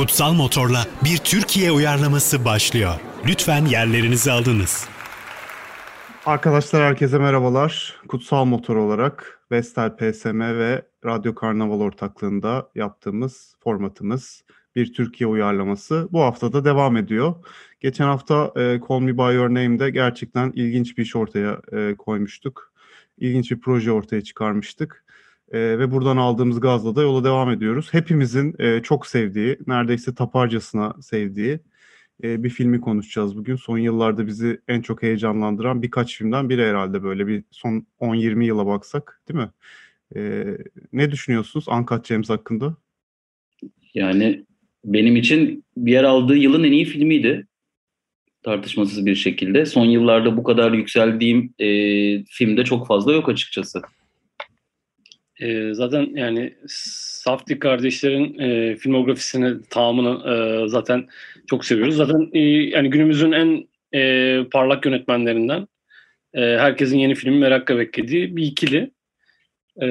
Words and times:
Kutsal 0.00 0.32
Motor'la 0.32 0.86
bir 1.04 1.16
Türkiye 1.16 1.72
uyarlaması 1.72 2.44
başlıyor. 2.44 2.94
Lütfen 3.26 3.64
yerlerinizi 3.64 4.32
alınız. 4.32 4.88
Arkadaşlar 6.26 6.82
herkese 6.82 7.18
merhabalar. 7.18 8.00
Kutsal 8.08 8.44
Motor 8.44 8.76
olarak 8.76 9.40
Vestel 9.52 9.96
PSM 9.96 10.40
ve 10.40 10.82
Radyo 11.04 11.34
Karnaval 11.34 11.80
ortaklığında 11.80 12.68
yaptığımız 12.74 13.54
formatımız 13.64 14.44
bir 14.76 14.92
Türkiye 14.92 15.28
uyarlaması 15.28 16.08
bu 16.12 16.20
hafta 16.20 16.52
da 16.52 16.64
devam 16.64 16.96
ediyor. 16.96 17.34
Geçen 17.80 18.04
hafta 18.04 18.52
e, 18.56 18.80
Call 18.88 19.00
Me 19.00 19.18
By 19.18 19.34
Your 19.34 19.48
Name'de 19.48 19.90
gerçekten 19.90 20.52
ilginç 20.54 20.98
bir 20.98 21.02
iş 21.02 21.16
ortaya 21.16 21.60
e, 21.72 21.94
koymuştuk. 21.98 22.72
İlginç 23.18 23.50
bir 23.50 23.60
proje 23.60 23.92
ortaya 23.92 24.20
çıkarmıştık. 24.20 25.04
E, 25.50 25.58
ve 25.58 25.90
buradan 25.90 26.16
aldığımız 26.16 26.60
gazla 26.60 26.96
da 26.96 27.02
yola 27.02 27.24
devam 27.24 27.50
ediyoruz. 27.50 27.88
Hepimizin 27.92 28.54
e, 28.58 28.82
çok 28.82 29.06
sevdiği, 29.06 29.58
neredeyse 29.66 30.14
taparcasına 30.14 30.94
sevdiği 31.02 31.60
e, 32.22 32.44
bir 32.44 32.48
filmi 32.48 32.80
konuşacağız 32.80 33.36
bugün. 33.36 33.56
Son 33.56 33.78
yıllarda 33.78 34.26
bizi 34.26 34.60
en 34.68 34.80
çok 34.80 35.02
heyecanlandıran 35.02 35.82
birkaç 35.82 36.18
filmden 36.18 36.48
biri 36.48 36.64
herhalde 36.64 37.02
böyle 37.02 37.26
bir 37.26 37.44
son 37.50 37.86
10-20 38.00 38.44
yıla 38.44 38.66
baksak 38.66 39.22
değil 39.28 39.40
mi? 39.40 39.50
E, 40.16 40.44
ne 40.92 41.10
düşünüyorsunuz 41.10 41.68
Uncut 41.68 42.06
James 42.06 42.30
hakkında? 42.30 42.76
Yani 43.94 44.44
benim 44.84 45.16
için 45.16 45.64
bir 45.76 45.92
yer 45.92 46.04
aldığı 46.04 46.36
yılın 46.36 46.64
en 46.64 46.72
iyi 46.72 46.84
filmiydi. 46.84 47.46
Tartışmasız 48.42 49.06
bir 49.06 49.14
şekilde. 49.14 49.66
Son 49.66 49.84
yıllarda 49.84 50.36
bu 50.36 50.42
kadar 50.42 50.72
yükseldiğim 50.72 51.54
e, 51.58 51.66
filmde 52.24 52.64
çok 52.64 52.86
fazla 52.86 53.12
yok 53.12 53.28
açıkçası. 53.28 53.82
E, 55.40 55.74
zaten 55.74 56.08
yani 56.14 56.54
Safdie 56.66 57.58
kardeşlerin 57.58 58.38
e, 58.38 58.76
filmografisini 58.76 59.62
tamamını 59.70 60.30
e, 60.30 60.68
zaten 60.68 61.08
çok 61.50 61.64
seviyoruz. 61.64 61.96
Zaten 61.96 62.30
e, 62.32 62.38
yani 62.48 62.90
günümüzün 62.90 63.32
en 63.32 63.68
e, 63.94 64.44
parlak 64.52 64.86
yönetmenlerinden 64.86 65.68
e, 66.34 66.40
herkesin 66.40 66.98
yeni 66.98 67.14
filmi 67.14 67.38
merakla 67.38 67.78
beklediği 67.78 68.36
bir 68.36 68.42
ikili. 68.42 68.90
E, 69.82 69.88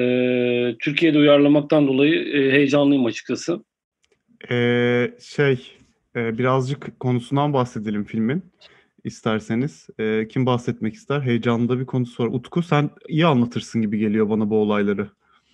Türkiye'de 0.78 1.18
uyarlamaktan 1.18 1.88
dolayı 1.88 2.14
e, 2.14 2.52
heyecanlıyım 2.52 3.06
açıkçası. 3.06 3.64
Ee, 4.50 5.10
şey 5.20 5.76
e, 6.16 6.38
birazcık 6.38 7.00
konusundan 7.00 7.52
bahsedelim 7.52 8.04
filmin 8.04 8.42
isterseniz. 9.04 9.88
E, 9.98 10.28
kim 10.28 10.46
bahsetmek 10.46 10.94
ister? 10.94 11.20
Heyecanlı 11.20 11.80
bir 11.80 11.86
konusu 11.86 12.24
var. 12.24 12.28
Utku 12.28 12.62
sen 12.62 12.90
iyi 13.08 13.26
anlatırsın 13.26 13.82
gibi 13.82 13.98
geliyor 13.98 14.30
bana 14.30 14.50
bu 14.50 14.56
olayları. 14.56 15.10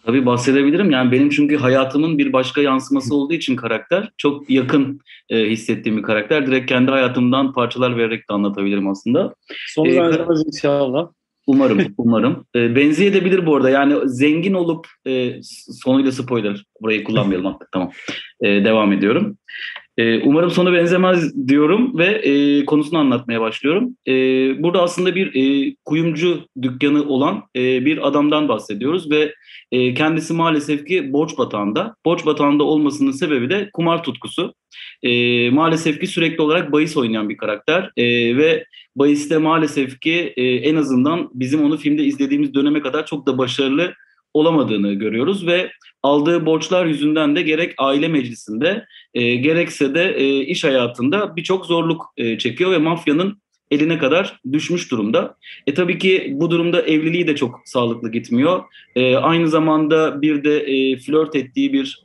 Tabii 0.07 0.27
bahsedebilirim. 0.27 0.91
Yani 0.91 1.13
benim 1.13 1.31
çünkü 1.31 1.57
hayatımın 1.57 2.19
bir 2.19 2.33
başka 2.33 2.61
yansıması 2.61 3.15
olduğu 3.15 3.33
için 3.33 3.57
karakter 3.57 4.11
çok 4.17 4.51
yakın 4.51 5.01
e, 5.29 5.51
hissettiğim 5.51 5.99
bir 5.99 6.03
karakter. 6.03 6.47
Direkt 6.47 6.69
kendi 6.69 6.91
hayatımdan 6.91 7.53
parçalar 7.53 7.97
vererek 7.97 8.31
de 8.31 8.35
anlatabilirim 8.35 8.89
aslında. 8.89 9.35
Sonu 9.69 9.89
ee, 9.89 9.97
benzemez 9.97 10.47
inşallah. 10.47 11.09
Umarım, 11.47 11.81
umarım. 11.99 12.47
E, 12.57 12.77
benzeyebilir 12.77 13.47
bu 13.47 13.57
arada. 13.57 13.71
Yani 13.71 13.95
zengin 14.05 14.55
olup 14.55 14.87
e, 15.07 15.43
sonuyla 15.83 16.13
spoiler. 16.13 16.65
Burayı 16.81 17.05
kullanmayalım 17.05 17.47
artık. 17.47 17.73
Tamam. 17.73 17.91
E, 18.41 18.65
devam 18.65 18.93
ediyorum. 18.93 19.39
E, 19.99 20.23
umarım 20.23 20.51
sonu 20.51 20.73
benzemez 20.73 21.49
diyorum 21.49 21.99
ve 21.99 22.07
e, 22.07 22.65
konusunu 22.65 22.99
anlatmaya 22.99 23.41
başlıyorum. 23.41 23.97
E, 24.09 24.13
burada 24.63 24.83
aslında 24.83 25.15
bir 25.15 25.35
e, 25.35 25.75
kuyumcu 25.85 26.41
dükkanı 26.63 27.09
olan 27.09 27.43
e, 27.57 27.85
bir 27.85 28.09
adamdan 28.09 28.49
bahsediyoruz 28.49 29.11
ve 29.11 29.35
e, 29.73 29.95
kendisi 29.95 30.33
maalesef 30.35 30.87
ki 30.87 31.13
borç 31.13 31.39
batağında. 31.39 31.97
Borç 32.05 32.27
batağında 32.27 32.65
olmasının 32.65 33.11
sebebi 33.11 33.51
de 33.51 33.71
kumar 33.73 34.03
tutkusu. 34.03 34.55
E, 35.03 35.51
maalesef 35.51 36.01
ki 36.01 36.07
sürekli 36.07 36.43
olarak 36.43 36.73
bahis 36.73 36.97
oynayan 36.97 37.29
bir 37.29 37.37
karakter 37.37 37.91
e, 37.97 38.37
ve 38.37 38.65
bahiste 38.97 39.39
maalesef 39.39 40.01
ki 40.01 40.33
e, 40.37 40.43
en 40.45 40.77
azından 40.77 41.31
bizim 41.35 41.65
onu 41.65 41.77
filmde 41.77 42.05
izlediğimiz 42.05 42.55
döneme 42.55 42.81
kadar 42.81 43.07
çok 43.07 43.27
da 43.27 43.39
başarılı 43.39 43.95
olamadığını 44.37 44.93
görüyoruz 44.93 45.47
ve 45.47 45.71
aldığı 46.03 46.47
borçlar 46.47 46.87
yüzünden 46.87 47.37
de 47.37 47.43
gerek 47.43 47.75
aile 47.79 48.09
meclisinde 48.09 48.87
e, 49.15 49.35
gerekse 49.35 49.95
de 49.95 50.15
e, 50.17 50.41
iş 50.41 50.65
hayatında 50.65 51.37
birçok 51.37 51.67
zorluk 51.67 52.03
e, 52.17 52.39
çekiyor 52.39 52.71
ve 52.71 52.79
mafyanın 52.79 53.43
eline 53.71 53.99
kadar 53.99 54.41
düşmüş 54.53 54.91
durumda. 54.91 55.37
E 55.67 55.75
tabii 55.75 55.99
ki 55.99 56.33
bu 56.33 56.51
durumda 56.51 56.83
evliliği 56.83 57.27
de 57.27 57.37
çok 57.37 57.61
sağlıklı 57.65 58.11
gitmiyor. 58.11 58.65
E, 58.97 59.17
aynı 59.17 59.49
zamanda 59.49 60.23
bir 60.23 60.45
de 60.45 60.61
e, 60.61 60.97
flört 60.97 61.37
ettiği 61.37 61.73
bir 61.73 62.05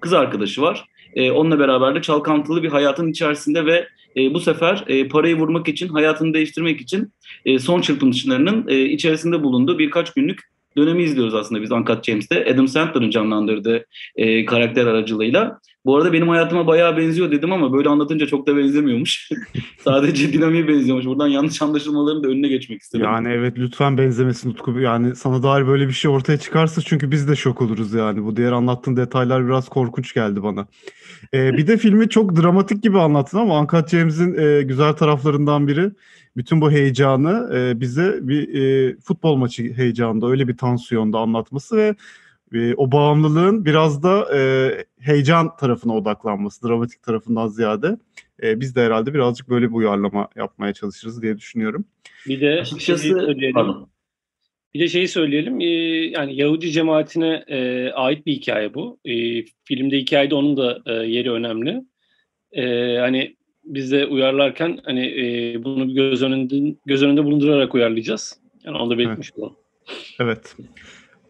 kız 0.00 0.12
arkadaşı 0.12 0.62
var. 0.62 0.84
E, 1.14 1.30
onunla 1.30 1.58
beraber 1.58 1.94
de 1.94 2.02
çalkantılı 2.02 2.62
bir 2.62 2.68
hayatın 2.68 3.10
içerisinde 3.10 3.66
ve 3.66 3.88
e, 4.16 4.34
bu 4.34 4.40
sefer 4.40 4.84
e, 4.86 5.08
parayı 5.08 5.36
vurmak 5.36 5.68
için, 5.68 5.88
hayatını 5.88 6.34
değiştirmek 6.34 6.80
için 6.80 7.12
e, 7.44 7.58
son 7.58 7.80
çırpınışlarının 7.80 8.68
e, 8.68 8.84
içerisinde 8.84 9.42
bulunduğu 9.42 9.78
birkaç 9.78 10.14
günlük 10.14 10.53
dönemi 10.76 11.02
izliyoruz 11.02 11.34
aslında 11.34 11.62
biz 11.62 11.72
Uncut 11.72 12.04
James'te. 12.04 12.46
Adam 12.52 12.68
Sandler'ın 12.68 13.10
canlandırdığı 13.10 13.86
e, 14.16 14.44
karakter 14.44 14.86
aracılığıyla. 14.86 15.60
Bu 15.84 15.96
arada 15.96 16.12
benim 16.12 16.28
hayatıma 16.28 16.66
bayağı 16.66 16.96
benziyor 16.96 17.30
dedim 17.30 17.52
ama 17.52 17.72
böyle 17.72 17.88
anlatınca 17.88 18.26
çok 18.26 18.46
da 18.46 18.56
benzemiyormuş. 18.56 19.30
Sadece 19.84 20.32
dinamiğe 20.32 20.68
benziyormuş. 20.68 21.06
Buradan 21.06 21.26
yanlış 21.26 21.62
anlaşılmaların 21.62 22.24
da 22.24 22.28
önüne 22.28 22.48
geçmek 22.48 22.82
istedim. 22.82 23.04
Yani 23.04 23.28
evet 23.28 23.58
lütfen 23.58 23.98
benzemesin 23.98 24.50
Utku. 24.50 24.80
Yani 24.80 25.16
sana 25.16 25.42
dair 25.42 25.66
böyle 25.66 25.88
bir 25.88 25.92
şey 25.92 26.10
ortaya 26.10 26.38
çıkarsa 26.38 26.80
çünkü 26.80 27.10
biz 27.10 27.28
de 27.28 27.36
şok 27.36 27.62
oluruz 27.62 27.94
yani. 27.94 28.24
Bu 28.24 28.36
diğer 28.36 28.52
anlattığın 28.52 28.96
detaylar 28.96 29.46
biraz 29.46 29.68
korkunç 29.68 30.14
geldi 30.14 30.42
bana. 30.42 30.66
Ee, 31.34 31.52
bir 31.52 31.66
de 31.66 31.76
filmi 31.76 32.08
çok 32.08 32.36
dramatik 32.36 32.82
gibi 32.82 32.98
anlattın 32.98 33.38
ama 33.38 33.60
Uncut 33.60 33.88
James'in 33.88 34.38
e, 34.38 34.62
güzel 34.62 34.92
taraflarından 34.92 35.68
biri 35.68 35.90
bütün 36.36 36.60
bu 36.60 36.70
heyecanı 36.70 37.50
e, 37.54 37.80
bize 37.80 38.18
bir 38.22 38.54
e, 38.54 38.96
futbol 38.96 39.36
maçı 39.36 39.72
heyecanında 39.72 40.26
öyle 40.26 40.48
bir 40.48 40.56
tansiyonda 40.56 41.18
anlatması 41.18 41.76
ve 41.76 41.94
e, 42.54 42.74
o 42.74 42.92
bağımlılığın 42.92 43.64
biraz 43.64 44.02
da 44.02 44.38
e, 44.38 44.70
heyecan 45.00 45.56
tarafına 45.56 45.96
odaklanması, 45.96 46.68
dramatik 46.68 47.02
tarafından 47.02 47.48
ziyade 47.48 47.98
e, 48.42 48.60
biz 48.60 48.76
de 48.76 48.82
herhalde 48.82 49.14
birazcık 49.14 49.48
böyle 49.48 49.68
bir 49.68 49.74
uyarlama 49.74 50.28
yapmaya 50.36 50.72
çalışırız 50.72 51.22
diye 51.22 51.38
düşünüyorum. 51.38 51.84
Bir 52.28 52.40
de 52.40 52.60
Açıkçası, 52.60 53.02
şeyi 53.02 53.14
söyleyelim. 53.14 53.66
Bir 54.74 54.80
de 54.80 54.88
şeyi 54.88 55.08
söyleyelim. 55.08 55.60
E, 55.60 55.64
yani 56.10 56.36
Yahudi 56.36 56.70
cemaatine 56.70 57.44
e, 57.48 57.90
ait 57.90 58.26
bir 58.26 58.32
hikaye 58.32 58.74
bu. 58.74 58.98
E, 59.04 59.44
filmde 59.64 59.98
hikayede 59.98 60.34
onun 60.34 60.56
da 60.56 60.82
e, 60.86 60.92
yeri 60.92 61.30
önemli. 61.30 61.84
E, 62.52 62.96
hani 62.98 63.36
biz 63.64 63.92
de 63.92 64.06
uyarlarken 64.06 64.80
hani 64.84 65.06
e, 65.06 65.64
bunu 65.64 65.94
göz 65.94 66.22
önünde 66.22 66.76
göz 66.86 67.02
önünde 67.02 67.24
bulundurarak 67.24 67.74
uyarlayacağız. 67.74 68.40
Yani 68.64 68.76
onu 68.76 68.90
da 68.90 68.98
belirtmiş 68.98 69.30
evet. 69.30 69.38
olalım. 69.38 69.56
Evet. 70.20 70.56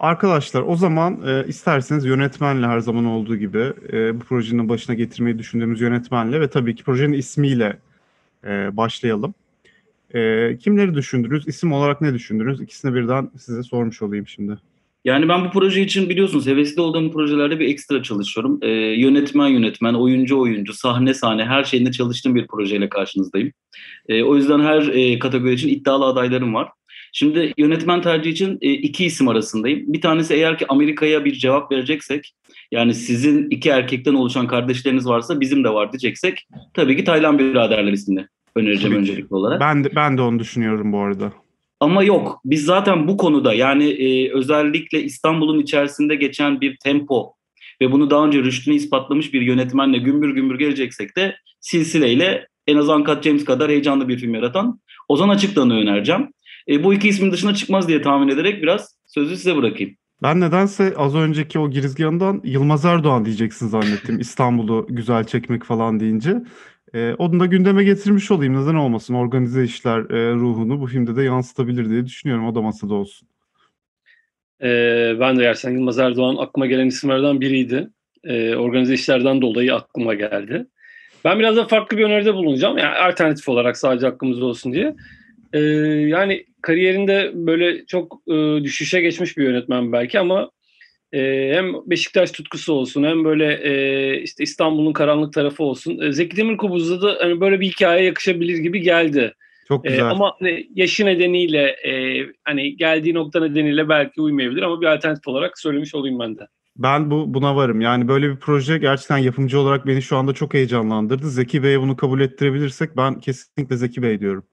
Arkadaşlar 0.04 0.62
o 0.62 0.76
zaman 0.76 1.20
e, 1.26 1.48
isterseniz 1.48 2.04
yönetmenle 2.04 2.66
her 2.66 2.80
zaman 2.80 3.04
olduğu 3.04 3.36
gibi 3.36 3.72
e, 3.92 4.20
bu 4.20 4.24
projenin 4.24 4.68
başına 4.68 4.94
getirmeyi 4.94 5.38
düşündüğümüz 5.38 5.80
yönetmenle 5.80 6.40
ve 6.40 6.48
tabii 6.48 6.74
ki 6.74 6.84
projenin 6.84 7.12
ismiyle 7.12 7.78
e, 8.46 8.76
başlayalım. 8.76 9.34
E, 10.14 10.56
kimleri 10.58 10.94
düşündünüz? 10.94 11.48
İsim 11.48 11.72
olarak 11.72 12.00
ne 12.00 12.14
düşündünüz? 12.14 12.60
İkisini 12.60 12.94
birden 12.94 13.30
size 13.38 13.62
sormuş 13.62 14.02
olayım 14.02 14.26
şimdi. 14.28 14.58
Yani 15.04 15.28
ben 15.28 15.44
bu 15.44 15.50
proje 15.50 15.82
için 15.82 16.08
biliyorsunuz 16.08 16.46
hevesli 16.46 16.80
olduğum 16.80 17.10
projelerde 17.12 17.60
bir 17.60 17.68
ekstra 17.68 18.02
çalışıyorum. 18.02 18.58
Ee, 18.62 18.68
yönetmen 18.70 19.48
yönetmen, 19.48 19.94
oyuncu 19.94 20.40
oyuncu, 20.40 20.72
sahne 20.72 21.14
sahne 21.14 21.44
her 21.44 21.64
şeyinde 21.64 21.92
çalıştığım 21.92 22.34
bir 22.34 22.46
projeyle 22.46 22.88
karşınızdayım. 22.88 23.52
Ee, 24.08 24.22
o 24.22 24.36
yüzden 24.36 24.60
her 24.60 24.82
e, 24.82 25.18
kategori 25.18 25.52
için 25.52 25.68
iddialı 25.68 26.04
adaylarım 26.04 26.54
var. 26.54 26.68
Şimdi 27.16 27.52
yönetmen 27.58 28.02
tercih 28.02 28.30
için 28.30 28.58
e, 28.60 28.72
iki 28.72 29.04
isim 29.04 29.28
arasındayım. 29.28 29.92
Bir 29.92 30.00
tanesi 30.00 30.34
eğer 30.34 30.58
ki 30.58 30.66
Amerika'ya 30.68 31.24
bir 31.24 31.32
cevap 31.32 31.72
vereceksek, 31.72 32.34
yani 32.72 32.94
sizin 32.94 33.50
iki 33.50 33.68
erkekten 33.68 34.14
oluşan 34.14 34.46
kardeşleriniz 34.46 35.06
varsa 35.06 35.40
bizim 35.40 35.64
de 35.64 35.68
var 35.68 35.92
diyeceksek, 35.92 36.46
tabii 36.74 36.96
ki 36.96 37.04
Taylan 37.04 37.38
Biraderler 37.38 37.92
ismini 37.92 38.26
önereceğim 38.56 38.96
öncelikli 38.96 39.34
olarak. 39.34 39.60
Ben 39.60 39.84
de, 39.84 39.90
ben 39.96 40.18
de 40.18 40.22
onu 40.22 40.38
düşünüyorum 40.38 40.92
bu 40.92 40.98
arada. 40.98 41.32
Ama 41.80 42.04
yok 42.04 42.40
biz 42.44 42.64
zaten 42.64 43.08
bu 43.08 43.16
konuda 43.16 43.54
yani 43.54 43.88
e, 43.88 44.32
özellikle 44.32 45.02
İstanbul'un 45.02 45.60
içerisinde 45.60 46.14
geçen 46.14 46.60
bir 46.60 46.76
tempo 46.76 47.34
ve 47.80 47.92
bunu 47.92 48.10
daha 48.10 48.26
önce 48.26 48.42
rüştünü 48.42 48.74
ispatlamış 48.74 49.34
bir 49.34 49.40
yönetmenle 49.40 49.98
gümbür 49.98 50.34
gümbür 50.34 50.58
geleceksek 50.58 51.16
de 51.16 51.36
silsileyle 51.60 52.46
en 52.66 52.76
az 52.76 52.88
Uncut 52.88 53.24
James 53.24 53.44
kadar 53.44 53.70
heyecanlı 53.70 54.08
bir 54.08 54.18
film 54.18 54.34
yaratan 54.34 54.80
Ozan 55.08 55.28
Açıktan'ı 55.28 55.74
önereceğim. 55.74 56.28
E, 56.68 56.84
bu 56.84 56.94
iki 56.94 57.08
ismin 57.08 57.32
dışına 57.32 57.54
çıkmaz 57.54 57.88
diye 57.88 58.02
tahmin 58.02 58.28
ederek 58.28 58.62
biraz 58.62 58.94
sözü 59.06 59.36
size 59.36 59.56
bırakayım. 59.56 59.96
Ben 60.22 60.40
nedense 60.40 60.94
az 60.96 61.14
önceki 61.14 61.58
o 61.58 61.70
girizgahından 61.70 62.40
Yılmaz 62.44 62.84
Erdoğan 62.84 63.24
diyeceksin 63.24 63.68
zannettim. 63.68 64.20
İstanbul'u 64.20 64.86
güzel 64.90 65.24
çekmek 65.24 65.64
falan 65.64 66.00
deyince. 66.00 66.42
E, 66.94 67.14
onu 67.18 67.40
da 67.40 67.46
gündeme 67.46 67.84
getirmiş 67.84 68.30
olayım. 68.30 68.62
Neden 68.62 68.74
olmasın? 68.74 69.14
Organize 69.14 69.64
işler 69.64 69.98
e, 69.98 70.34
ruhunu 70.34 70.80
bu 70.80 70.86
filmde 70.86 71.16
de 71.16 71.22
yansıtabilir 71.22 71.90
diye 71.90 72.06
düşünüyorum. 72.06 72.46
O 72.46 72.54
da 72.54 72.62
masada 72.62 72.94
olsun. 72.94 73.28
Ee, 74.62 75.16
ben 75.20 75.36
de 75.38 75.42
Yersen 75.42 75.70
Yılmaz 75.70 75.98
Erdoğan 75.98 76.36
aklıma 76.36 76.66
gelen 76.66 76.86
isimlerden 76.86 77.40
biriydi. 77.40 77.88
e, 78.24 78.56
organize 78.56 78.94
işlerden 78.94 79.42
dolayı 79.42 79.74
aklıma 79.74 80.14
geldi. 80.14 80.66
Ben 81.24 81.38
biraz 81.38 81.56
da 81.56 81.66
farklı 81.66 81.98
bir 81.98 82.04
öneride 82.04 82.34
bulunacağım. 82.34 82.78
Yani 82.78 82.96
alternatif 82.96 83.48
olarak 83.48 83.76
sadece 83.76 84.06
hakkımızda 84.06 84.44
olsun 84.44 84.72
diye. 84.72 84.94
E, 85.52 85.60
yani 86.08 86.44
kariyerinde 86.64 87.30
böyle 87.34 87.86
çok 87.86 88.20
e, 88.28 88.64
düşüşe 88.64 89.00
geçmiş 89.00 89.36
bir 89.38 89.44
yönetmen 89.44 89.92
belki 89.92 90.20
ama 90.20 90.50
e, 91.12 91.50
hem 91.54 91.74
Beşiktaş 91.86 92.30
tutkusu 92.30 92.72
olsun 92.72 93.04
hem 93.04 93.24
böyle 93.24 93.52
e, 93.62 94.20
işte 94.22 94.44
İstanbul'un 94.44 94.92
karanlık 94.92 95.32
tarafı 95.32 95.62
olsun. 95.64 96.00
E, 96.00 96.12
Zeki 96.12 96.36
Demirkubuz'da 96.36 97.02
da 97.02 97.16
hani 97.20 97.40
böyle 97.40 97.60
bir 97.60 97.66
hikaye 97.66 98.04
yakışabilir 98.04 98.58
gibi 98.58 98.80
geldi. 98.80 99.34
Çok 99.68 99.86
E, 99.86 99.88
güzel. 99.88 100.10
ama 100.10 100.34
hani 100.40 100.68
yaşı 100.74 101.06
nedeniyle 101.06 101.62
e, 101.62 102.22
hani 102.44 102.76
geldiği 102.76 103.14
nokta 103.14 103.40
nedeniyle 103.40 103.88
belki 103.88 104.20
uymayabilir 104.20 104.62
ama 104.62 104.80
bir 104.80 104.86
alternatif 104.86 105.28
olarak 105.28 105.58
söylemiş 105.58 105.94
olayım 105.94 106.18
ben 106.18 106.38
de. 106.38 106.46
Ben 106.76 107.10
bu 107.10 107.34
buna 107.34 107.56
varım. 107.56 107.80
Yani 107.80 108.08
böyle 108.08 108.30
bir 108.30 108.36
proje 108.36 108.78
gerçekten 108.78 109.18
yapımcı 109.18 109.60
olarak 109.60 109.86
beni 109.86 110.02
şu 110.02 110.16
anda 110.16 110.32
çok 110.32 110.54
heyecanlandırdı. 110.54 111.30
Zeki 111.30 111.62
Bey'e 111.62 111.80
bunu 111.80 111.96
kabul 111.96 112.20
ettirebilirsek 112.20 112.96
ben 112.96 113.20
kesinlikle 113.20 113.76
Zeki 113.76 114.02
Bey 114.02 114.20
diyorum. 114.20 114.44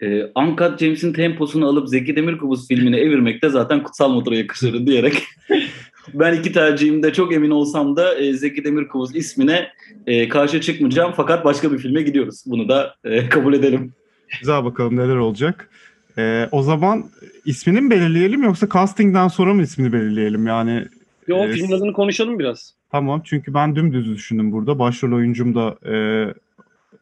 Ee, 0.00 0.22
Uncut 0.36 0.80
James'in 0.80 1.12
temposunu 1.12 1.68
alıp 1.68 1.88
Zeki 1.88 2.16
Demirkubuz 2.16 2.68
filmine 2.68 2.96
evirmek 2.96 3.42
de 3.42 3.48
zaten 3.48 3.82
kutsal 3.82 4.08
motora 4.08 4.36
yakışır 4.36 4.86
diyerek 4.86 5.22
ben 6.14 6.34
iki 6.34 6.52
tercihimde 6.52 7.12
çok 7.12 7.32
emin 7.32 7.50
olsam 7.50 7.96
da 7.96 8.14
e, 8.18 8.32
Zeki 8.32 8.64
Demirkubuz 8.64 9.16
ismine 9.16 9.68
e, 10.06 10.28
karşı 10.28 10.60
çıkmayacağım 10.60 11.12
fakat 11.16 11.44
başka 11.44 11.72
bir 11.72 11.78
filme 11.78 12.02
gidiyoruz. 12.02 12.42
Bunu 12.46 12.68
da 12.68 12.94
e, 13.04 13.28
kabul 13.28 13.54
edelim. 13.54 13.92
Güzel 14.40 14.64
bakalım 14.64 14.96
neler 14.96 15.16
olacak. 15.16 15.70
Ee, 16.18 16.48
o 16.52 16.62
zaman 16.62 17.04
ismini 17.44 17.80
mi 17.80 17.90
belirleyelim 17.90 18.42
yoksa 18.42 18.68
castingden 18.74 19.28
sonra 19.28 19.54
mı 19.54 19.62
ismini 19.62 19.92
belirleyelim? 19.92 20.46
Yani 20.46 20.84
Yo, 21.28 21.36
Evet. 21.38 21.54
filmin 21.54 21.72
adını 21.72 21.92
konuşalım 21.92 22.38
biraz. 22.38 22.74
Tamam 22.90 23.22
çünkü 23.24 23.54
ben 23.54 23.76
dümdüz 23.76 24.08
düşündüm 24.08 24.52
burada. 24.52 24.78
Başrol 24.78 25.12
oyuncum 25.12 25.54
da 25.54 25.76
e, 25.92 25.94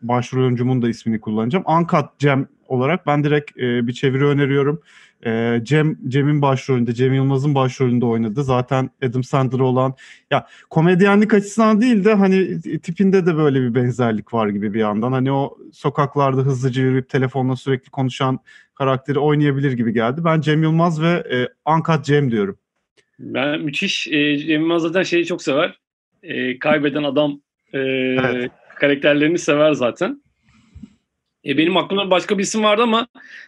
başrol 0.02 0.43
oyuncumun 0.43 0.82
da 0.82 0.88
ismini 0.88 1.20
kullanacağım. 1.20 1.64
Uncut 1.66 2.19
Cem 2.19 2.48
olarak 2.69 3.07
ben 3.07 3.25
direkt 3.25 3.59
e, 3.59 3.87
bir 3.87 3.93
çeviri 3.93 4.25
öneriyorum. 4.25 4.83
E, 5.27 5.61
Cem 5.63 5.99
Cem'in 6.09 6.43
başrolünde, 6.43 6.95
Cem 6.95 7.15
Yılmaz'ın 7.15 7.55
başrolünde 7.55 8.07
oynadı. 8.07 8.45
Zaten 8.45 8.91
Adam 9.03 9.25
Sandler 9.25 9.59
olan 9.59 9.95
ya 10.31 10.47
komedyenlik 10.71 11.35
açısından 11.35 11.81
değil 11.81 12.05
de 12.05 12.15
hani 12.15 12.61
tipinde 12.61 13.27
de 13.27 13.37
böyle 13.37 13.61
bir 13.61 13.75
benzerlik 13.75 14.35
var 14.35 14.49
gibi 14.49 14.75
bir 14.75 14.81
yandan. 14.81 15.13
Hani 15.13 15.33
o 15.33 15.59
sokaklarda 15.73 16.41
hızlıca 16.41 16.83
yürüyüp 16.83 17.09
telefonla 17.09 17.57
sürekli 17.57 17.91
konuşan 17.91 18.39
karakteri 18.75 19.19
oynayabilir 19.19 19.73
gibi 19.73 19.93
geldi. 19.93 20.25
Ben 20.25 20.41
Cem 20.41 20.63
Yılmaz 20.63 21.03
ve 21.03 21.25
e, 21.33 21.49
Uncut 21.73 22.05
Cem 22.05 22.31
diyorum. 22.31 22.59
Ben 23.19 23.61
müthiş. 23.61 24.09
E, 24.09 24.39
Cem 24.39 24.61
Yılmaz 24.61 24.83
zaten 24.83 25.03
şeyi 25.03 25.27
çok 25.27 25.43
sever. 25.43 25.79
E, 26.23 26.59
kaybeden 26.59 27.03
adam 27.03 27.41
e, 27.73 27.79
Evet. 27.79 28.51
karakterlerini 28.81 29.39
sever 29.39 29.73
zaten. 29.73 30.23
E, 31.46 31.58
benim 31.58 31.76
aklımda 31.76 32.10
başka 32.10 32.38
bir 32.38 32.43
isim 32.43 32.62
vardı 32.62 32.82
ama 32.82 33.06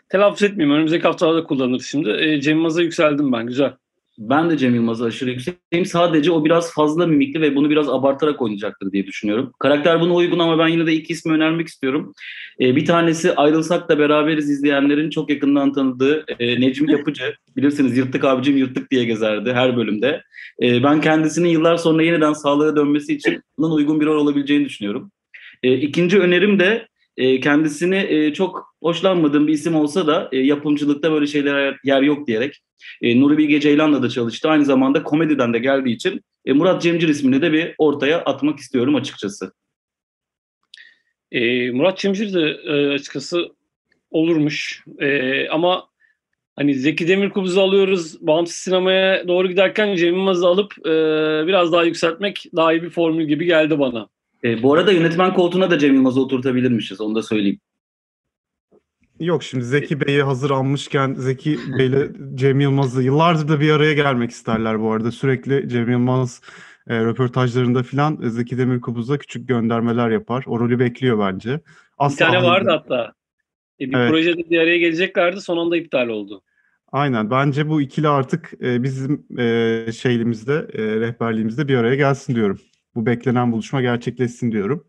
telaffuz 0.09 0.43
etmeyeyim. 0.43 0.77
Önümüzdeki 0.77 1.03
haftalarda 1.03 1.45
kullanırız 1.45 1.87
şimdi. 1.87 2.11
E, 2.11 2.41
Cem 2.41 2.57
Yılmaz'a 2.57 2.83
yükseldim 2.83 3.33
ben. 3.33 3.47
Güzel. 3.47 3.73
Ben 4.19 4.51
de 4.51 4.59
Cem 4.59 4.75
Yılmaz'a 4.75 5.05
aşırı 5.05 5.31
yükseğim. 5.31 5.87
Sadece 5.87 6.33
o 6.33 6.45
biraz 6.45 6.75
fazla 6.75 7.07
mimikli 7.07 7.41
ve 7.41 7.57
bunu 7.57 7.71
biraz 7.71 7.89
abartarak 7.89 8.43
oynayacaktır 8.43 8.93
diye 8.93 9.07
düşünüyorum. 9.07 9.53
Karakter 9.59 10.01
buna 10.01 10.15
uygun 10.15 10.39
ama 10.39 10.59
ben 10.59 10.69
yine 10.69 10.87
de 10.87 10.93
iki 10.93 11.13
ismi 11.13 11.33
önermek 11.33 11.69
istiyorum. 11.69 12.13
Ee, 12.61 12.77
bir 12.77 12.87
tanesi 12.87 13.35
Ayrılsak 13.35 13.89
da 13.89 13.99
Beraberiz 13.99 14.51
izleyenlerin 14.51 15.11
çok 15.11 15.31
yakından 15.31 15.73
tanıdığı 15.73 16.25
e, 16.39 16.61
Necmi 16.61 16.93
Yapıcı. 16.93 17.35
Bilirsiniz 17.57 17.97
yırttık 17.97 18.25
abicim 18.25 18.57
yırttık 18.57 18.91
diye 18.91 19.05
gezerdi 19.05 19.53
her 19.53 19.77
bölümde. 19.77 20.23
Ee, 20.63 20.83
ben 20.83 21.01
kendisinin 21.01 21.49
yıllar 21.49 21.77
sonra 21.77 22.03
yeniden 22.03 22.33
sağlığa 22.33 22.77
dönmesi 22.77 23.15
için 23.15 23.43
uygun 23.59 24.01
bir 24.01 24.07
rol 24.07 24.23
olabileceğini 24.23 24.65
düşünüyorum. 24.65 25.11
Ee, 25.63 25.75
ikinci 25.75 26.19
önerim 26.19 26.61
de 26.61 26.89
e, 27.19 27.41
kendisini 27.41 27.97
e, 27.97 28.35
çok 28.35 28.75
hoşlanmadığım 28.83 29.47
bir 29.47 29.53
isim 29.53 29.75
olsa 29.75 30.07
da 30.07 30.29
e, 30.33 30.39
yapımcılıkta 30.39 31.13
böyle 31.13 31.27
şeylere 31.27 31.77
yer 31.85 32.03
yok 32.03 32.27
diyerek 32.27 32.63
e, 33.03 33.21
Nuri 33.21 33.39
Bilge 33.39 33.61
Ceylan'la 33.61 34.03
da 34.03 34.09
çalıştı. 34.09 34.49
Aynı 34.49 34.65
zamanda 34.65 35.03
komediden 35.03 35.53
de 35.53 35.59
geldiği 35.59 35.95
için 35.95 36.21
e, 36.45 36.53
Murat 36.53 36.83
Cemcir 36.83 37.09
ismini 37.09 37.43
de 37.43 37.53
bir 37.53 37.75
ortaya 37.79 38.19
atmak 38.19 38.59
istiyorum 38.59 38.95
açıkçası. 38.95 39.53
E, 41.33 41.71
Murat 41.71 41.99
Cemcir 41.99 42.35
de 42.35 42.51
e, 42.51 42.95
açıkçası 42.95 43.49
olurmuş. 44.11 44.85
E, 44.99 45.49
ama 45.49 45.89
hani 46.57 46.75
Zeki 46.75 47.09
Demirkubuz'u 47.09 47.61
alıyoruz. 47.61 48.27
Bağımsız 48.27 48.57
sinemaya 48.57 49.29
doğru 49.29 49.49
giderken 49.49 49.97
Cem 49.97 50.15
Yılmaz'ı 50.15 50.47
alıp 50.47 50.73
e, 50.87 50.93
biraz 51.47 51.73
daha 51.73 51.85
yükseltmek 51.85 52.45
daha 52.57 52.73
iyi 52.73 52.83
bir 52.83 52.91
formül 52.91 53.25
gibi 53.25 53.45
geldi 53.45 53.79
bana. 53.79 54.09
E, 54.45 54.63
bu 54.63 54.75
arada 54.75 54.93
yönetmen 54.93 55.35
koltuğuna 55.35 55.71
da 55.71 55.79
Cem 55.79 55.95
Yılmaz'ı 55.95 56.21
oturtabilirmişiz. 56.21 57.01
Onu 57.01 57.15
da 57.15 57.23
söyleyeyim. 57.23 57.61
Yok 59.21 59.43
şimdi 59.43 59.65
Zeki 59.65 60.01
Bey'i 60.01 60.23
hazır 60.23 60.51
almışken 60.51 61.15
Zeki 61.15 61.59
Bey'le 61.79 62.13
Cem 62.35 62.61
Yılmaz'ı 62.61 63.03
yıllardır 63.03 63.49
da 63.49 63.61
bir 63.61 63.71
araya 63.71 63.93
gelmek 63.95 64.31
isterler 64.31 64.81
bu 64.81 64.93
arada. 64.93 65.11
Sürekli 65.11 65.69
Cem 65.69 65.91
Yılmaz 65.91 66.41
e, 66.89 67.05
röportajlarında 67.05 67.83
filan 67.83 68.23
e, 68.23 68.31
Zeki 68.31 68.59
Demirkubuz'a 68.59 69.19
küçük 69.19 69.49
göndermeler 69.49 70.11
yapar. 70.11 70.45
O 70.47 70.61
rolü 70.61 70.79
bekliyor 70.79 71.19
bence. 71.33 71.51
Bir 71.51 71.61
Asla 71.99 72.27
tane 72.27 72.37
hayır- 72.37 72.51
vardı 72.51 72.71
hatta. 72.71 73.13
E, 73.81 73.91
bir 73.91 73.97
Evet. 73.97 74.11
projede 74.11 74.51
bir 74.51 74.59
araya 74.59 74.79
geleceklerdi 74.79 75.41
son 75.41 75.57
anda 75.57 75.77
iptal 75.77 76.09
oldu. 76.09 76.43
Aynen. 76.93 77.31
Bence 77.31 77.69
bu 77.69 77.81
ikili 77.81 78.09
artık 78.09 78.53
e, 78.63 78.83
bizim 78.83 79.27
e, 79.39 79.87
şeylimizde, 79.93 80.67
e, 80.73 80.83
rehberliğimizde 81.01 81.69
bir 81.69 81.75
araya 81.75 81.95
gelsin 81.95 82.35
diyorum. 82.35 82.59
Bu 82.99 83.07
beklenen 83.07 83.53
buluşma 83.53 83.81
gerçekleşsin 83.81 84.53
diyorum. 84.53 84.85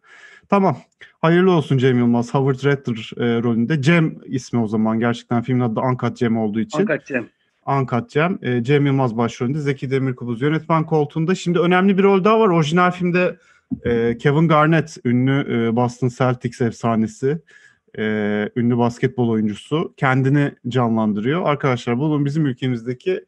Tamam. 0.50 0.78
Hayırlı 1.22 1.52
olsun 1.52 1.78
Cem 1.78 1.98
Yılmaz. 1.98 2.34
Howard 2.34 2.66
Ratner 2.66 3.12
e, 3.18 3.44
rolünde. 3.44 3.82
Cem 3.82 4.16
ismi 4.26 4.60
o 4.60 4.68
zaman. 4.68 5.00
Gerçekten 5.00 5.42
filmin 5.42 5.62
adı 5.62 5.80
Uncut 5.80 6.18
Cem 6.18 6.38
olduğu 6.38 6.60
için. 6.60 6.80
Fakat 6.80 7.06
Cem. 7.06 7.28
Uncut 7.66 8.10
Cem. 8.10 8.40
E, 8.42 8.64
Cem 8.64 8.86
Yılmaz 8.86 9.18
başrolünde. 9.18 9.60
Zeki 9.60 9.92
Demirkubuz 9.92 10.42
yönetmen 10.42 10.86
koltuğunda. 10.86 11.36
Şimdi 11.36 11.60
önemli 11.60 11.98
bir 11.98 12.04
rol 12.04 12.24
daha 12.24 12.40
var. 12.40 12.50
Orijinal 12.50 12.92
filmde 12.92 13.38
e, 13.86 14.18
Kevin 14.18 14.48
Garnett, 14.48 14.98
ünlü 15.06 15.68
e, 15.68 15.76
Boston 15.76 16.10
Celtics 16.18 16.62
efsanesi, 16.62 17.42
e, 17.98 18.04
ünlü 18.56 18.78
basketbol 18.78 19.30
oyuncusu 19.30 19.94
kendini 19.98 20.52
canlandırıyor. 20.68 21.46
Arkadaşlar 21.46 22.00
bunun 22.00 22.26
bizim 22.26 22.46
ülkemizdeki 22.46 23.26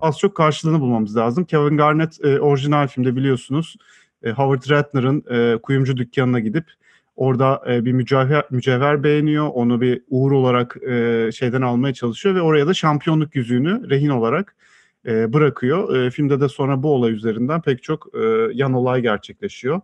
az 0.00 0.18
çok 0.18 0.34
karşılığını 0.34 0.80
bulmamız 0.80 1.16
lazım. 1.16 1.44
Kevin 1.44 1.76
Garnett 1.76 2.24
e, 2.24 2.40
orijinal 2.40 2.88
filmde 2.88 3.16
biliyorsunuz 3.16 3.76
e, 4.24 4.30
Howard 4.30 4.70
Ratner'ın 4.70 5.24
e, 5.30 5.58
kuyumcu 5.58 5.96
dükkanına 5.96 6.40
gidip 6.40 6.64
orada 7.16 7.62
e, 7.68 7.84
bir 7.84 7.92
mücevher, 7.92 8.44
mücevher 8.50 9.04
beğeniyor. 9.04 9.48
Onu 9.48 9.80
bir 9.80 10.02
uğur 10.10 10.32
olarak 10.32 10.76
e, 10.88 11.30
şeyden 11.32 11.62
almaya 11.62 11.94
çalışıyor 11.94 12.34
ve 12.34 12.40
oraya 12.40 12.66
da 12.66 12.74
şampiyonluk 12.74 13.36
yüzüğünü 13.36 13.90
rehin 13.90 14.08
olarak 14.08 14.56
e, 15.06 15.32
bırakıyor. 15.32 15.96
E, 15.96 16.10
filmde 16.10 16.40
de 16.40 16.48
sonra 16.48 16.82
bu 16.82 16.94
olay 16.94 17.12
üzerinden 17.12 17.62
pek 17.62 17.82
çok 17.82 18.08
e, 18.14 18.48
yan 18.54 18.72
olay 18.72 19.02
gerçekleşiyor. 19.02 19.80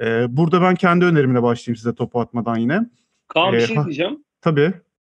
E, 0.00 0.36
burada 0.36 0.62
ben 0.62 0.74
kendi 0.74 1.04
önerimle 1.04 1.42
başlayayım 1.42 1.76
size 1.76 1.94
topu 1.94 2.20
atmadan 2.20 2.56
yine. 2.56 2.80
Kaan 3.28 3.52
bir 3.52 3.58
Ee, 3.58 3.66
şey 3.66 3.76
ha- 3.76 3.84
diyeceğim. 3.84 4.24
Tabii. 4.40 4.72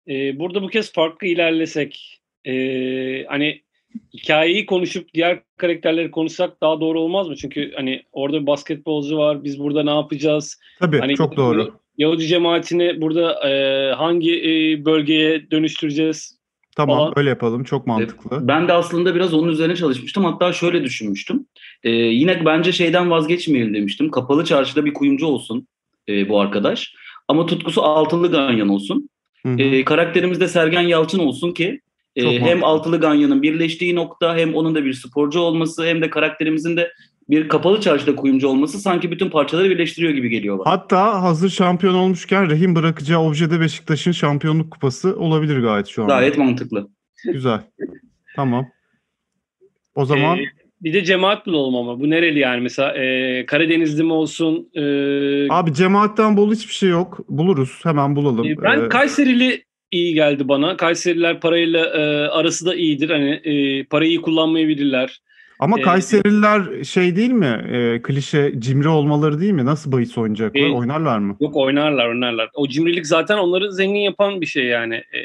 Ee, 0.07 0.39
burada 0.39 0.61
bu 0.61 0.67
kez 0.67 0.93
farklı 0.93 1.27
ilerlesek 1.27 2.21
ee, 2.45 3.25
hani 3.25 3.61
hikayeyi 4.13 4.65
konuşup 4.65 5.13
diğer 5.13 5.39
karakterleri 5.57 6.11
konuşsak 6.11 6.61
daha 6.61 6.81
doğru 6.81 6.99
olmaz 6.99 7.27
mı? 7.27 7.35
Çünkü 7.35 7.71
hani 7.75 8.03
orada 8.11 8.41
bir 8.41 8.47
basketbolcu 8.47 9.17
var. 9.17 9.43
Biz 9.43 9.59
burada 9.59 9.83
ne 9.83 9.95
yapacağız? 9.95 10.59
Tabii 10.79 10.99
Hani 10.99 11.15
çok 11.15 11.37
doğru. 11.37 11.73
Yahudi 11.97 12.27
cemaatini 12.27 13.01
burada 13.01 13.49
ee, 13.49 13.93
hangi 13.93 14.31
ee, 14.31 14.85
bölgeye 14.85 15.51
dönüştüreceğiz? 15.51 16.39
Tamam 16.75 16.97
falan. 16.97 17.13
öyle 17.15 17.29
yapalım. 17.29 17.63
Çok 17.63 17.87
mantıklı. 17.87 18.47
Ben 18.47 18.67
de 18.67 18.73
aslında 18.73 19.15
biraz 19.15 19.33
onun 19.33 19.51
üzerine 19.51 19.75
çalışmıştım. 19.75 20.25
Hatta 20.25 20.53
şöyle 20.53 20.83
düşünmüştüm. 20.83 21.45
Ee, 21.83 21.89
yine 21.89 22.45
bence 22.45 22.71
şeyden 22.71 23.11
vazgeçmeyelim 23.11 23.73
demiştim. 23.73 24.11
Kapalı 24.11 24.45
çarşıda 24.45 24.85
bir 24.85 24.93
kuyumcu 24.93 25.25
olsun 25.25 25.67
e, 26.09 26.29
bu 26.29 26.39
arkadaş. 26.39 26.93
Ama 27.27 27.45
tutkusu 27.45 27.81
altılı 27.81 28.31
ganyan 28.31 28.69
olsun. 28.69 29.09
Hı 29.45 29.49
hı. 29.49 29.61
E, 29.61 29.85
karakterimiz 29.85 30.39
de 30.39 30.47
Sergen 30.47 30.81
Yalçın 30.81 31.19
olsun 31.19 31.51
ki 31.51 31.81
e, 32.15 32.39
hem 32.39 32.63
altılı 32.63 32.99
ganyanın 32.99 33.41
birleştiği 33.41 33.95
nokta 33.95 34.37
hem 34.37 34.55
onun 34.55 34.75
da 34.75 34.85
bir 34.85 34.93
sporcu 34.93 35.39
olması 35.39 35.85
hem 35.85 36.01
de 36.01 36.09
karakterimizin 36.09 36.77
de 36.77 36.91
bir 37.29 37.47
kapalı 37.49 37.81
çarşıda 37.81 38.15
kuyumcu 38.15 38.47
olması 38.47 38.79
sanki 38.79 39.11
bütün 39.11 39.29
parçaları 39.29 39.69
birleştiriyor 39.69 40.13
gibi 40.13 40.29
geliyor 40.29 40.59
bana. 40.59 40.71
Hatta 40.71 41.21
hazır 41.21 41.49
şampiyon 41.49 41.93
olmuşken 41.93 42.49
rehin 42.49 42.75
bırakacağı 42.75 43.19
objede 43.19 43.59
Beşiktaş'ın 43.59 44.11
şampiyonluk 44.11 44.71
kupası 44.71 45.19
olabilir 45.19 45.59
gayet 45.59 45.87
şu 45.87 46.01
an. 46.01 46.07
Gayet 46.07 46.37
mantıklı. 46.37 46.87
Güzel. 47.33 47.59
Tamam. 48.35 48.67
O 49.95 50.05
zaman 50.05 50.37
Ee, 50.37 50.43
bir 50.81 50.93
de 50.93 51.03
cemaat 51.03 51.45
bulalım 51.45 51.75
ama. 51.75 51.99
Bu 51.99 52.09
nereli 52.09 52.39
yani? 52.39 52.61
Mesela 52.61 52.97
ee, 52.97 53.45
Karadenizli 53.45 54.03
mi 54.03 54.13
olsun? 54.13 54.69
Ee, 54.75 55.47
abi 55.49 55.73
cemaatten 55.73 56.37
bol 56.37 56.51
hiçbir 56.53 56.73
şey 56.73 56.89
yok. 56.89 57.19
Buluruz. 57.29 57.79
Hemen 57.83 58.15
bulalım. 58.15 58.47
Ee, 58.47 58.61
Ben 58.63 58.85
Ee, 58.85 58.89
Kayserili 58.89 59.63
iyi 59.93 60.13
geldi 60.13 60.47
bana. 60.47 60.77
Kayseriler 60.77 61.39
parayla 61.39 61.85
e, 61.85 62.27
arası 62.27 62.65
da 62.65 62.75
iyidir. 62.75 63.09
Hani 63.09 63.29
e, 63.29 63.83
parayı 63.83 64.09
iyi 64.09 64.21
kullanmayı 64.21 64.67
bilirler. 64.67 65.21
Ama 65.59 65.79
Ee, 65.79 65.81
Kayserililer 65.81 66.83
şey 66.83 67.15
değil 67.15 67.31
mi? 67.31 67.65
E, 67.71 68.01
klişe 68.01 68.53
cimri 68.59 68.87
olmaları 68.87 69.39
değil 69.39 69.53
mi? 69.53 69.65
Nasıl 69.65 69.91
bahis 69.91 70.17
oynayacaklar? 70.17 70.53
Değil. 70.53 70.73
Oynarlar 70.73 71.19
mı? 71.19 71.37
Yok 71.39 71.55
oynarlar 71.55 72.07
oynarlar. 72.07 72.49
O 72.53 72.67
cimrilik 72.67 73.07
zaten 73.07 73.37
onları 73.37 73.71
zengin 73.71 73.99
yapan 73.99 74.41
bir 74.41 74.45
şey 74.45 74.65
yani. 74.65 74.95
Ee, 74.95 75.19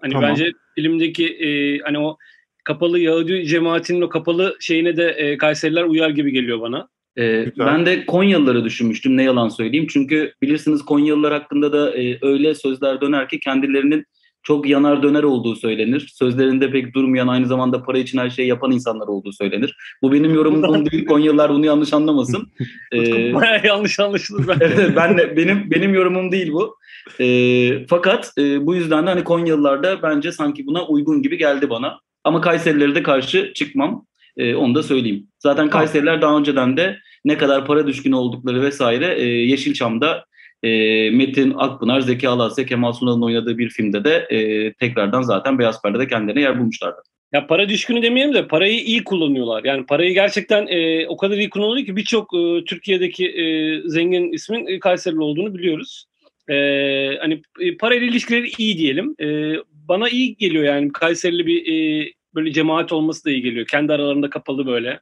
hani 0.00 0.12
Tamam. 0.12 0.30
bence 0.30 0.52
filmdeki 0.74 1.26
e, 1.26 1.78
hani 1.78 1.98
o 1.98 2.16
kapalı 2.64 2.98
Yahudi 2.98 3.46
cemaatinin 3.46 4.00
o 4.00 4.08
kapalı 4.08 4.56
şeyine 4.60 4.96
de 4.96 5.08
e, 5.08 5.36
Kayseriler 5.36 5.84
uyar 5.84 6.10
gibi 6.10 6.32
geliyor 6.32 6.60
bana. 6.60 6.88
Ee, 7.16 7.42
Güzel. 7.44 7.66
ben 7.66 7.86
de 7.86 8.06
Konyalıları 8.06 8.64
düşünmüştüm 8.64 9.16
ne 9.16 9.22
yalan 9.22 9.48
söyleyeyim. 9.48 9.86
Çünkü 9.90 10.32
bilirsiniz 10.42 10.82
Konyalılar 10.82 11.32
hakkında 11.32 11.72
da 11.72 11.98
e, 11.98 12.18
öyle 12.22 12.54
sözler 12.54 13.00
döner 13.00 13.28
ki 13.28 13.40
kendilerinin 13.40 14.06
çok 14.42 14.68
yanar 14.68 15.02
döner 15.02 15.22
olduğu 15.22 15.56
söylenir. 15.56 16.12
Sözlerinde 16.14 16.70
pek 16.70 16.94
durmayan 16.94 17.28
aynı 17.28 17.46
zamanda 17.46 17.82
para 17.82 17.98
için 17.98 18.18
her 18.18 18.30
şeyi 18.30 18.48
yapan 18.48 18.70
insanlar 18.72 19.08
olduğu 19.08 19.32
söylenir. 19.32 19.76
Bu 20.02 20.12
benim 20.12 20.34
yorumum 20.34 20.90
değil. 20.90 21.06
Konyalılar 21.06 21.50
bunu 21.52 21.66
yanlış 21.66 21.92
anlamasın. 21.92 22.48
Ee, 22.92 23.34
Bayağı 23.34 23.60
yanlış 23.66 24.00
anlaşılır 24.00 24.48
bence. 24.48 24.96
ben 24.96 25.18
de 25.18 25.36
benim 25.36 25.70
benim 25.70 25.94
yorumum 25.94 26.32
değil 26.32 26.52
bu. 26.52 26.76
Ee, 27.20 27.86
fakat 27.86 28.32
e, 28.38 28.66
bu 28.66 28.74
yüzden 28.74 29.06
de 29.06 29.10
hani 29.10 29.24
Konyalılar 29.24 29.82
da 29.82 30.02
bence 30.02 30.32
sanki 30.32 30.66
buna 30.66 30.86
uygun 30.86 31.22
gibi 31.22 31.38
geldi 31.38 31.70
bana. 31.70 32.00
Ama 32.24 32.40
Kayserililere 32.40 32.94
de 32.94 33.02
karşı 33.02 33.52
çıkmam. 33.54 34.06
Ee, 34.36 34.54
onu 34.54 34.74
da 34.74 34.82
söyleyeyim. 34.82 35.28
Zaten 35.38 35.70
Kayseriler 35.70 36.22
daha 36.22 36.38
önceden 36.38 36.76
de 36.76 36.98
ne 37.24 37.38
kadar 37.38 37.66
para 37.66 37.86
düşkünü 37.86 38.14
oldukları 38.14 38.62
vesaire 38.62 39.14
e, 39.18 39.24
Yeşilçam'da 39.24 40.24
e, 40.62 40.68
Metin 41.10 41.54
Akpınar, 41.56 42.00
Zeki 42.00 42.28
Alasya, 42.28 42.66
Kemal 42.66 42.92
Sunal'ın 42.92 43.22
oynadığı 43.22 43.58
bir 43.58 43.70
filmde 43.70 44.04
de 44.04 44.26
e, 44.30 44.72
tekrardan 44.72 45.22
zaten 45.22 45.58
Beyaz 45.58 45.82
Perde'de 45.82 46.06
kendilerine 46.06 46.40
yer 46.40 46.58
bulmuşlardı. 46.58 47.02
Ya 47.32 47.46
para 47.46 47.68
düşkünü 47.68 48.02
demeyelim 48.02 48.34
de 48.34 48.46
parayı 48.46 48.80
iyi 48.80 49.04
kullanıyorlar. 49.04 49.64
Yani 49.64 49.86
parayı 49.86 50.14
gerçekten 50.14 50.66
e, 50.66 51.06
o 51.06 51.16
kadar 51.16 51.36
iyi 51.36 51.50
kullanılıyor 51.50 51.86
ki 51.86 51.96
birçok 51.96 52.34
e, 52.34 52.64
Türkiye'deki 52.64 53.28
e, 53.28 53.44
zengin 53.88 54.32
ismin 54.32 54.66
e, 54.66 54.78
Kayserili 54.78 55.20
olduğunu 55.20 55.54
biliyoruz. 55.54 56.06
E, 56.48 56.54
hani 57.20 57.42
e, 57.60 57.76
parayla 57.76 58.06
ilişkileri 58.06 58.50
iyi 58.58 58.78
diyelim. 58.78 59.14
E, 59.20 59.56
bana 59.88 60.08
iyi 60.08 60.36
geliyor 60.36 60.64
yani 60.64 60.92
Kayserili 60.92 61.46
bir 61.46 61.66
e, 61.66 62.08
böyle 62.34 62.52
cemaat 62.52 62.92
olması 62.92 63.24
da 63.24 63.30
iyi 63.30 63.42
geliyor. 63.42 63.66
Kendi 63.66 63.92
aralarında 63.92 64.30
kapalı 64.30 64.66
böyle. 64.66 65.00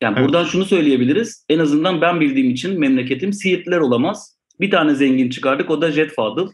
Yani 0.00 0.14
Evet. 0.16 0.26
buradan 0.26 0.44
şunu 0.44 0.64
söyleyebiliriz. 0.64 1.44
En 1.48 1.58
azından 1.58 2.00
ben 2.00 2.20
bildiğim 2.20 2.50
için 2.50 2.80
memleketim 2.80 3.32
Siirtliler 3.32 3.78
olamaz. 3.78 4.38
Bir 4.60 4.70
tane 4.70 4.94
zengin 4.94 5.30
çıkardık 5.30 5.70
o 5.70 5.80
da 5.80 5.92
Jet 5.92 6.14
Fadıl. 6.14 6.52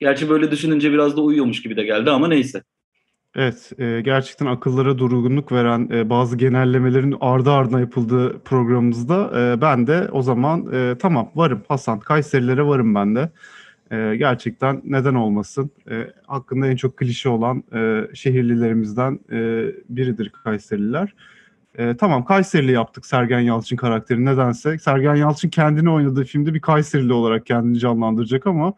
Gerçi 0.00 0.28
böyle 0.28 0.50
düşününce 0.50 0.92
biraz 0.92 1.16
da 1.16 1.20
uyuyormuş 1.20 1.62
gibi 1.62 1.76
de 1.76 1.84
geldi 1.84 2.10
ama 2.10 2.28
neyse. 2.28 2.62
Evet, 3.36 3.72
e, 3.78 4.00
gerçekten 4.00 4.46
akıllara 4.46 4.98
durgunluk 4.98 5.52
veren 5.52 5.88
e, 5.92 6.10
bazı 6.10 6.36
genellemelerin 6.36 7.16
ardı 7.20 7.50
ardına 7.50 7.80
yapıldığı 7.80 8.38
programımızda 8.38 9.32
e, 9.36 9.60
ben 9.60 9.86
de 9.86 10.08
o 10.12 10.22
zaman 10.22 10.72
e, 10.72 10.98
tamam 10.98 11.30
varım 11.34 11.62
Hasan, 11.68 12.00
Kayserilere 12.00 12.66
varım 12.66 12.94
ben 12.94 13.14
de. 13.14 13.30
E, 13.90 14.16
gerçekten 14.16 14.82
neden 14.84 15.14
olmasın? 15.14 15.70
E, 15.90 16.10
hakkında 16.26 16.66
en 16.66 16.76
çok 16.76 16.96
klişe 16.96 17.28
olan 17.28 17.64
e, 17.74 18.08
şehirlilerimizden 18.14 19.18
e, 19.32 19.66
biridir 19.88 20.28
Kayserililer. 20.28 21.14
E, 21.78 21.96
tamam 21.96 22.24
Kayserili 22.24 22.72
yaptık 22.72 23.06
Sergen 23.06 23.40
Yalçın 23.40 23.76
karakteri 23.76 24.24
nedense. 24.24 24.78
Sergen 24.78 25.14
Yalçın 25.14 25.48
kendini 25.48 25.90
oynadığı 25.90 26.24
filmde 26.24 26.54
bir 26.54 26.60
Kayserili 26.60 27.12
olarak 27.12 27.46
kendini 27.46 27.78
canlandıracak 27.78 28.46
ama 28.46 28.74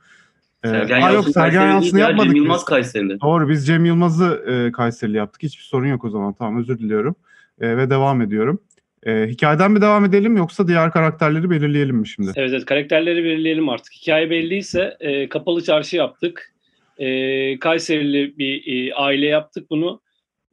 e, 0.65 0.69
Sergen 0.69 1.03
aa, 1.03 1.11
yok 1.11 1.15
Yalçın 1.15 1.33
Sergen 1.33 1.69
Yalçın'ı 1.69 2.01
ya, 2.01 2.09
yapmadık 2.09 2.29
Cem 2.29 2.35
biz. 2.35 2.43
Yılmaz 2.43 2.65
Kayserili. 2.65 3.21
Doğru 3.21 3.49
biz 3.49 3.67
Cem 3.67 3.85
Yılmaz'ı 3.85 4.45
e, 4.47 4.73
Kayserili 4.73 5.17
yaptık. 5.17 5.43
Hiçbir 5.43 5.65
sorun 5.65 5.87
yok 5.87 6.05
o 6.05 6.11
zaman. 6.11 6.33
Tamam 6.33 6.59
özür 6.61 6.79
diliyorum. 6.79 7.15
E, 7.61 7.77
ve 7.77 7.91
devam 7.91 8.23
ediyorum. 8.23 8.61
E, 9.07 9.27
hikayeden 9.27 9.71
mi 9.71 9.81
devam 9.81 10.05
edelim 10.05 10.37
yoksa 10.37 10.69
diğer 10.69 10.91
karakterleri 10.91 11.51
belirleyelim 11.51 11.97
mi 11.97 12.09
şimdi? 12.09 12.33
Evet 12.37 12.51
evet 12.53 12.65
karakterleri 12.65 13.25
belirleyelim 13.25 13.69
artık. 13.69 13.93
Hikaye 13.93 14.31
belliyse 14.31 14.97
e, 15.01 15.29
kapalı 15.29 15.63
çarşı 15.63 15.97
yaptık. 15.97 16.55
E, 16.99 17.59
Kayserili 17.59 18.39
bir 18.39 18.63
e, 18.67 18.95
aile 18.95 19.27
yaptık 19.27 19.71
bunu. 19.71 20.01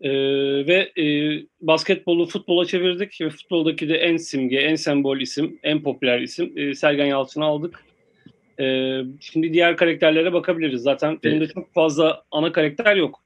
E, 0.01 0.11
ve 0.67 0.91
e, 1.01 1.05
basketbolu 1.61 2.25
futbola 2.25 2.65
çevirdik 2.65 3.21
ve 3.21 3.29
futboldaki 3.29 3.89
de 3.89 3.95
en 3.97 4.17
simge, 4.17 4.57
en 4.57 4.75
sembol 4.75 5.19
isim, 5.19 5.59
en 5.63 5.83
popüler 5.83 6.19
isim 6.19 6.53
e, 6.55 6.73
Sergen 6.73 7.05
Yalçın'ı 7.05 7.45
aldık. 7.45 7.79
E, 8.59 8.97
şimdi 9.19 9.53
diğer 9.53 9.77
karakterlere 9.77 10.33
bakabiliriz. 10.33 10.81
Zaten 10.81 11.19
filmde 11.23 11.47
çok 11.47 11.73
fazla 11.73 12.23
ana 12.31 12.51
karakter 12.51 12.95
yok. 12.95 13.19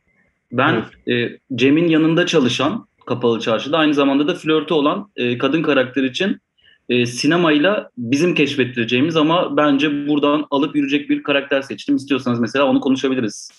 Ben 0.52 0.84
e, 1.10 1.30
Cem'in 1.56 1.88
yanında 1.88 2.26
çalışan 2.26 2.88
Kapalı 3.08 3.40
Çarşı'da 3.40 3.78
aynı 3.78 3.94
zamanda 3.94 4.28
da 4.28 4.36
flörtü 4.36 4.74
olan 4.74 5.12
e, 5.16 5.38
kadın 5.38 5.62
karakter 5.62 6.04
için 6.04 6.38
e, 6.90 7.06
sinemayla 7.06 7.90
bizim 7.98 8.36
keşfettireceğimiz 8.36 9.16
ama 9.16 9.58
bence 9.58 10.08
buradan 10.08 10.48
alıp 10.52 10.76
yürüyecek 10.76 11.10
bir 11.10 11.24
karakter 11.24 11.62
seçtim. 11.62 11.96
İstiyorsanız 11.96 12.40
mesela 12.40 12.66
onu 12.66 12.80
konuşabiliriz. 12.80 13.52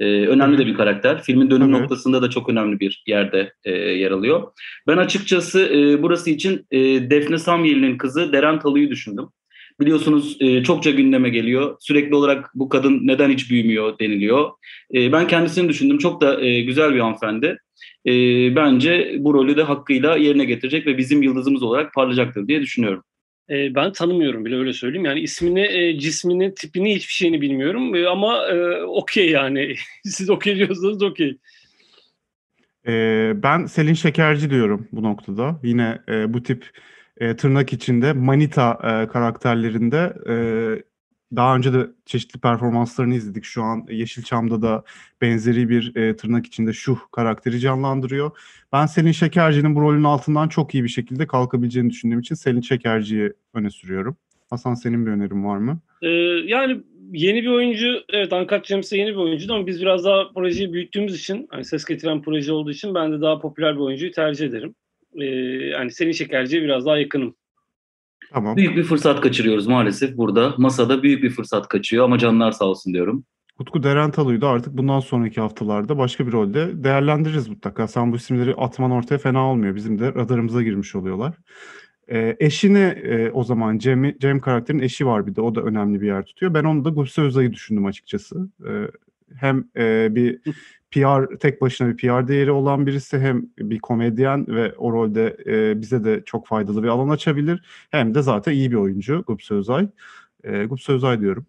E, 0.00 0.04
önemli 0.04 0.58
de 0.58 0.66
bir 0.66 0.74
karakter. 0.74 1.22
Filmin 1.22 1.50
dönüm 1.50 1.72
Tabii. 1.72 1.82
noktasında 1.82 2.22
da 2.22 2.30
çok 2.30 2.48
önemli 2.48 2.80
bir 2.80 3.02
yerde 3.06 3.52
e, 3.64 3.70
yer 3.72 4.10
alıyor. 4.10 4.52
Ben 4.86 4.96
açıkçası 4.96 5.60
e, 5.60 6.02
burası 6.02 6.30
için 6.30 6.66
e, 6.70 6.78
Defne 7.10 7.38
Samyeli'nin 7.38 7.98
kızı 7.98 8.32
Deren 8.32 8.60
Talı'yı 8.60 8.90
düşündüm. 8.90 9.28
Biliyorsunuz 9.80 10.36
e, 10.40 10.62
çokça 10.62 10.90
gündeme 10.90 11.28
geliyor. 11.28 11.76
Sürekli 11.80 12.14
olarak 12.14 12.50
bu 12.54 12.68
kadın 12.68 13.00
neden 13.02 13.30
hiç 13.30 13.50
büyümüyor 13.50 13.98
deniliyor. 13.98 14.50
E, 14.94 15.12
ben 15.12 15.26
kendisini 15.26 15.68
düşündüm. 15.68 15.98
Çok 15.98 16.20
da 16.20 16.40
e, 16.40 16.60
güzel 16.60 16.94
bir 16.94 17.00
hanımefendi. 17.00 17.58
E, 18.06 18.12
bence 18.56 19.16
bu 19.18 19.34
rolü 19.34 19.56
de 19.56 19.62
hakkıyla 19.62 20.16
yerine 20.16 20.44
getirecek 20.44 20.86
ve 20.86 20.98
bizim 20.98 21.22
yıldızımız 21.22 21.62
olarak 21.62 21.94
parlayacaktır 21.94 22.48
diye 22.48 22.60
düşünüyorum. 22.60 23.04
E, 23.50 23.74
ben 23.74 23.92
tanımıyorum 23.92 24.44
bile 24.44 24.56
öyle 24.56 24.72
söyleyeyim. 24.72 25.04
Yani 25.04 25.20
ismini, 25.20 25.60
e, 25.60 25.98
cismini, 25.98 26.54
tipini 26.54 26.94
hiçbir 26.94 27.12
şeyini 27.12 27.40
bilmiyorum. 27.40 27.94
E, 27.94 28.06
ama 28.06 28.46
e, 28.46 28.82
okey 28.82 29.30
yani. 29.30 29.74
Siz 30.04 30.30
okey 30.30 30.56
diyorsanız 30.56 31.02
okey. 31.02 31.38
E, 32.86 32.92
ben 33.42 33.66
Selin 33.66 33.94
Şekerci 33.94 34.50
diyorum 34.50 34.88
bu 34.92 35.02
noktada. 35.02 35.60
Yine 35.62 35.98
e, 36.08 36.34
bu 36.34 36.42
tip 36.42 36.70
e, 37.16 37.36
tırnak 37.36 37.72
içinde 37.72 38.12
manita 38.12 38.72
e, 38.72 39.08
karakterlerinde 39.08 40.14
e, 40.28 40.34
daha 41.36 41.56
önce 41.56 41.72
de 41.72 41.86
çeşitli 42.06 42.40
performanslarını 42.40 43.14
izledik. 43.14 43.44
Şu 43.44 43.62
an 43.62 43.86
Yeşilçam'da 43.90 44.62
da 44.62 44.84
benzeri 45.20 45.68
bir 45.68 45.96
e, 45.96 46.16
tırnak 46.16 46.46
içinde 46.46 46.72
şu 46.72 46.98
karakteri 47.12 47.60
canlandırıyor. 47.60 48.30
Ben 48.72 48.86
Selin 48.86 49.12
Şekerci'nin 49.12 49.74
bu 49.74 49.80
rolün 49.80 50.04
altından 50.04 50.48
çok 50.48 50.74
iyi 50.74 50.84
bir 50.84 50.88
şekilde 50.88 51.26
kalkabileceğini 51.26 51.90
düşündüğüm 51.90 52.20
için 52.20 52.34
Selin 52.34 52.60
Şekerci'yi 52.60 53.32
öne 53.54 53.70
sürüyorum. 53.70 54.16
Hasan 54.50 54.74
senin 54.74 55.06
bir 55.06 55.10
önerin 55.10 55.44
var 55.44 55.58
mı? 55.58 55.80
Ee, 56.02 56.08
yani 56.46 56.80
yeni 57.12 57.42
bir 57.42 57.48
oyuncu, 57.48 57.86
evet 58.08 58.32
Uncut 58.32 58.66
James'e 58.66 58.98
yeni 58.98 59.10
bir 59.10 59.16
oyuncu 59.16 59.54
ama 59.54 59.66
biz 59.66 59.80
biraz 59.80 60.04
daha 60.04 60.32
projeyi 60.32 60.72
büyüttüğümüz 60.72 61.14
için, 61.14 61.46
hani 61.50 61.64
ses 61.64 61.84
getiren 61.84 62.22
proje 62.22 62.52
olduğu 62.52 62.70
için 62.70 62.94
ben 62.94 63.12
de 63.12 63.20
daha 63.20 63.38
popüler 63.38 63.74
bir 63.74 63.80
oyuncuyu 63.80 64.12
tercih 64.12 64.46
ederim. 64.46 64.74
Ee, 65.14 65.24
yani 65.66 65.90
Selin 65.90 66.12
Şekerci'ye 66.12 66.62
biraz 66.62 66.86
daha 66.86 66.98
yakınım. 66.98 67.34
Tamam. 68.30 68.56
Büyük 68.56 68.76
bir 68.76 68.84
fırsat 68.84 69.20
kaçırıyoruz 69.20 69.66
maalesef 69.66 70.16
burada. 70.16 70.54
Masada 70.58 71.02
büyük 71.02 71.22
bir 71.22 71.30
fırsat 71.30 71.68
kaçıyor 71.68 72.04
ama 72.04 72.18
canlar 72.18 72.52
sağ 72.52 72.64
olsun 72.64 72.94
diyorum. 72.94 73.24
Utku 73.58 73.82
Derentalı'yı 73.82 74.40
da 74.40 74.48
artık 74.48 74.76
bundan 74.76 75.00
sonraki 75.00 75.40
haftalarda 75.40 75.98
başka 75.98 76.26
bir 76.26 76.32
rolde 76.32 76.84
değerlendiririz 76.84 77.48
mutlaka. 77.48 77.88
Sen 77.88 78.12
bu 78.12 78.16
isimleri 78.16 78.54
atman 78.54 78.90
ortaya 78.90 79.18
fena 79.18 79.50
olmuyor. 79.50 79.74
Bizim 79.74 79.98
de 79.98 80.14
radarımıza 80.14 80.62
girmiş 80.62 80.94
oluyorlar. 80.94 81.34
Ee, 82.10 82.36
eşini 82.40 82.78
e, 82.78 83.30
o 83.30 83.44
zaman 83.44 83.78
Cem, 83.78 84.18
Cem 84.18 84.40
karakterin 84.40 84.78
eşi 84.78 85.06
var 85.06 85.26
bir 85.26 85.36
de 85.36 85.40
o 85.40 85.54
da 85.54 85.60
önemli 85.62 86.00
bir 86.00 86.06
yer 86.06 86.24
tutuyor. 86.24 86.54
Ben 86.54 86.64
onu 86.64 86.84
da 86.84 86.88
Gupse 86.90 87.22
Özay'ı 87.22 87.52
düşündüm 87.52 87.86
açıkçası. 87.86 88.48
Ee, 88.68 88.86
hem 89.36 89.64
e, 89.76 90.14
bir 90.14 90.40
PR 90.90 91.36
tek 91.40 91.60
başına 91.60 91.88
bir 91.88 91.96
PR 91.96 92.28
değeri 92.28 92.50
olan 92.50 92.86
birisi 92.86 93.18
hem 93.18 93.46
bir 93.58 93.78
komedyen 93.78 94.46
ve 94.48 94.72
o 94.72 94.92
rolde 94.92 95.36
e, 95.46 95.80
bize 95.80 96.04
de 96.04 96.22
çok 96.26 96.46
faydalı 96.46 96.82
bir 96.82 96.88
alan 96.88 97.08
açabilir. 97.08 97.62
Hem 97.90 98.14
de 98.14 98.22
zaten 98.22 98.52
iyi 98.52 98.70
bir 98.70 98.76
oyuncu 98.76 99.24
Gupse 99.26 99.54
Özay. 99.54 99.88
E, 100.44 100.64
Gupse 100.64 100.92
Özay 100.92 101.20
diyorum. 101.20 101.46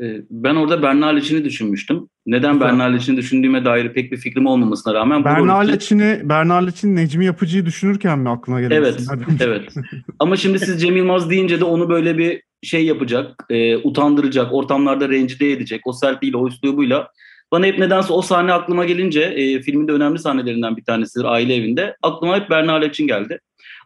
Ee, 0.00 0.22
Ben 0.30 0.54
orada 0.54 0.82
Berna 0.82 1.06
Leçin'i 1.06 1.44
düşünmüştüm. 1.44 2.08
Neden 2.26 2.52
Güzel. 2.52 2.68
Berna 2.68 2.84
Leçin'i 2.84 3.16
düşündüğüme 3.16 3.64
dair 3.64 3.92
pek 3.92 4.12
bir 4.12 4.16
fikrim 4.16 4.46
olmamasına 4.46 4.94
rağmen 4.94 5.24
Berna 5.24 5.58
Leçin'i, 5.58 6.20
Berna 6.24 6.56
Leçin 6.56 6.96
Necmi 6.96 7.24
Yapıcı'yı 7.24 7.66
düşünürken 7.66 8.18
mi 8.18 8.28
aklına 8.28 8.60
gelen 8.60 8.76
Evet, 8.76 9.06
evet. 9.40 9.74
Ama 10.18 10.36
şimdi 10.36 10.58
siz 10.58 10.82
Cem 10.82 10.96
Yılmaz 10.96 11.30
deyince 11.30 11.60
de 11.60 11.64
onu 11.64 11.88
böyle 11.88 12.18
bir 12.18 12.42
şey 12.62 12.84
yapacak, 12.84 13.46
e, 13.50 13.76
utandıracak, 13.76 14.54
ortamlarda 14.54 15.08
rencide 15.08 15.52
edecek, 15.52 15.80
o 15.84 15.92
sertliğiyle, 15.92 16.36
o 16.36 16.48
üslubuyla. 16.48 17.10
Bana 17.52 17.66
hep 17.66 17.78
nedense 17.78 18.12
o 18.12 18.22
sahne 18.22 18.52
aklıma 18.52 18.84
gelince, 18.84 19.20
e, 19.20 19.62
filmin 19.62 19.88
de 19.88 19.92
önemli 19.92 20.18
sahnelerinden 20.18 20.76
bir 20.76 20.84
tanesidir 20.84 21.24
aile 21.24 21.54
evinde. 21.54 21.96
Aklıma 22.02 22.36
hep 22.36 22.50
Berna 22.50 22.74
Leçin 22.74 23.06
geldi. 23.06 23.40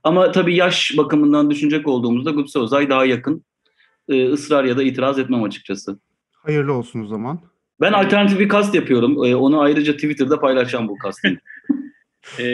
Ama 0.05 0.33
tabii 0.33 0.57
yaş 0.57 0.95
bakımından 0.97 1.51
düşünecek 1.51 1.89
olduğumuzda 1.89 2.31
Gupse 2.31 2.59
Özay 2.59 2.91
daha 2.91 3.05
yakın. 3.05 3.45
E, 4.09 4.27
ısrar 4.29 4.65
ya 4.65 4.77
da 4.77 4.83
itiraz 4.83 5.19
etmem 5.19 5.43
açıkçası. 5.43 5.99
Hayırlı 6.33 6.73
olsun 6.73 7.01
o 7.01 7.07
zaman. 7.07 7.41
Ben 7.81 7.93
alternatif 7.93 8.39
bir 8.39 8.49
kast 8.49 8.75
yapıyorum. 8.75 9.25
E, 9.25 9.37
onu 9.37 9.61
ayrıca 9.61 9.93
Twitter'da 9.93 10.41
paylaşacağım 10.41 10.89
bu 10.89 10.99
kastı. 10.99 11.29
Ee, 12.39 12.45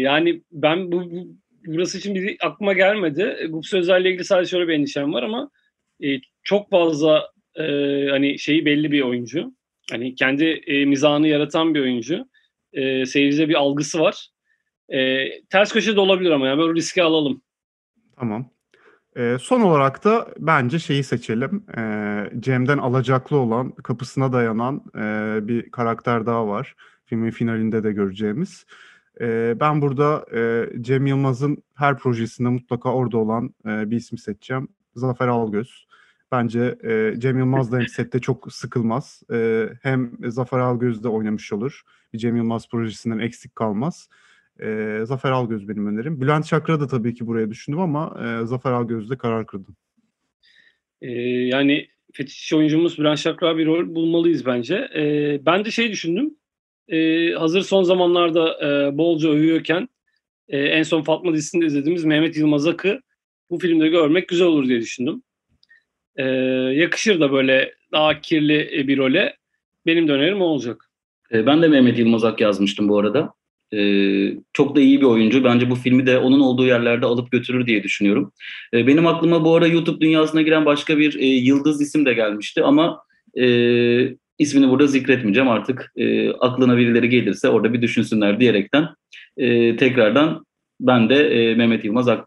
yani 0.00 0.42
ben 0.52 0.92
bu, 0.92 1.10
bu 1.10 1.26
burası 1.66 1.98
için 1.98 2.14
bir 2.14 2.36
aklıma 2.40 2.72
gelmedi. 2.72 3.48
Bu 3.50 3.62
sözlerle 3.62 4.08
ilgili 4.08 4.24
sadece 4.24 4.50
şöyle 4.50 4.68
bir 4.68 4.74
endişem 4.74 5.12
var 5.12 5.22
ama 5.22 5.50
e, 6.04 6.20
çok 6.42 6.70
fazla 6.70 7.30
e, 7.54 7.62
hani 8.10 8.38
şeyi 8.38 8.64
belli 8.64 8.92
bir 8.92 9.02
oyuncu. 9.02 9.54
Hani 9.90 10.14
kendi 10.14 10.44
e, 10.44 10.84
mizahını 10.84 11.28
yaratan 11.28 11.74
bir 11.74 11.80
oyuncu. 11.80 12.26
E, 12.72 13.06
seyircide 13.06 13.48
bir 13.48 13.54
algısı 13.54 14.00
var. 14.00 14.28
E, 14.88 15.26
ters 15.42 15.72
köşe 15.72 15.96
de 15.96 16.00
olabilir 16.00 16.30
ama 16.30 16.46
yani 16.46 16.58
böyle 16.58 16.74
riski 16.74 17.02
alalım. 17.02 17.42
Tamam. 18.18 18.50
E, 19.16 19.36
son 19.40 19.60
olarak 19.60 20.04
da 20.04 20.28
bence 20.38 20.78
şeyi 20.78 21.04
seçelim. 21.04 21.64
E, 21.78 21.82
Cem'den 22.40 22.78
alacaklı 22.78 23.36
olan, 23.36 23.70
kapısına 23.70 24.32
dayanan 24.32 24.84
e, 24.94 25.38
bir 25.48 25.70
karakter 25.70 26.26
daha 26.26 26.48
var. 26.48 26.74
Filmin 27.04 27.30
finalinde 27.30 27.84
de 27.84 27.92
göreceğimiz. 27.92 28.66
E, 29.20 29.54
ben 29.60 29.82
burada 29.82 30.26
e, 30.34 30.68
Cem 30.82 31.06
Yılmaz'ın 31.06 31.62
her 31.74 31.98
projesinde 31.98 32.48
mutlaka 32.48 32.92
orada 32.94 33.18
olan 33.18 33.54
e, 33.66 33.90
bir 33.90 33.96
ismi 33.96 34.18
seçeceğim. 34.18 34.68
Zafer 34.94 35.28
Algöz. 35.28 35.86
Bence 36.32 36.78
e, 36.84 37.14
Cem 37.18 37.38
Yılmaz 37.38 37.72
da 37.72 37.78
hem 37.78 37.88
sette 37.88 38.18
çok 38.20 38.52
sıkılmaz. 38.52 39.22
E, 39.32 39.68
hem 39.82 40.12
Zafer 40.24 40.58
Algöz'de 40.58 41.08
oynamış 41.08 41.52
olur. 41.52 41.82
Bir 42.12 42.18
Cem 42.18 42.36
Yılmaz 42.36 42.68
projesinden 42.68 43.18
eksik 43.18 43.56
kalmaz. 43.56 44.08
E, 44.60 45.00
Zafer 45.04 45.30
Algöz 45.30 45.68
benim 45.68 45.86
önerim. 45.86 46.20
Bülent 46.20 46.46
Çakra 46.46 46.80
da 46.80 46.86
tabii 46.86 47.14
ki 47.14 47.26
buraya 47.26 47.50
düşündüm 47.50 47.80
ama 47.80 48.16
e, 48.24 48.46
Zafer 48.46 48.72
Algöz'de 48.72 49.18
karar 49.18 49.46
kırdım. 49.46 49.76
E, 51.02 51.10
yani 51.46 51.88
fetiş 52.12 52.52
oyuncumuz 52.52 52.98
Bülent 52.98 53.18
Çakra 53.18 53.58
bir 53.58 53.66
rol 53.66 53.94
bulmalıyız 53.94 54.46
bence. 54.46 54.74
E, 54.74 55.40
ben 55.46 55.64
de 55.64 55.70
şey 55.70 55.90
düşündüm. 55.90 56.34
E, 56.88 57.30
hazır 57.32 57.62
son 57.62 57.82
zamanlarda 57.82 58.66
e, 58.66 58.98
bolca 58.98 59.28
övüyorken 59.28 59.88
e, 60.48 60.58
en 60.58 60.82
son 60.82 61.02
Fatma 61.02 61.32
dizisinde 61.34 61.66
izlediğimiz 61.66 62.04
Mehmet 62.04 62.36
Yılmaz 62.36 62.66
Akı 62.66 63.00
bu 63.50 63.58
filmde 63.58 63.88
görmek 63.88 64.28
güzel 64.28 64.46
olur 64.46 64.68
diye 64.68 64.80
düşündüm. 64.80 65.22
E, 66.16 66.24
yakışır 66.74 67.20
da 67.20 67.32
böyle 67.32 67.74
daha 67.92 68.20
kirli 68.20 68.84
bir 68.88 68.98
role. 68.98 69.36
Benim 69.86 70.08
de 70.08 70.12
önerim 70.12 70.40
olacak. 70.40 70.90
E, 71.32 71.46
ben 71.46 71.62
de 71.62 71.68
Mehmet 71.68 71.98
Yılmaz 71.98 72.24
Ak 72.24 72.40
yazmıştım 72.40 72.88
bu 72.88 72.98
arada. 72.98 73.36
Ee, 73.74 74.34
çok 74.52 74.76
da 74.76 74.80
iyi 74.80 75.00
bir 75.00 75.06
oyuncu. 75.06 75.44
Bence 75.44 75.70
bu 75.70 75.74
filmi 75.74 76.06
de 76.06 76.18
onun 76.18 76.40
olduğu 76.40 76.66
yerlerde 76.66 77.06
alıp 77.06 77.32
götürür 77.32 77.66
diye 77.66 77.82
düşünüyorum. 77.82 78.32
Ee, 78.74 78.86
benim 78.86 79.06
aklıma 79.06 79.44
bu 79.44 79.54
ara 79.54 79.66
YouTube 79.66 80.00
dünyasına 80.00 80.42
giren 80.42 80.66
başka 80.66 80.98
bir 80.98 81.18
e, 81.18 81.26
yıldız 81.26 81.80
isim 81.80 82.06
de 82.06 82.14
gelmişti 82.14 82.62
ama 82.62 83.02
e, 83.38 83.46
ismini 84.38 84.68
burada 84.68 84.86
zikretmeyeceğim. 84.86 85.48
Artık 85.48 85.92
e, 85.96 86.30
aklına 86.32 86.76
birileri 86.76 87.08
gelirse 87.08 87.48
orada 87.48 87.72
bir 87.72 87.82
düşünsünler 87.82 88.40
diyerekten 88.40 88.88
e, 89.36 89.76
tekrardan 89.76 90.46
ben 90.80 91.08
de 91.08 91.14
e, 91.14 91.54
Mehmet 91.54 91.84
Yılmaz 91.84 92.08
Ak. 92.08 92.26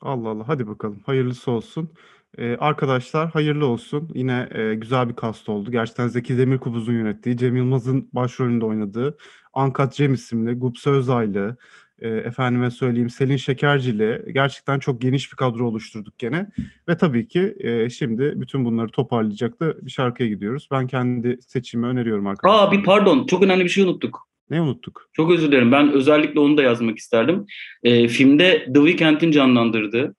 Allah 0.00 0.28
Allah 0.28 0.48
hadi 0.48 0.66
bakalım 0.66 1.00
hayırlısı 1.06 1.50
olsun. 1.50 1.90
Ee, 2.38 2.56
arkadaşlar 2.56 3.30
hayırlı 3.30 3.66
olsun. 3.66 4.10
Yine 4.14 4.48
e, 4.54 4.74
güzel 4.74 5.08
bir 5.08 5.16
kast 5.16 5.48
oldu. 5.48 5.70
Gerçekten 5.70 6.08
Zeki 6.08 6.38
Demirkubuz'un 6.38 6.92
yönettiği, 6.92 7.36
Cem 7.36 7.56
Yılmaz'ın 7.56 8.08
başrolünde 8.12 8.64
oynadığı 8.64 9.16
Ankat 9.54 9.94
Cem 9.94 10.14
isimli, 10.14 10.52
Gupse 10.52 10.90
Özaylı, 10.90 11.56
e, 12.02 12.08
efendime 12.08 12.70
söyleyeyim 12.70 13.10
Selin 13.10 13.36
Şekercili 13.36 14.32
gerçekten 14.32 14.78
çok 14.78 15.02
geniş 15.02 15.32
bir 15.32 15.36
kadro 15.36 15.66
oluşturduk 15.66 16.18
gene. 16.18 16.46
Ve 16.88 16.96
tabii 16.96 17.28
ki 17.28 17.54
e, 17.60 17.90
şimdi 17.90 18.32
bütün 18.36 18.64
bunları 18.64 18.88
toparlayacak 18.88 19.60
da 19.60 19.86
bir 19.86 19.90
şarkıya 19.90 20.28
gidiyoruz. 20.28 20.68
Ben 20.70 20.86
kendi 20.86 21.38
seçimi 21.48 21.86
öneriyorum 21.86 22.26
arkadaşlar. 22.26 22.68
Aa 22.68 22.72
bir 22.72 22.82
pardon 22.82 23.26
çok 23.26 23.42
önemli 23.42 23.64
bir 23.64 23.68
şey 23.68 23.84
unuttuk. 23.84 24.28
Ne 24.50 24.60
unuttuk? 24.60 25.10
Çok 25.12 25.30
özür 25.30 25.48
dilerim. 25.48 25.72
Ben 25.72 25.92
özellikle 25.92 26.40
onu 26.40 26.56
da 26.56 26.62
yazmak 26.62 26.98
isterdim. 26.98 27.46
E, 27.82 28.08
filmde 28.08 28.64
The 28.74 28.86
Weeknd'in 28.86 29.30
canlandırdığı 29.30 30.14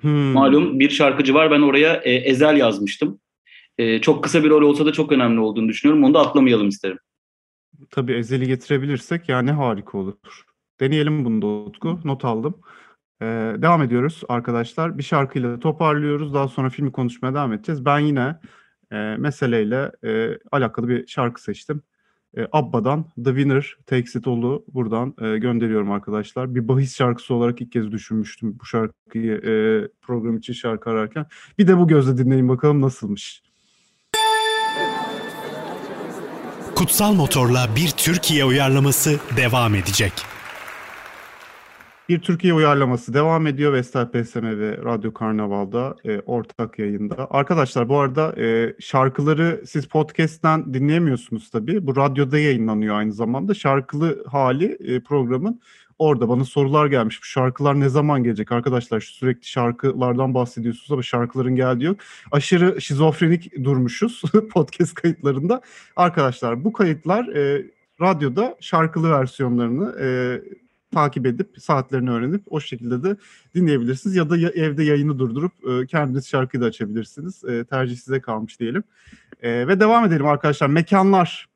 Hmm. 0.00 0.32
Malum 0.32 0.80
bir 0.80 0.90
şarkıcı 0.90 1.34
var. 1.34 1.50
Ben 1.50 1.60
oraya 1.60 1.94
e, 1.94 2.10
Ezel 2.10 2.56
yazmıştım. 2.56 3.20
E, 3.78 4.00
çok 4.00 4.24
kısa 4.24 4.44
bir 4.44 4.50
rol 4.50 4.62
olsa 4.62 4.86
da 4.86 4.92
çok 4.92 5.12
önemli 5.12 5.40
olduğunu 5.40 5.68
düşünüyorum. 5.68 6.04
Onu 6.04 6.14
da 6.14 6.20
atlamayalım 6.20 6.68
isterim. 6.68 6.98
Tabii 7.90 8.12
Ezel'i 8.12 8.46
getirebilirsek 8.46 9.28
yani 9.28 9.50
harika 9.50 9.98
olur. 9.98 10.14
Deneyelim 10.80 11.24
bunu 11.24 11.42
da 11.42 11.46
Utku. 11.46 12.00
Not 12.04 12.24
aldım. 12.24 12.54
Ee, 13.22 13.26
devam 13.58 13.82
ediyoruz 13.82 14.22
arkadaşlar. 14.28 14.98
Bir 14.98 15.02
şarkıyla 15.02 15.60
toparlıyoruz. 15.60 16.34
Daha 16.34 16.48
sonra 16.48 16.70
filmi 16.70 16.92
konuşmaya 16.92 17.34
devam 17.34 17.52
edeceğiz. 17.52 17.84
Ben 17.84 17.98
yine 17.98 18.36
e, 18.92 18.96
meseleyle 19.18 19.92
e, 20.04 20.38
alakalı 20.52 20.88
bir 20.88 21.06
şarkı 21.06 21.42
seçtim. 21.42 21.82
E, 22.36 22.46
Abba'dan 22.52 23.04
The 23.24 23.30
Winner 23.30 23.76
Takes 23.86 24.16
It 24.16 24.26
All'u 24.26 24.64
buradan 24.74 25.14
e, 25.20 25.38
gönderiyorum 25.38 25.90
arkadaşlar. 25.90 26.54
Bir 26.54 26.68
bahis 26.68 26.96
şarkısı 26.96 27.34
olarak 27.34 27.60
ilk 27.60 27.72
kez 27.72 27.92
düşünmüştüm 27.92 28.58
bu 28.60 28.66
şarkıyı 28.66 29.34
e, 29.34 29.52
program 30.02 30.36
için 30.36 30.52
şarkı 30.52 30.90
ararken. 30.90 31.26
Bir 31.58 31.68
de 31.68 31.78
bu 31.78 31.88
gözle 31.88 32.18
dinleyin 32.18 32.48
bakalım 32.48 32.80
nasılmış. 32.80 33.42
Kutsal 36.74 37.14
Motor'la 37.14 37.68
bir 37.76 37.88
Türkiye 37.88 38.44
uyarlaması 38.44 39.20
devam 39.36 39.74
edecek. 39.74 40.12
Bir 42.10 42.20
Türkiye 42.20 42.54
uyarlaması 42.54 43.14
devam 43.14 43.46
ediyor 43.46 43.72
Vestel 43.72 44.10
PSM 44.10 44.44
ve 44.44 44.76
Radyo 44.84 45.12
Karnaval'da 45.12 45.96
e, 46.04 46.20
ortak 46.20 46.78
yayında. 46.78 47.26
Arkadaşlar 47.30 47.88
bu 47.88 47.98
arada 47.98 48.34
e, 48.40 48.74
şarkıları 48.80 49.62
siz 49.66 49.86
podcast'ten 49.86 50.74
dinleyemiyorsunuz 50.74 51.50
tabii. 51.50 51.86
Bu 51.86 51.96
radyoda 51.96 52.38
yayınlanıyor 52.38 52.96
aynı 52.96 53.12
zamanda. 53.12 53.54
Şarkılı 53.54 54.24
hali 54.26 54.76
e, 54.80 55.00
programın 55.00 55.60
orada. 55.98 56.28
Bana 56.28 56.44
sorular 56.44 56.86
gelmiş. 56.86 57.20
Bu 57.22 57.24
şarkılar 57.24 57.80
ne 57.80 57.88
zaman 57.88 58.24
gelecek? 58.24 58.52
Arkadaşlar 58.52 59.00
sürekli 59.00 59.46
şarkılardan 59.46 60.34
bahsediyorsunuz 60.34 60.92
ama 60.92 61.02
şarkıların 61.02 61.56
geldiği 61.56 61.84
yok. 61.84 61.96
Aşırı 62.32 62.80
şizofrenik 62.80 63.64
durmuşuz 63.64 64.22
podcast 64.52 64.94
kayıtlarında. 64.94 65.60
Arkadaşlar 65.96 66.64
bu 66.64 66.72
kayıtlar 66.72 67.28
e, 67.28 67.66
radyoda 68.00 68.56
şarkılı 68.60 69.10
versiyonlarını 69.10 69.96
e, 70.00 70.06
takip 70.90 71.26
edip 71.26 71.48
saatlerini 71.58 72.10
öğrenip 72.10 72.42
o 72.50 72.60
şekilde 72.60 73.02
de 73.02 73.16
dinleyebilirsiniz 73.54 74.16
ya 74.16 74.30
da 74.30 74.36
ya, 74.36 74.48
evde 74.48 74.84
yayını 74.84 75.18
durdurup 75.18 75.52
e, 75.68 75.86
kendiniz 75.86 76.28
şarkıyı 76.28 76.62
da 76.62 76.66
açabilirsiniz. 76.66 77.44
E, 77.44 77.64
tercih 77.64 77.96
size 77.96 78.20
kalmış 78.20 78.60
diyelim. 78.60 78.84
E, 79.42 79.68
ve 79.68 79.80
devam 79.80 80.04
edelim 80.04 80.26
arkadaşlar. 80.26 80.68
Mekanlar. 80.68 81.46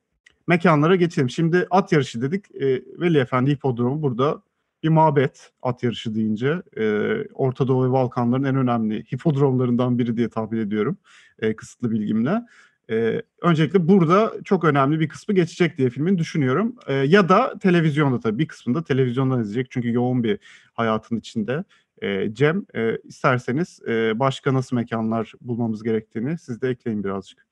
Mekanlara 0.47 0.95
geçelim. 0.95 1.29
Şimdi 1.29 1.67
at 1.71 1.91
yarışı 1.91 2.21
dedik. 2.21 2.55
E, 2.55 2.81
Veli 2.99 3.17
Efendi 3.17 3.51
Hipodromu 3.51 4.01
burada 4.01 4.41
bir 4.83 4.89
mabet 4.89 5.51
at 5.61 5.83
yarışı 5.83 6.15
deyince. 6.15 6.61
E, 6.77 7.15
Orta 7.33 7.67
Doğu 7.67 7.87
ve 7.87 7.91
Balkanların 7.91 8.43
en 8.43 8.55
önemli 8.55 9.03
hipodromlarından 9.13 9.99
biri 9.99 10.17
diye 10.17 10.29
tahmin 10.29 10.59
ediyorum. 10.59 10.97
E, 11.39 11.55
kısıtlı 11.55 11.91
bilgimle. 11.91 12.41
E, 12.89 13.21
öncelikle 13.41 13.87
burada 13.87 14.33
çok 14.43 14.63
önemli 14.63 14.99
bir 14.99 15.09
kısmı 15.09 15.35
geçecek 15.35 15.77
diye 15.77 15.89
filmin 15.89 16.17
düşünüyorum. 16.17 16.75
E, 16.87 16.93
ya 16.93 17.29
da 17.29 17.53
televizyonda 17.59 18.19
tabii 18.19 18.39
bir 18.39 18.47
kısmında 18.47 18.83
televizyondan 18.83 19.41
izleyecek 19.41 19.71
çünkü 19.71 19.93
yoğun 19.93 20.23
bir 20.23 20.39
hayatın 20.73 21.17
içinde. 21.17 21.63
E, 22.01 22.33
Cem 22.33 22.65
e, 22.75 22.97
isterseniz 23.03 23.79
e, 23.87 24.19
başka 24.19 24.53
nasıl 24.53 24.75
mekanlar 24.75 25.33
bulmamız 25.41 25.83
gerektiğini 25.83 26.37
siz 26.37 26.61
de 26.61 26.69
ekleyin 26.69 27.03
birazcık. 27.03 27.45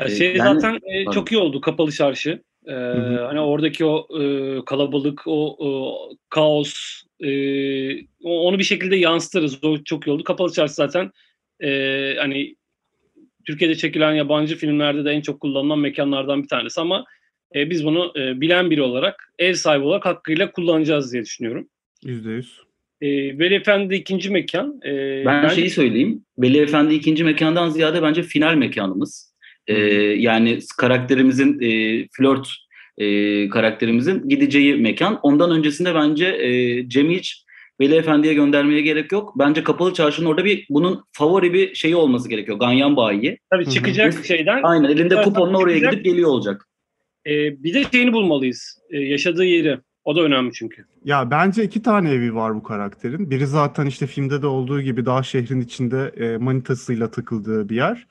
Ya 0.00 0.08
şey 0.08 0.38
ben, 0.38 0.54
zaten 0.54 0.78
e, 0.82 1.10
çok 1.10 1.32
iyi 1.32 1.38
oldu 1.38 1.60
kapalı 1.60 1.92
çarşı. 1.92 2.42
Ee, 2.66 2.72
hani 3.20 3.40
oradaki 3.40 3.84
o 3.84 4.20
e, 4.20 4.58
kalabalık, 4.64 5.22
o, 5.26 5.56
o 5.58 5.98
kaos, 6.28 6.74
e, 7.20 7.28
onu 8.22 8.58
bir 8.58 8.64
şekilde 8.64 8.96
yansıtırız. 8.96 9.64
O 9.64 9.84
çok 9.84 10.06
iyi 10.06 10.10
oldu. 10.10 10.24
Kapalı 10.24 10.52
çarşı 10.52 10.74
zaten 10.74 11.10
e, 11.60 11.70
hani 12.18 12.56
Türkiye'de 13.46 13.74
çekilen 13.74 14.12
yabancı 14.12 14.56
filmlerde 14.56 15.04
de 15.04 15.10
en 15.10 15.20
çok 15.20 15.40
kullanılan 15.40 15.78
mekanlardan 15.78 16.42
bir 16.42 16.48
tanesi 16.48 16.80
ama 16.80 17.04
e, 17.54 17.70
biz 17.70 17.84
bunu 17.84 18.12
e, 18.16 18.40
bilen 18.40 18.70
biri 18.70 18.82
olarak, 18.82 19.32
ev 19.38 19.54
sahibi 19.54 19.84
olarak 19.84 20.06
hakkıyla 20.06 20.52
kullanacağız 20.52 21.12
diye 21.12 21.22
düşünüyorum. 21.22 21.68
Yüzde 22.04 22.30
yüz. 22.30 22.60
E, 23.00 23.08
Veli 23.38 23.54
Efendi 23.54 23.94
ikinci 23.94 24.30
mekan. 24.30 24.80
E, 24.84 25.22
ben 25.26 25.42
bence... 25.42 25.54
şeyi 25.54 25.70
söyleyeyim. 25.70 26.24
Veli 26.38 26.58
Efendi 26.58 26.94
ikinci 26.94 27.24
mekandan 27.24 27.68
ziyade 27.68 28.02
bence 28.02 28.22
final 28.22 28.54
mekanımız. 28.54 29.34
E, 29.66 29.74
yani 29.98 30.58
karakterimizin 30.78 31.60
e, 31.60 32.06
flört 32.12 32.48
e, 32.98 33.48
karakterimizin 33.48 34.28
gideceği 34.28 34.74
mekan. 34.74 35.20
Ondan 35.22 35.50
öncesinde 35.50 35.94
bence 35.94 36.26
e, 36.26 36.88
Cem 36.88 37.10
hiç 37.10 37.43
Veli 37.80 37.94
Efendi'ye 37.94 38.34
göndermeye 38.34 38.80
gerek 38.80 39.12
yok. 39.12 39.34
Bence 39.38 39.64
Kapalı 39.64 39.94
Çarşı'nın 39.94 40.26
orada 40.26 40.44
bir 40.44 40.66
bunun 40.70 41.04
favori 41.12 41.52
bir 41.52 41.74
şeyi 41.74 41.96
olması 41.96 42.28
gerekiyor. 42.28 42.58
Ganyan 42.58 42.96
bayi. 42.96 43.38
Tabii 43.50 43.70
çıkacak 43.70 44.14
Hı-hı. 44.14 44.24
şeyden. 44.24 44.60
Aynen 44.62 44.88
elinde 44.88 45.22
kuponla 45.22 45.58
oraya 45.58 45.74
çıkacak. 45.74 45.92
gidip 45.92 46.04
geliyor 46.04 46.30
olacak. 46.30 46.68
Ee, 47.26 47.62
bir 47.62 47.74
de 47.74 47.84
şeyini 47.92 48.12
bulmalıyız. 48.12 48.78
Ee, 48.90 48.98
yaşadığı 48.98 49.44
yeri. 49.44 49.78
O 50.04 50.16
da 50.16 50.20
önemli 50.20 50.52
çünkü. 50.52 50.84
Ya 51.04 51.30
bence 51.30 51.64
iki 51.64 51.82
tane 51.82 52.10
evi 52.10 52.34
var 52.34 52.54
bu 52.54 52.62
karakterin. 52.62 53.30
Biri 53.30 53.46
zaten 53.46 53.86
işte 53.86 54.06
filmde 54.06 54.42
de 54.42 54.46
olduğu 54.46 54.80
gibi 54.80 55.06
daha 55.06 55.22
şehrin 55.22 55.60
içinde 55.60 56.12
e, 56.16 56.36
manitasıyla 56.36 57.10
takıldığı 57.10 57.68
bir 57.68 57.76
yer. 57.76 58.06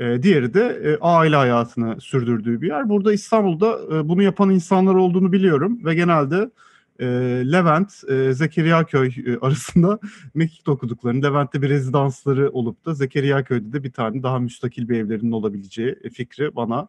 E, 0.00 0.22
diğeri 0.22 0.54
de 0.54 0.80
e, 0.84 0.98
aile 1.00 1.36
hayatını 1.36 2.00
sürdürdüğü 2.00 2.62
bir 2.62 2.68
yer. 2.68 2.88
Burada 2.88 3.12
İstanbul'da 3.12 3.78
e, 3.92 4.08
bunu 4.08 4.22
yapan 4.22 4.50
insanlar 4.50 4.94
olduğunu 4.94 5.32
biliyorum 5.32 5.84
ve 5.84 5.94
genelde 5.94 6.50
e, 7.00 7.06
Levent, 7.52 7.92
e, 8.08 8.32
Zekeriya 8.32 8.84
Köy 8.84 9.08
e, 9.08 9.38
arasında 9.40 9.98
mekik 10.34 10.68
okuduklarını, 10.68 11.22
Levent'te 11.22 11.62
bir 11.62 11.68
rezidansları 11.68 12.50
olup 12.50 12.86
da 12.86 12.94
Zekeriya 12.94 13.44
Köy'de 13.44 13.72
de 13.72 13.84
bir 13.84 13.92
tane 13.92 14.22
daha 14.22 14.38
müstakil 14.38 14.88
bir 14.88 14.98
evlerinin 14.98 15.32
olabileceği 15.32 15.96
fikri 16.14 16.56
bana 16.56 16.88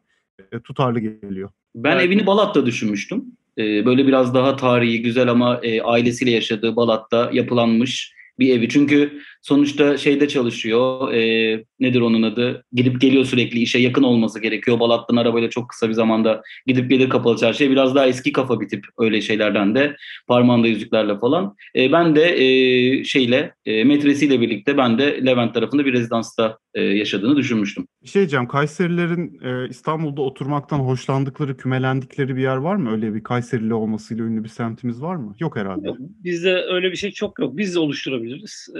e, 0.51 0.59
tutarlı 0.59 0.99
geliyor. 0.99 1.49
Ben 1.75 1.95
Evet. 1.95 2.05
evini 2.05 2.25
Balat'ta 2.25 2.65
düşünmüştüm. 2.65 3.25
Ee, 3.57 3.85
böyle 3.85 4.07
biraz 4.07 4.33
daha 4.33 4.55
tarihi, 4.55 5.01
güzel 5.01 5.31
ama 5.31 5.59
e, 5.63 5.81
ailesiyle 5.81 6.31
yaşadığı 6.31 6.75
Balat'ta 6.75 7.29
yapılanmış 7.33 8.13
bir 8.39 8.57
evi. 8.57 8.69
Çünkü 8.69 9.21
sonuçta 9.41 9.97
şeyde 9.97 10.27
çalışıyor. 10.27 11.13
e, 11.13 11.63
nedir 11.79 12.01
onun 12.01 12.23
adı? 12.23 12.65
Gidip 12.73 13.01
geliyor 13.01 13.25
sürekli 13.25 13.59
işe 13.59 13.79
yakın 13.79 14.03
olması 14.03 14.41
gerekiyor. 14.41 14.79
Balat'tan 14.79 15.15
arabayla 15.15 15.49
çok 15.49 15.69
kısa 15.69 15.89
bir 15.89 15.93
zamanda 15.93 16.41
gidip 16.67 16.89
gelir 16.89 17.09
kapalı 17.09 17.37
çarşıya. 17.37 17.71
Biraz 17.71 17.95
daha 17.95 18.07
eski 18.07 18.31
kafa 18.31 18.59
bir 18.59 18.69
tip 18.69 18.85
öyle 18.97 19.21
şeylerden 19.21 19.75
de 19.75 19.95
parmağında 20.27 20.67
yüzüklerle 20.67 21.19
falan. 21.19 21.55
E, 21.75 21.91
ben 21.91 22.15
de 22.15 22.43
e, 22.43 23.03
şeyle 23.03 23.53
e, 23.65 23.83
metresiyle 23.83 24.41
birlikte 24.41 24.77
ben 24.77 24.97
de 24.97 25.25
Levent 25.25 25.53
tarafında 25.53 25.85
bir 25.85 25.93
rezidansta 25.93 26.57
e, 26.73 26.81
yaşadığını 26.81 27.37
düşünmüştüm. 27.37 27.87
Bir 28.03 28.07
şey 28.07 28.19
diyeceğim, 28.19 28.47
Kayserilerin 28.47 29.39
e, 29.43 29.69
İstanbul'da 29.69 30.21
oturmaktan 30.21 30.79
hoşlandıkları, 30.79 31.57
kümelendikleri 31.57 32.35
bir 32.35 32.41
yer 32.41 32.55
var 32.55 32.75
mı? 32.75 32.91
Öyle 32.91 33.13
bir 33.13 33.23
Kayserili 33.23 33.73
olmasıyla 33.73 34.25
ünlü 34.25 34.43
bir 34.43 34.49
semtimiz 34.49 35.01
var 35.01 35.15
mı? 35.15 35.35
Yok 35.39 35.55
herhalde. 35.55 35.87
Bizde 35.99 36.55
öyle 36.55 36.91
bir 36.91 36.97
şey 36.97 37.11
çok 37.11 37.39
yok. 37.39 37.57
Biz 37.57 37.75
de 37.75 37.79
oluşturabiliriz. 37.79 38.67
Ee, 38.75 38.79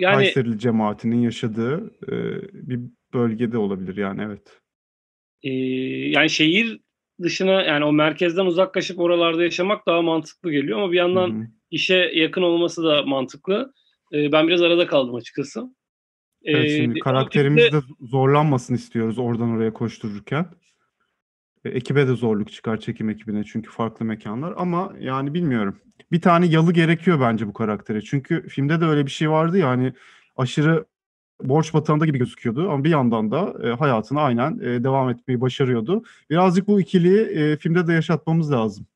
yani 0.00 0.14
Kayserili 0.14 0.58
cemaatinin 0.58 1.20
yaşadığı 1.20 1.94
e, 2.08 2.14
bir 2.52 2.80
bölgede 3.14 3.58
olabilir 3.58 3.96
yani 3.96 4.22
evet. 4.22 4.60
e, 5.42 5.50
yani 6.10 6.30
şehir 6.30 6.80
dışına 7.22 7.62
yani 7.62 7.84
o 7.84 7.92
merkezden 7.92 8.46
uzaklaşıp 8.46 8.98
oralarda 8.98 9.42
yaşamak 9.42 9.86
daha 9.86 10.02
mantıklı 10.02 10.52
geliyor 10.52 10.78
ama 10.78 10.92
bir 10.92 10.96
yandan 10.96 11.30
Hı 11.30 11.34
hı. 11.34 11.46
işe 11.70 12.10
yakın 12.14 12.42
olması 12.42 12.84
da 12.84 13.02
mantıklı. 13.02 13.72
Ee, 14.12 14.32
ben 14.32 14.48
biraz 14.48 14.62
arada 14.62 14.86
kaldım 14.86 15.14
açıkçası. 15.14 15.74
Evet, 16.44 16.70
Ee, 16.70 16.76
şimdi 16.76 17.00
ama 17.04 17.12
karakterimiz 17.12 17.72
de 17.72 17.80
zorlanmasın 18.00 18.74
istiyoruz 18.74 19.18
oradan 19.18 19.50
oraya 19.50 19.72
koştururken. 19.72 20.46
E, 21.64 21.68
ekibe 21.68 22.08
de 22.08 22.12
zorluk 22.14 22.52
çıkar 22.52 22.80
çekim 22.80 23.10
ekibine 23.10 23.44
çünkü 23.44 23.70
farklı 23.70 24.04
mekanlar 24.06 24.54
ama 24.56 24.92
yani 25.00 25.34
bilmiyorum. 25.34 25.78
Bir 26.12 26.20
tane 26.20 26.46
yalı 26.46 26.72
gerekiyor 26.72 27.20
bence 27.20 27.46
bu 27.46 27.52
karaktere. 27.52 28.00
Çünkü 28.00 28.48
filmde 28.48 28.80
de 28.80 28.84
öyle 28.84 29.06
bir 29.06 29.10
şey 29.10 29.30
vardı 29.30 29.58
ya 29.58 29.68
hani 29.68 29.92
aşırı 30.36 30.84
borç 31.42 31.74
batağında 31.74 32.06
gibi 32.06 32.18
gözüküyordu 32.18 32.70
ama 32.70 32.84
bir 32.84 32.90
yandan 32.90 33.30
da 33.30 33.54
e, 33.64 33.68
hayatına 33.70 34.20
aynen 34.20 34.58
e, 34.58 34.84
devam 34.84 35.10
etmeyi 35.10 35.40
başarıyordu. 35.40 36.02
Birazcık 36.30 36.68
bu 36.68 36.80
ikiliyi 36.80 37.20
e, 37.20 37.56
filmde 37.56 37.86
de 37.86 37.92
yaşatmamız 37.92 38.52
lazım. 38.52 38.86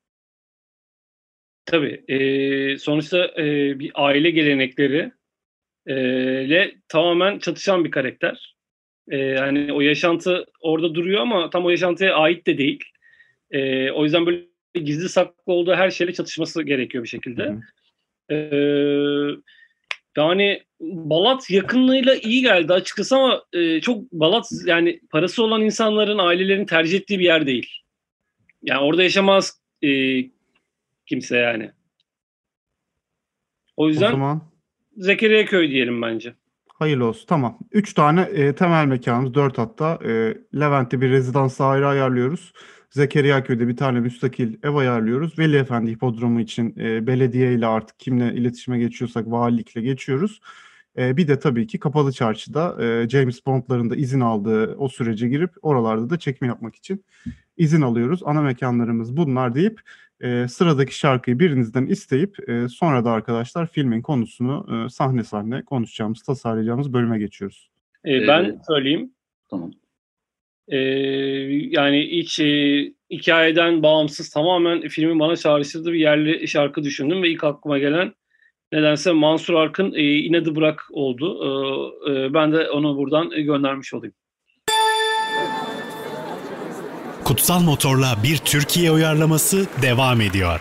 Tabii. 1.65 2.03
eee, 2.07 2.77
sonuçta 2.77 3.25
eee, 3.37 3.75
bir 3.79 3.91
aile 3.95 4.29
gelenekleri 4.31 5.11
ile 5.87 6.75
tamamen 6.87 7.39
çatışan 7.39 7.85
bir 7.85 7.91
karakter. 7.91 8.54
Eee, 9.11 9.35
hani 9.39 9.73
o 9.73 9.81
yaşantı 9.81 10.45
orada 10.61 10.95
duruyor 10.95 11.21
ama 11.21 11.49
tam 11.49 11.65
o 11.65 11.69
yaşantıya 11.69 12.15
ait 12.15 12.47
de 12.47 12.57
değil. 12.57 12.83
Eee, 13.53 13.91
o 13.91 14.03
yüzden 14.03 14.25
böyle 14.25 14.41
gizli 14.73 15.09
saklı 15.09 15.53
olduğu 15.53 15.75
her 15.75 15.91
şeyle 15.91 16.13
çatışması 16.13 16.63
gerekiyor 16.63 17.03
bir 17.03 17.09
şekilde. 17.09 17.55
Eee, 18.29 19.35
yani 20.17 20.63
Balat 20.81 21.49
yakınlığıyla 21.51 22.15
iyi 22.15 22.41
geldi 22.41 22.73
açıkçası 22.73 23.15
ama 23.15 23.43
eee, 23.53 23.81
çok 23.81 24.11
Balat 24.11 24.45
yani 24.65 24.99
parası 25.11 25.43
olan 25.43 25.61
insanların 25.61 26.17
ailelerin 26.17 26.65
tercih 26.65 26.97
ettiği 26.99 27.19
bir 27.19 27.25
yer 27.25 27.45
değil. 27.47 27.69
Yani 28.63 28.79
orada 28.81 29.03
yaşamaz 29.03 29.61
eee, 29.81 30.29
kimse 31.05 31.37
yani. 31.37 31.71
O 33.77 33.83
O 33.83 33.87
yüzden 33.89 34.11
zaman 34.11 34.41
Zekeriya 34.97 35.45
Köy 35.45 35.69
diyelim 35.71 36.01
bence. 36.01 36.33
Hayırlı 36.79 37.05
olsun. 37.05 37.25
Tamam. 37.27 37.59
Üç 37.71 37.93
tane 37.93 38.21
e, 38.21 38.55
temel 38.55 38.85
mekanımız, 38.85 39.33
dört 39.33 39.57
hatta. 39.57 39.99
E, 40.05 40.37
Levent'te 40.59 41.01
bir 41.01 41.09
rezidans 41.09 41.59
daire 41.59 41.85
ayarlıyoruz. 41.85 42.53
Zekeriya 42.89 43.43
Köy'de 43.43 43.67
bir 43.67 43.77
tane 43.77 43.99
müstakil 43.99 44.57
ev 44.63 44.75
ayarlıyoruz. 44.75 45.39
Veli 45.39 45.57
Efendi 45.57 45.91
Hipodromu 45.91 46.39
için 46.39 46.75
e, 46.79 47.07
belediye 47.07 47.53
ile 47.53 47.67
artık 47.67 47.99
kimle 47.99 48.33
iletişime 48.33 48.79
geçiyorsak 48.79 49.31
valilikle 49.31 49.81
geçiyoruz. 49.81 50.41
E, 50.97 51.17
bir 51.17 51.27
de 51.27 51.39
tabii 51.39 51.67
ki 51.67 51.79
Kapalı 51.79 52.11
Çarşı'da 52.11 52.85
e, 52.85 53.09
James 53.09 53.45
Bond'ların 53.45 53.89
da 53.89 53.95
izin 53.95 54.19
aldığı 54.21 54.75
o 54.75 54.87
sürece 54.89 55.27
girip 55.29 55.51
oralarda 55.61 56.09
da 56.09 56.19
çekim 56.19 56.47
yapmak 56.47 56.75
için 56.75 57.05
izin 57.57 57.81
alıyoruz. 57.81 58.21
Ana 58.25 58.41
mekanlarımız 58.41 59.17
bunlar 59.17 59.55
deyip 59.55 59.81
e, 60.21 60.47
sıradaki 60.47 60.97
şarkıyı 60.97 61.39
birinizden 61.39 61.85
isteyip 61.85 62.49
e, 62.49 62.67
sonra 62.67 63.05
da 63.05 63.11
arkadaşlar 63.11 63.67
filmin 63.67 64.01
konusunu 64.01 64.85
e, 64.85 64.89
sahne 64.89 65.23
sahne 65.23 65.61
konuşacağımız, 65.61 66.21
tasarlayacağımız 66.21 66.93
bölüme 66.93 67.19
geçiyoruz. 67.19 67.69
Ee, 68.03 68.15
Ee, 68.15 68.27
ben 68.27 68.61
söyleyeyim. 68.67 69.11
Tamam. 69.49 69.71
Ee, 70.67 70.77
yani 71.71 72.07
hiç 72.11 72.39
e, 72.39 72.93
hikayeden 73.11 73.83
bağımsız 73.83 74.29
tamamen 74.29 74.81
filmin 74.81 75.19
bana 75.19 75.35
çağrıştırdığı 75.35 75.93
bir 75.93 75.99
yerli 75.99 76.47
şarkı 76.47 76.83
düşündüm 76.83 77.23
ve 77.23 77.29
ilk 77.29 77.43
aklıma 77.43 77.79
gelen 77.79 78.13
nedense 78.71 79.11
Mansur 79.11 79.53
Ark'ın 79.53 79.93
e, 79.93 80.03
İnadı 80.03 80.55
Bırak 80.55 80.87
oldu. 80.91 81.39
Ee, 82.07 82.11
e, 82.11 82.33
ben 82.33 82.53
de 82.53 82.69
onu 82.69 82.97
buradan 82.97 83.29
göndermiş 83.29 83.93
olayım. 83.93 84.13
Kutsal 87.25 87.61
Motor'la 87.61 88.15
bir 88.23 88.37
Türkiye 88.37 88.91
uyarlaması 88.91 89.67
devam 89.81 90.21
ediyor. 90.21 90.59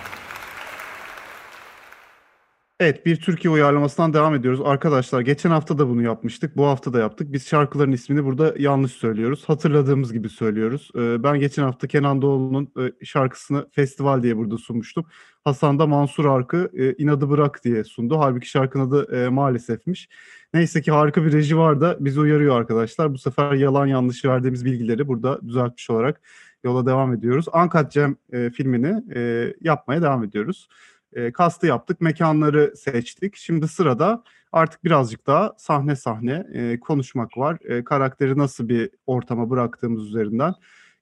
Evet 2.81 3.07
bir 3.07 3.16
Türkiye 3.16 3.55
uyarlamasından 3.55 4.12
devam 4.14 4.35
ediyoruz. 4.35 4.61
Arkadaşlar 4.64 5.20
geçen 5.20 5.50
hafta 5.50 5.79
da 5.79 5.88
bunu 5.88 6.03
yapmıştık. 6.03 6.57
Bu 6.57 6.66
hafta 6.66 6.92
da 6.92 6.98
yaptık. 6.98 7.33
Biz 7.33 7.46
şarkıların 7.46 7.92
ismini 7.92 8.24
burada 8.24 8.55
yanlış 8.59 8.92
söylüyoruz. 8.92 9.44
Hatırladığımız 9.46 10.12
gibi 10.12 10.29
söylüyoruz. 10.29 10.90
Ee, 10.96 11.22
ben 11.22 11.38
geçen 11.38 11.62
hafta 11.62 11.87
Kenan 11.87 12.22
Doğulu'nun 12.22 12.72
e, 12.79 13.05
şarkısını 13.05 13.68
festival 13.70 14.22
diye 14.22 14.37
burada 14.37 14.59
sunmuştum. 14.59 15.05
Hasan 15.44 15.79
da 15.79 15.87
Mansur 15.87 16.24
Ark'ı 16.24 16.70
e, 16.79 17.03
inadı 17.03 17.31
bırak 17.31 17.64
diye 17.64 17.85
sundu. 17.85 18.18
Halbuki 18.18 18.48
şarkının 18.48 18.88
adı 18.88 19.16
e, 19.16 19.29
maalesefmiş. 19.29 20.09
Neyse 20.55 20.83
ki 20.83 20.92
harika 20.92 21.24
bir 21.24 21.33
reji 21.33 21.59
var 21.59 21.81
da 21.81 21.96
bizi 22.00 22.20
uyarıyor 22.20 22.61
arkadaşlar. 22.61 23.14
Bu 23.14 23.18
sefer 23.18 23.53
yalan 23.53 23.87
yanlış 23.87 24.24
verdiğimiz 24.24 24.64
bilgileri 24.64 25.09
burada 25.09 25.40
düzeltmiş 25.48 25.90
olarak 25.90 26.20
yola 26.64 26.87
devam 26.87 27.14
ediyoruz. 27.14 27.46
Ankat 27.53 27.92
Cem 27.92 28.16
e, 28.33 28.50
filmini 28.50 29.03
e, 29.14 29.53
yapmaya 29.61 30.03
devam 30.03 30.24
ediyoruz. 30.24 30.68
E, 31.12 31.33
kastı 31.33 31.66
yaptık, 31.66 32.00
mekanları 32.00 32.72
seçtik. 32.77 33.37
Şimdi 33.37 33.68
sırada 33.68 34.22
artık 34.53 34.85
birazcık 34.85 35.27
daha 35.27 35.53
sahne 35.59 35.96
sahne 35.96 36.46
e, 36.53 36.81
konuşmak 36.81 37.38
var. 37.38 37.59
E, 37.64 37.85
karakteri 37.85 38.38
nasıl 38.38 38.68
bir 38.68 38.90
ortama 39.07 39.50
bıraktığımız 39.50 40.09
üzerinden 40.09 40.55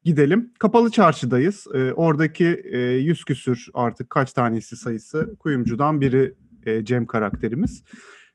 gidelim. 0.05 0.53
Kapalı 0.59 0.91
çarşıdayız. 0.91 1.67
E, 1.75 1.93
oradaki 1.93 2.63
e, 2.73 2.79
yüz 2.79 3.25
küsür 3.25 3.67
artık 3.75 4.11
kaç 4.11 4.33
tanesi 4.33 4.77
sayısı 4.77 5.37
kuyumcudan 5.39 6.01
biri 6.01 6.35
e, 6.67 6.85
Cem 6.85 7.07
karakterimiz. 7.07 7.85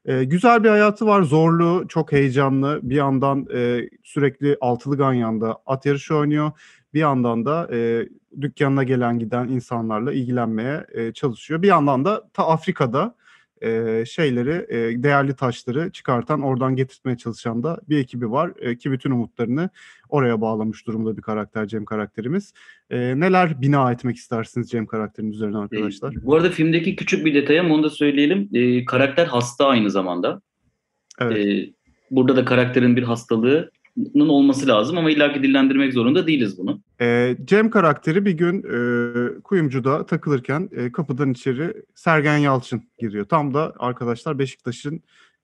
E, 0.06 0.24
güzel 0.24 0.64
bir 0.64 0.70
hayatı 0.70 1.06
var, 1.06 1.22
zorlu, 1.22 1.86
çok 1.88 2.12
heyecanlı. 2.12 2.80
Bir 2.84 2.96
yandan 2.96 3.46
e, 3.54 3.90
sürekli 4.04 4.58
altılı 4.62 4.98
ganyanda 4.98 5.58
at 5.66 5.86
yarışı 5.86 6.16
oynuyor. 6.16 6.52
Bir 6.94 7.00
yandan 7.00 7.46
da 7.46 7.70
e, 7.72 8.10
dükkanına 8.42 8.84
gelen 8.84 9.20
giden 9.20 9.48
insanlarla 9.48 10.14
ilgilenmeye 10.14 10.86
e, 10.94 11.14
çalışıyor. 11.14 11.62
Bir 11.62 11.68
yandan 11.68 12.06
da 12.06 12.30
ta 12.34 12.48
Afrika'da 12.48 13.16
e, 13.62 14.04
şeyleri, 14.08 14.66
e, 14.70 15.04
değerli 15.04 15.36
taşları 15.36 15.92
çıkartan, 15.92 16.42
oradan 16.42 16.76
getirtmeye 16.76 17.18
çalışan 17.18 17.64
da 17.64 17.80
bir 17.90 17.98
ekibi 17.98 18.32
var. 18.32 18.52
E, 18.60 18.78
ki 18.78 18.92
bütün 18.92 19.12
umutlarını 19.12 19.70
oraya 20.10 20.42
bağlamış 20.42 20.88
durumda 20.88 21.18
bir 21.18 21.22
karakter 21.22 21.68
Cem 21.68 21.86
karakterimiz. 21.86 22.54
E, 22.90 23.20
neler 23.20 23.62
bina 23.62 23.92
etmek 23.92 24.18
istersiniz 24.18 24.70
Cem 24.70 24.86
karakterinin 24.86 25.32
üzerine 25.32 25.58
arkadaşlar? 25.58 26.14
Ee, 26.14 26.26
bu 26.26 26.36
arada 26.36 26.50
filmdeki 26.50 26.96
küçük 26.96 27.26
bir 27.26 27.34
detay 27.34 27.60
ama 27.60 27.76
onu 27.76 27.84
da 27.84 27.90
söyleyelim. 27.90 28.50
Ee, 28.54 28.86
karakter 28.86 29.26
hasta 29.26 29.68
aynı 29.68 29.92
zamanda. 29.92 30.42
Evet. 31.20 31.38
Ee, 31.38 31.74
burada 32.12 32.36
da 32.36 32.46
karakterin 32.46 32.96
bir 32.96 33.04
hastalığının 33.04 33.72
olması 34.20 34.68
lazım 34.68 34.98
ama 34.98 35.12
illaki 35.12 35.44
dillendirmek 35.44 35.94
zorunda 35.94 36.28
değiliz 36.28 36.58
bunu. 36.58 36.82
E, 37.02 37.38
Cem 37.46 37.70
karakteri 37.70 38.26
bir 38.26 38.32
gün 38.32 38.64
e, 38.64 39.42
kuyumcuda 39.42 40.06
takılırken 40.06 40.70
e, 40.72 40.92
kapıdan 40.92 41.32
içeri 41.32 41.74
Sergen 41.96 42.38
Yalçın 42.38 42.84
giriyor. 43.00 43.26
Tam 43.26 43.54
da 43.54 43.74
arkadaşlar 43.80 44.40
Beşiktaş'ın 44.40 45.02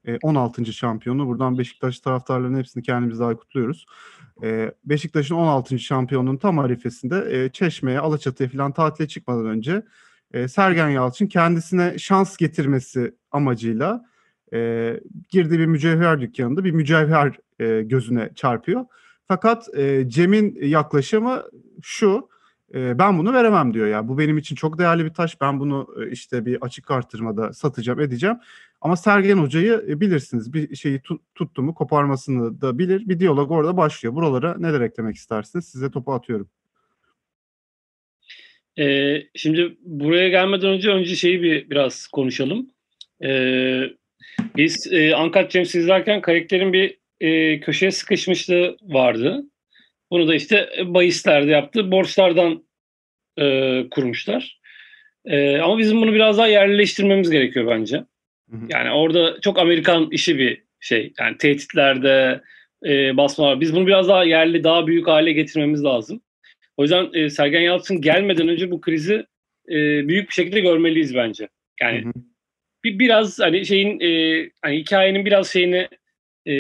e, 0.08 0.18
16. 0.24 0.74
şampiyonu. 0.74 1.28
Buradan 1.28 1.58
Beşiktaş 1.58 2.00
taraftarlarının 2.00 2.60
hepsini 2.60 2.84
kendimiz 2.84 3.20
daha 3.20 3.36
kutluyoruz. 3.36 3.86
E, 4.44 4.72
Beşiktaş'ın 4.86 5.36
16. 5.36 5.80
şampiyonunun 5.80 6.38
tam 6.38 6.60
arifesinde 6.60 7.28
e, 7.32 7.50
Çeşme'ye, 7.50 8.00
Alaçatı'ya 8.00 8.50
falan 8.50 8.72
tatile 8.72 9.08
çıkmadan 9.08 9.46
önce 9.46 9.84
e, 10.34 10.48
Sergen 10.48 10.90
Yalçın 10.90 11.28
kendisine 11.28 12.00
şans 12.00 12.38
getirmesi 12.38 13.16
amacıyla 13.32 14.06
e, 14.54 15.00
girdiği 15.30 15.60
bir 15.60 15.66
mücevher 15.66 16.22
dükkanında 16.22 16.64
bir 16.64 16.72
mücevher 16.72 17.38
e, 17.60 17.82
gözüne 17.82 18.30
çarpıyor. 18.36 18.86
Fakat 19.28 19.78
e, 19.78 20.10
Cem'in 20.10 20.60
yaklaşımı 20.62 21.44
şu, 21.82 22.30
E, 22.74 23.00
ben 23.00 23.18
bunu 23.18 23.34
veremem 23.34 23.74
diyor 23.74 23.88
ya. 23.88 24.08
Bu 24.08 24.18
benim 24.18 24.38
için 24.38 24.56
çok 24.56 24.80
değerli 24.80 25.06
bir 25.06 25.14
taş. 25.14 25.42
Ben 25.42 25.60
bunu 25.60 25.88
e, 26.02 26.12
işte 26.12 26.46
bir 26.46 26.58
açık 26.62 26.92
artırmada 26.92 27.54
satacağım, 27.54 28.00
edeceğim. 28.00 28.38
Ama 28.82 28.96
Sergen 28.96 29.38
Hoca'yı 29.38 29.86
e, 29.90 30.00
bilirsiniz. 30.02 30.54
Bir 30.54 30.76
şeyi 30.76 31.00
tut, 31.02 31.22
tuttu 31.36 31.62
mu 31.62 31.74
koparmasını 31.74 32.62
da 32.62 32.80
bilir. 32.80 33.10
Bir 33.10 33.20
diyalog 33.20 33.52
orada 33.52 33.78
başlıyor. 33.78 34.16
Buralara 34.16 34.58
neler 34.58 34.82
eklemek 34.82 35.16
istersiniz? 35.16 35.66
Size 35.66 35.92
topu 35.92 36.14
atıyorum. 36.14 36.50
Ee, 38.80 39.24
şimdi 39.36 39.78
buraya 39.82 40.30
gelmeden 40.30 40.70
önce 40.70 40.90
önce 40.90 41.16
şeyi 41.16 41.42
bir 41.42 41.70
biraz 41.70 42.08
konuşalım. 42.08 42.70
Ee, 43.24 43.84
biz 44.58 44.94
e, 44.94 45.16
Uncut 45.16 45.52
James 45.52 45.76
izlerken 45.76 46.22
karakterin 46.22 46.74
bir 46.74 46.98
e, 47.20 47.60
köşeye 47.60 47.92
sıkışmışlığı 47.92 48.78
vardı. 48.82 49.44
Bunu 50.12 50.28
da 50.28 50.36
işte 50.36 50.70
bahislerde 50.86 51.52
yaptı. 51.52 51.92
Borçlardan 51.92 52.64
e, 53.38 53.86
kurmuşlar. 53.92 54.60
E, 55.26 55.58
ama 55.58 55.78
bizim 55.78 56.02
bunu 56.02 56.14
biraz 56.14 56.38
daha 56.38 56.48
yerleştirmemiz 56.48 57.30
gerekiyor 57.30 57.68
bence. 57.68 57.98
Hı 58.50 58.58
hı. 58.58 58.66
Yani 58.70 58.92
orada 58.92 59.42
çok 59.42 59.60
Amerikan 59.60 60.12
işi 60.12 60.38
bir 60.38 60.64
şey. 60.80 61.14
Yani 61.20 61.38
tehditlerde, 61.38 62.42
e, 62.86 63.18
basmalar. 63.18 63.62
Biz 63.62 63.76
bunu 63.76 63.88
biraz 63.88 64.08
daha 64.08 64.24
yerli, 64.24 64.64
daha 64.64 64.88
büyük 64.88 65.08
hale 65.08 65.32
getirmemiz 65.32 65.84
lazım. 65.84 66.22
O 66.78 66.82
yüzden 66.82 67.10
e, 67.14 67.30
Sergen 67.30 67.62
Yalçın 67.62 68.02
gelmeden 68.02 68.48
önce 68.48 68.72
bu 68.72 68.82
krizi 68.82 69.26
e, 69.70 70.08
büyük 70.08 70.30
bir 70.30 70.34
şekilde 70.34 70.60
görmeliyiz 70.60 71.16
bence. 71.16 71.50
Yani 71.82 72.04
hı 72.04 72.08
hı. 72.08 72.14
Bir 72.84 73.00
biraz 73.00 73.40
hani 73.40 73.66
şeyin 73.66 74.00
e, 74.00 74.50
hani 74.62 74.78
hikayenin 74.78 75.26
biraz 75.26 75.52
şeyini 75.52 75.90
e, 76.46 76.54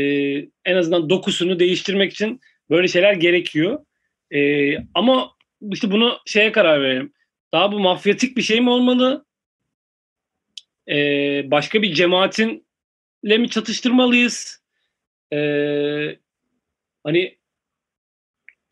en 0.65 0.75
azından 0.75 1.09
dokusunu 1.09 1.59
değiştirmek 1.59 2.11
için 2.11 2.41
böyle 2.69 2.87
şeyler 2.87 3.13
gerekiyor. 3.13 3.85
E, 4.31 4.71
ama 4.93 5.31
işte 5.71 5.91
bunu 5.91 6.17
şeye 6.25 6.51
karar 6.51 6.81
verelim. 6.81 7.13
Daha 7.53 7.71
bu 7.71 7.79
mafyatik 7.79 8.37
bir 8.37 8.41
şey 8.41 8.61
mi 8.61 8.69
olmalı? 8.69 9.25
E, 10.89 10.95
başka 11.51 11.81
bir 11.81 11.93
cemaatinle 11.93 13.37
mi 13.37 13.49
çatıştırmalıyız? 13.49 14.63
E, 15.33 15.37
hani 17.03 17.37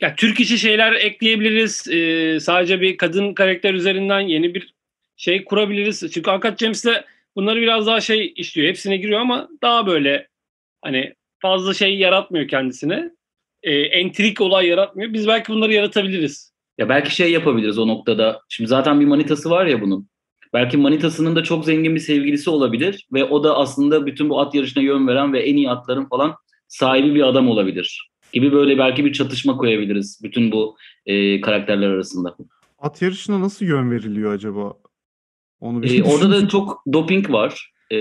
ya 0.01 0.15
Türk 0.15 0.39
işi 0.39 0.57
şeyler 0.57 0.93
ekleyebiliriz. 0.93 1.87
E, 1.87 2.39
sadece 2.39 2.81
bir 2.81 2.97
kadın 2.97 3.33
karakter 3.33 3.73
üzerinden 3.73 4.19
yeni 4.19 4.55
bir 4.55 4.73
şey 5.15 5.43
kurabiliriz. 5.43 6.11
Çünkü 6.13 6.31
Uncut 6.31 6.59
James'te 6.59 7.05
bunları 7.35 7.61
biraz 7.61 7.87
daha 7.87 8.01
şey 8.01 8.33
işliyor. 8.35 8.67
Hepsine 8.67 8.97
giriyor 8.97 9.19
ama 9.19 9.49
daha 9.63 9.87
böyle 9.87 10.27
hani 10.81 11.13
fazla 11.39 11.73
şey 11.73 11.97
yaratmıyor 11.97 12.47
kendisine. 12.47 13.11
E, 13.63 13.71
entrik 13.79 14.41
olay 14.41 14.67
yaratmıyor. 14.67 15.13
Biz 15.13 15.27
belki 15.27 15.53
bunları 15.53 15.73
yaratabiliriz. 15.73 16.53
Ya 16.77 16.89
belki 16.89 17.15
şey 17.15 17.31
yapabiliriz 17.31 17.77
o 17.77 17.87
noktada. 17.87 18.41
Şimdi 18.49 18.67
zaten 18.67 18.99
bir 18.99 19.05
manitası 19.05 19.49
var 19.49 19.65
ya 19.65 19.81
bunun. 19.81 20.09
Belki 20.53 20.77
manitasının 20.77 21.35
da 21.35 21.43
çok 21.43 21.65
zengin 21.65 21.95
bir 21.95 21.99
sevgilisi 21.99 22.49
olabilir 22.49 23.07
ve 23.13 23.23
o 23.23 23.43
da 23.43 23.57
aslında 23.57 24.05
bütün 24.05 24.29
bu 24.29 24.39
at 24.39 24.55
yarışına 24.55 24.83
yön 24.83 25.07
veren 25.07 25.33
ve 25.33 25.39
en 25.39 25.55
iyi 25.55 25.69
atların 25.69 26.05
falan 26.05 26.35
sahibi 26.67 27.15
bir 27.15 27.21
adam 27.21 27.49
olabilir. 27.49 28.11
Gibi 28.33 28.51
böyle 28.51 28.77
belki 28.77 29.05
bir 29.05 29.13
çatışma 29.13 29.57
koyabiliriz 29.57 30.19
bütün 30.23 30.51
bu 30.51 30.77
e, 31.05 31.41
karakterler 31.41 31.89
arasında. 31.89 32.35
At 32.79 33.01
yarışına 33.01 33.41
nasıl 33.41 33.65
yön 33.65 33.91
veriliyor 33.91 34.33
acaba? 34.33 34.73
Onu 35.61 35.83
bir 35.83 35.99
ee, 35.99 36.03
orada 36.03 36.31
da 36.31 36.47
çok 36.47 36.83
doping 36.93 37.31
var. 37.31 37.71
Ee, 37.91 37.97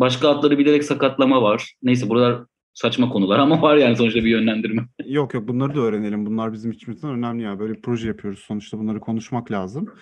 başka 0.00 0.28
atları 0.28 0.58
bilerek 0.58 0.84
sakatlama 0.84 1.42
var. 1.42 1.74
Neyse 1.82 2.08
buralar 2.08 2.44
saçma 2.74 3.08
konular 3.08 3.38
ama 3.38 3.62
var 3.62 3.76
yani 3.76 3.96
sonuçta 3.96 4.24
bir 4.24 4.30
yönlendirme. 4.30 4.82
Yok 5.06 5.34
yok 5.34 5.48
bunları 5.48 5.74
da 5.74 5.80
öğrenelim. 5.80 6.26
Bunlar 6.26 6.52
bizim 6.52 6.70
içimizden 6.70 7.10
önemli 7.10 7.42
ya. 7.42 7.58
Böyle 7.58 7.74
bir 7.74 7.82
proje 7.82 8.08
yapıyoruz 8.08 8.38
sonuçta 8.38 8.78
bunları 8.78 9.00
konuşmak 9.00 9.50
lazım. 9.50 9.94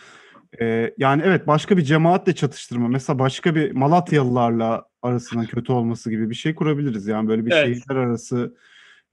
Ee, 0.60 0.94
yani 0.98 1.22
evet 1.24 1.46
başka 1.46 1.76
bir 1.76 1.82
cemaatle 1.82 2.34
çatıştırma. 2.34 2.88
Mesela 2.88 3.18
başka 3.18 3.54
bir 3.54 3.72
Malatyalılarla 3.72 4.84
arasının 5.02 5.44
kötü 5.44 5.72
olması 5.72 6.10
gibi 6.10 6.30
bir 6.30 6.34
şey 6.34 6.54
kurabiliriz. 6.54 7.06
Yani 7.06 7.28
böyle 7.28 7.46
bir 7.46 7.52
evet. 7.52 7.66
şehirler 7.66 7.96
arası 7.96 8.56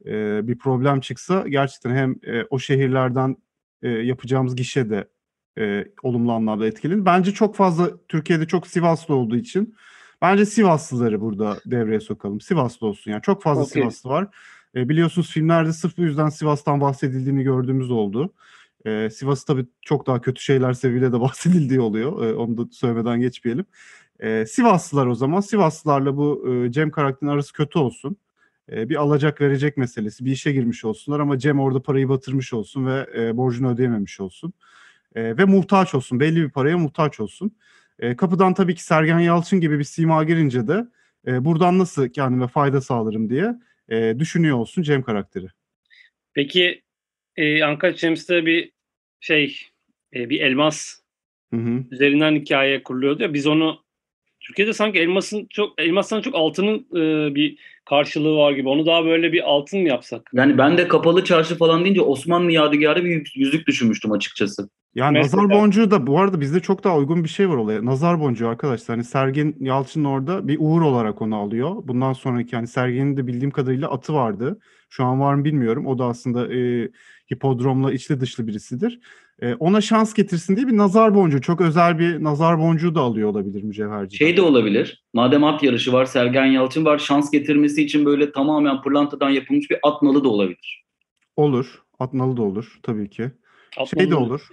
e, 0.06 0.47
bir 0.47 0.58
problem 0.58 0.99
çıksa 0.99 1.47
gerçekten 1.47 1.95
hem 1.95 2.12
e, 2.12 2.43
o 2.49 2.60
şehirlerden 2.60 3.38
e, 3.82 3.89
yapacağımız 3.89 4.56
gişe 4.56 4.89
de 4.89 5.08
e, 5.57 5.85
olumlu 6.03 6.31
anlamda 6.31 6.67
etkilenir. 6.67 7.05
Bence 7.05 7.31
çok 7.31 7.55
fazla 7.55 7.91
Türkiye'de 8.07 8.47
çok 8.47 8.67
Sivaslı 8.67 9.15
olduğu 9.15 9.35
için 9.35 9.75
bence 10.21 10.45
Sivaslıları 10.45 11.21
burada 11.21 11.57
devreye 11.65 11.99
sokalım. 11.99 12.41
Sivaslı 12.41 12.87
olsun 12.87 13.11
yani 13.11 13.21
çok 13.21 13.43
fazla 13.43 13.61
okay. 13.61 13.71
Sivaslı 13.71 14.09
var. 14.09 14.27
E, 14.75 14.89
biliyorsunuz 14.89 15.31
filmlerde 15.31 15.73
sırf 15.73 15.97
bu 15.97 16.01
yüzden 16.01 16.29
Sivas'tan 16.29 16.81
bahsedildiğini 16.81 17.43
gördüğümüz 17.43 17.91
oldu. 17.91 18.33
E, 18.85 19.09
Sivas 19.09 19.43
tabii 19.43 19.65
çok 19.81 20.07
daha 20.07 20.21
kötü 20.21 20.41
şeyler 20.41 20.73
sebebiyle 20.73 21.11
de 21.11 21.19
bahsedildiği 21.21 21.81
oluyor. 21.81 22.25
E, 22.25 22.33
onu 22.35 22.57
da 22.57 22.71
söylemeden 22.71 23.19
geçmeyelim. 23.19 23.65
E, 24.19 24.45
Sivaslılar 24.45 25.07
o 25.07 25.15
zaman. 25.15 25.41
Sivaslılarla 25.41 26.17
bu 26.17 26.47
e, 26.49 26.71
Cem 26.71 26.91
karakterin 26.91 27.31
arası 27.31 27.53
kötü 27.53 27.79
olsun. 27.79 28.17
E, 28.71 28.89
bir 28.89 28.95
alacak 28.95 29.41
verecek 29.41 29.77
meselesi. 29.77 30.25
Bir 30.25 30.31
işe 30.31 30.51
girmiş 30.51 30.85
olsunlar 30.85 31.19
ama 31.19 31.37
Cem 31.37 31.59
orada 31.59 31.81
parayı 31.81 32.09
batırmış 32.09 32.53
olsun 32.53 32.85
ve 32.85 33.07
e, 33.17 33.37
borcunu 33.37 33.69
ödeyememiş 33.69 34.19
olsun. 34.19 34.53
E, 35.15 35.38
ve 35.38 35.45
muhtaç 35.45 35.95
olsun. 35.95 36.19
Belli 36.19 36.41
bir 36.41 36.49
paraya 36.49 36.78
muhtaç 36.78 37.19
olsun. 37.19 37.56
E, 37.99 38.15
kapıdan 38.15 38.54
tabii 38.54 38.76
ki 38.76 38.84
Sergen 38.84 39.19
Yalçın 39.19 39.62
gibi 39.62 39.80
bir 39.80 39.84
sima 39.84 40.23
girince 40.23 40.67
de 40.67 40.86
e, 41.28 41.45
buradan 41.45 41.80
nasıl 41.80 42.10
kendime 42.10 42.47
fayda 42.47 42.82
sağlarım 42.82 43.30
diye 43.30 43.56
e, 43.89 44.19
düşünüyor 44.19 44.58
olsun 44.58 44.82
Cem 44.82 45.04
karakteri. 45.04 45.47
Peki 46.34 46.82
e, 47.36 47.63
Anka 47.63 47.93
James'te 47.93 48.45
bir 48.45 48.71
şey 49.19 49.60
e, 50.15 50.30
bir 50.30 50.41
elmas 50.41 50.99
hı 51.54 51.60
hı. 51.60 51.84
üzerinden 51.91 52.36
hikaye 52.36 52.84
kuruluyordu 52.84 53.23
ya 53.23 53.34
biz 53.34 53.47
onu 53.47 53.84
Türkiye'de 54.39 54.73
sanki 54.73 54.99
elmasın 54.99 55.47
çok 55.49 55.82
elmastan 55.82 56.21
çok 56.21 56.36
altının 56.36 56.88
e, 56.95 57.36
bir 57.36 57.58
karşılığı 57.86 58.36
var 58.38 58.52
gibi. 58.52 58.69
Onu 58.69 58.86
daha 58.86 59.06
böyle 59.06 59.34
bir 59.34 59.49
altın 59.49 59.82
mı 59.82 59.88
yapsak? 59.88 60.30
Yani 60.34 60.58
ben 60.58 60.78
de 60.78 60.88
kapalı 60.88 61.23
çarşı 61.23 61.58
falan 61.58 61.84
deyince 61.84 62.02
Osmanlı 62.02 62.52
yadigarı 62.52 63.06
bir 63.06 63.32
yüzük 63.36 63.67
düşünmüştüm 63.67 64.12
açıkçası. 64.12 64.69
Ya 64.95 65.12
Mesela... 65.12 65.43
nazar 65.43 65.60
boncuğu 65.60 65.91
da 65.91 66.08
bu 66.08 66.19
arada 66.19 66.41
bizde 66.41 66.60
çok 66.60 66.84
daha 66.84 66.97
uygun 66.97 67.23
bir 67.23 67.29
şey 67.29 67.49
var 67.49 67.56
olaya. 67.56 67.86
Nazar 67.86 68.19
boncuğu 68.19 68.47
arkadaşlar. 68.47 68.95
Hani 68.97 69.03
Sergen 69.03 69.56
Yalçın 69.60 70.03
orada 70.03 70.47
bir 70.47 70.58
uğur 70.60 70.82
olarak 70.82 71.21
onu 71.21 71.36
alıyor. 71.36 71.75
Bundan 71.84 72.13
sonraki 72.13 72.56
yani 72.56 72.67
Sergen'in 72.67 73.17
de 73.17 73.27
bildiğim 73.27 73.51
kadarıyla 73.51 73.91
atı 73.91 74.13
vardı. 74.13 74.60
Şu 74.89 75.06
an 75.06 75.19
var 75.19 75.36
mı 75.36 75.43
bilmiyorum. 75.45 75.88
O 75.88 75.99
da 75.99 76.06
aslında 76.06 76.53
e, 76.53 76.89
hipodromla 77.34 77.93
içli 77.93 78.19
dışlı 78.19 78.47
birisidir. 78.47 78.99
E, 79.41 79.53
ona 79.53 79.82
şans 79.82 80.13
getirsin 80.13 80.56
diye 80.56 80.67
bir 80.67 80.77
nazar 80.77 81.15
boncuğu, 81.15 81.41
çok 81.41 81.62
özel 81.62 81.99
bir 81.99 82.23
nazar 82.23 82.60
boncuğu 82.60 82.95
da 82.95 83.01
alıyor 83.01 83.29
olabilir 83.29 83.63
mücevherci. 83.63 84.17
Şey 84.17 84.38
de 84.38 84.41
olabilir. 84.41 85.03
Madem 85.13 85.43
at 85.43 85.63
yarışı 85.63 85.93
var, 85.93 86.06
Sergen 86.06 86.45
Yalçın 86.45 86.86
var, 86.86 86.97
şans 86.97 87.32
getirmesi 87.32 87.84
için 87.84 88.06
böyle 88.06 88.32
tamamen 88.32 88.82
pırlantadan 88.82 89.29
yapılmış 89.29 89.69
bir 89.69 89.77
at 89.84 90.01
nalı 90.01 90.23
da 90.23 90.29
olabilir. 90.29 90.84
Olur. 91.36 91.84
At 91.99 92.13
nalı 92.13 92.38
da 92.38 92.41
olur 92.41 92.79
tabii 92.84 93.10
ki. 93.10 93.32
Şey 93.97 94.12
de 94.12 94.15
olur. 94.15 94.47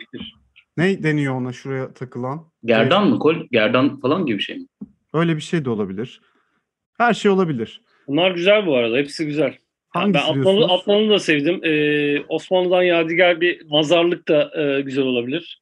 Ne 0.76 1.02
deniyor 1.02 1.34
ona 1.34 1.52
şuraya 1.52 1.94
takılan? 1.94 2.44
Gerdan 2.64 3.02
şey... 3.02 3.10
mı? 3.10 3.18
Kol, 3.18 3.34
gerdan 3.52 4.00
falan 4.00 4.26
gibi 4.26 4.38
bir 4.38 4.42
şey 4.42 4.56
mi? 4.56 4.66
Öyle 5.14 5.36
bir 5.36 5.42
şey 5.42 5.64
de 5.64 5.70
olabilir. 5.70 6.20
Her 6.98 7.14
şey 7.14 7.30
olabilir. 7.30 7.80
Bunlar 8.06 8.30
güzel 8.30 8.66
bu 8.66 8.76
arada. 8.76 8.96
Hepsi 8.96 9.26
güzel. 9.26 9.56
Hangisi 9.88 10.24
ben 10.34 10.40
Atlan'ı, 10.40 10.64
Atlan'ı 10.64 11.10
da 11.10 11.18
sevdim. 11.18 11.64
Ee, 11.64 12.20
Osmanlı'dan 12.28 12.82
yadigar 12.82 13.40
bir 13.40 13.66
mazarlık 13.68 14.28
da 14.28 14.62
e, 14.62 14.80
güzel 14.80 15.04
olabilir. 15.04 15.60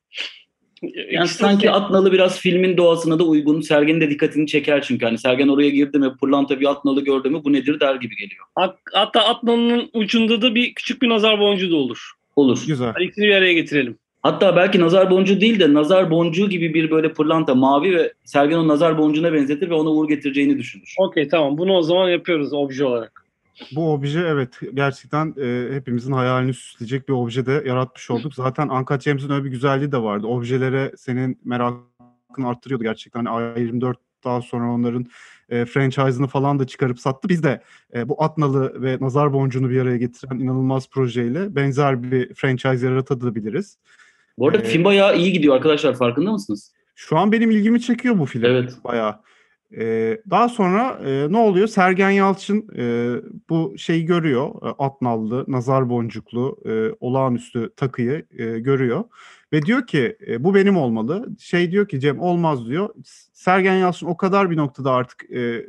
Yani 0.82 1.24
İkisi 1.24 1.34
sanki 1.34 1.66
de... 1.66 1.70
Atnalı 1.70 2.12
biraz 2.12 2.38
filmin 2.40 2.76
doğasına 2.76 3.18
da 3.18 3.24
uygun. 3.24 3.60
Sergen'in 3.60 4.00
de 4.00 4.10
dikkatini 4.10 4.46
çeker 4.46 4.82
çünkü. 4.82 5.04
Hani 5.04 5.18
Sergen 5.18 5.48
oraya 5.48 5.70
girdi 5.70 5.98
mi, 5.98 6.16
pırlanta 6.20 6.60
bir 6.60 6.70
Atnalı 6.70 7.04
gördü 7.04 7.28
mü 7.30 7.40
bu 7.44 7.52
nedir 7.52 7.80
der 7.80 7.94
gibi 7.94 8.16
geliyor. 8.16 8.44
Hatta 8.92 9.20
Atnalı'nın 9.20 9.90
ucunda 9.92 10.42
da 10.42 10.54
bir 10.54 10.74
küçük 10.74 11.02
bir 11.02 11.08
nazar 11.08 11.40
boncuğu 11.40 11.70
da 11.70 11.76
olur. 11.76 12.10
Olur. 12.38 12.64
Güzel. 12.66 12.92
Hani 12.92 13.04
ikisini 13.04 13.26
bir 13.26 13.34
araya 13.34 13.52
getirelim. 13.52 13.98
Hatta 14.22 14.56
belki 14.56 14.80
nazar 14.80 15.10
boncuğu 15.10 15.40
değil 15.40 15.60
de 15.60 15.74
nazar 15.74 16.10
boncuğu 16.10 16.48
gibi 16.50 16.74
bir 16.74 16.90
böyle 16.90 17.12
pırlanta 17.12 17.54
mavi 17.54 17.96
ve 17.96 18.12
Sergen 18.24 18.56
o 18.56 18.68
nazar 18.68 18.98
boncuğuna 18.98 19.32
benzetir 19.32 19.70
ve 19.70 19.74
ona 19.74 19.90
uğur 19.90 20.08
getireceğini 20.08 20.58
düşünür. 20.58 20.94
Okey 20.98 21.28
tamam 21.28 21.58
bunu 21.58 21.72
o 21.72 21.82
zaman 21.82 22.08
yapıyoruz 22.08 22.52
obje 22.52 22.84
olarak. 22.84 23.24
Bu 23.72 23.92
obje 23.92 24.20
evet 24.20 24.60
gerçekten 24.74 25.34
e, 25.40 25.68
hepimizin 25.74 26.12
hayalini 26.12 26.54
süsleyecek 26.54 27.08
bir 27.08 27.12
obje 27.12 27.46
de 27.46 27.62
yaratmış 27.66 28.10
olduk. 28.10 28.34
Zaten 28.34 28.68
Uncut 28.68 29.02
James'in 29.02 29.30
öyle 29.30 29.44
bir 29.44 29.50
güzelliği 29.50 29.92
de 29.92 30.02
vardı. 30.02 30.26
Objelere 30.26 30.92
senin 30.96 31.38
merakını 31.44 32.48
arttırıyordu 32.48 32.84
gerçekten. 32.84 33.24
Hani 33.24 33.52
A24 33.54 33.94
daha 34.24 34.42
sonra 34.42 34.72
onların 34.72 35.06
e, 35.48 35.64
franchise'ını 35.64 36.26
falan 36.26 36.58
da 36.58 36.66
çıkarıp 36.66 37.00
sattı. 37.00 37.28
Biz 37.28 37.42
de 37.42 37.62
e, 37.94 38.08
bu 38.08 38.22
Atnalı 38.22 38.82
ve 38.82 38.98
Nazar 39.00 39.32
Boncuğu'nu 39.32 39.70
bir 39.70 39.80
araya 39.80 39.96
getiren 39.96 40.38
inanılmaz 40.38 40.90
projeyle 40.90 41.56
benzer 41.56 42.02
bir 42.02 42.34
franchise 42.34 42.86
yaratabiliriz. 42.86 43.78
Bu 44.38 44.48
arada 44.48 44.58
ee, 44.58 44.64
film 44.64 44.84
bayağı 44.84 45.16
iyi 45.16 45.32
gidiyor 45.32 45.54
arkadaşlar 45.54 45.94
farkında 45.94 46.32
mısınız? 46.32 46.72
Şu 46.94 47.18
an 47.18 47.32
benim 47.32 47.50
ilgimi 47.50 47.80
çekiyor 47.80 48.18
bu 48.18 48.26
film. 48.26 48.44
Evet. 48.44 48.74
Bayağı. 48.84 49.14
E, 49.76 50.16
daha 50.30 50.48
sonra 50.48 51.00
e, 51.06 51.32
ne 51.32 51.36
oluyor? 51.36 51.68
Sergen 51.68 52.10
Yalçın 52.10 52.68
e, 52.76 53.14
bu 53.48 53.74
şeyi 53.78 54.04
görüyor. 54.04 54.48
E, 54.48 54.68
Atnallı, 54.78 55.44
nazar 55.48 55.88
boncuklu, 55.88 56.58
e, 56.66 56.90
olağanüstü 57.00 57.70
takıyı 57.76 58.26
e, 58.38 58.44
görüyor. 58.58 59.04
Ve 59.52 59.62
diyor 59.62 59.86
ki 59.86 60.16
e, 60.26 60.44
bu 60.44 60.54
benim 60.54 60.76
olmalı. 60.76 61.28
Şey 61.40 61.72
diyor 61.72 61.88
ki 61.88 62.00
Cem 62.00 62.20
olmaz 62.20 62.66
diyor. 62.66 62.94
Sergen 63.32 63.74
Yalçın 63.74 64.06
o 64.06 64.16
kadar 64.16 64.50
bir 64.50 64.56
noktada 64.56 64.92
artık 64.92 65.30
e, 65.30 65.66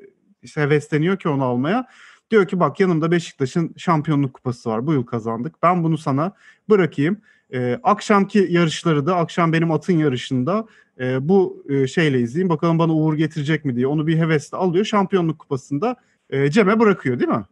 hevesleniyor 0.56 1.20
ki 1.20 1.30
onu 1.30 1.44
almaya. 1.44 1.88
Diyor 2.32 2.48
ki 2.48 2.60
bak 2.60 2.80
yanımda 2.80 3.12
Beşiktaş'ın 3.12 3.74
şampiyonluk 3.78 4.34
kupası 4.34 4.70
var. 4.70 4.88
Bu 4.88 4.94
yıl 4.94 5.04
kazandık. 5.04 5.64
Ben 5.64 5.84
bunu 5.84 5.98
sana 5.98 6.32
bırakayım. 6.70 7.22
E, 7.54 7.80
akşamki 7.84 8.48
yarışları 8.50 9.06
da 9.06 9.16
akşam 9.16 9.54
benim 9.54 9.72
atın 9.72 9.98
yarışında 9.98 10.66
e, 11.00 11.30
bu 11.30 11.66
e, 11.70 11.88
şeyle 11.88 12.20
izleyeyim. 12.20 12.50
Bakalım 12.50 12.80
bana 12.80 12.94
uğur 12.94 13.14
getirecek 13.14 13.66
mi 13.66 13.76
diye. 13.76 13.88
Onu 13.88 14.08
bir 14.08 14.18
hevesle 14.18 14.58
alıyor. 14.58 14.86
Şampiyonluk 14.86 15.40
kupasında 15.40 15.96
e, 16.30 16.52
Cem'e 16.52 16.80
bırakıyor 16.80 17.20
değil 17.20 17.30
mi? 17.30 17.46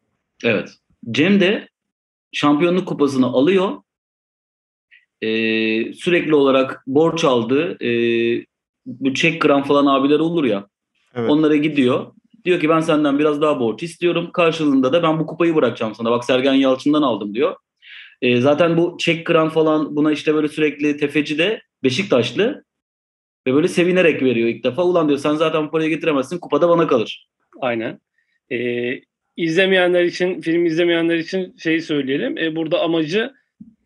Evet. 0.44 0.70
Cem 1.12 1.40
de 1.40 1.70
şampiyonluk 2.32 2.88
kupasını 2.88 3.26
alıyor. 3.26 3.72
E, 5.21 5.30
sürekli 5.93 6.36
olarak 6.36 6.84
borç 6.88 7.23
aldı. 7.23 7.84
E, 7.84 7.89
bu 8.86 9.13
çek 9.13 9.41
kıran 9.41 9.63
falan 9.63 9.86
abiler 9.86 10.19
olur 10.19 10.43
ya. 10.43 10.67
Evet. 11.15 11.30
Onlara 11.30 11.56
gidiyor. 11.56 12.12
Diyor 12.45 12.60
ki 12.60 12.69
ben 12.69 12.80
senden 12.80 13.19
biraz 13.19 13.41
daha 13.41 13.60
borç 13.60 13.84
istiyorum. 13.84 14.30
Karşılığında 14.34 14.93
da 14.93 15.03
ben 15.03 15.19
bu 15.19 15.25
kupayı 15.25 15.56
bırakacağım 15.56 15.95
sana. 15.95 16.12
Bak 16.12 16.25
Sergen 16.25 16.53
Yalçın'dan 16.53 17.01
aldım 17.01 17.34
diyor. 17.34 17.56
E, 18.21 18.41
zaten 18.41 18.77
bu 18.77 18.97
çek 18.99 19.25
kıran 19.25 19.49
falan 19.49 19.95
buna 19.95 20.12
işte 20.12 20.36
böyle 20.36 20.47
sürekli 20.47 20.97
tefeci 20.97 21.38
de 21.38 21.62
Beşiktaşlı. 21.84 22.63
Ve 23.47 23.53
böyle 23.53 23.67
sevinerek 23.67 24.23
veriyor 24.23 24.47
ilk 24.49 24.63
defa. 24.63 24.84
Ulan 24.84 25.08
diyor 25.08 25.19
sen 25.19 25.36
zaten 25.36 25.65
bu 25.65 25.71
parayı 25.71 25.89
getiremezsin 25.89 26.39
kupada 26.39 26.69
bana 26.69 26.88
kalır. 26.88 27.27
Aynen. 27.62 27.99
Ee, 28.51 29.01
izlemeyenler 29.38 30.03
için, 30.03 30.41
film 30.41 30.65
izlemeyenler 30.65 31.17
için 31.17 31.56
şeyi 31.58 31.82
söyleyelim. 31.82 32.38
Ee, 32.38 32.56
burada 32.56 32.80
amacı 32.80 33.34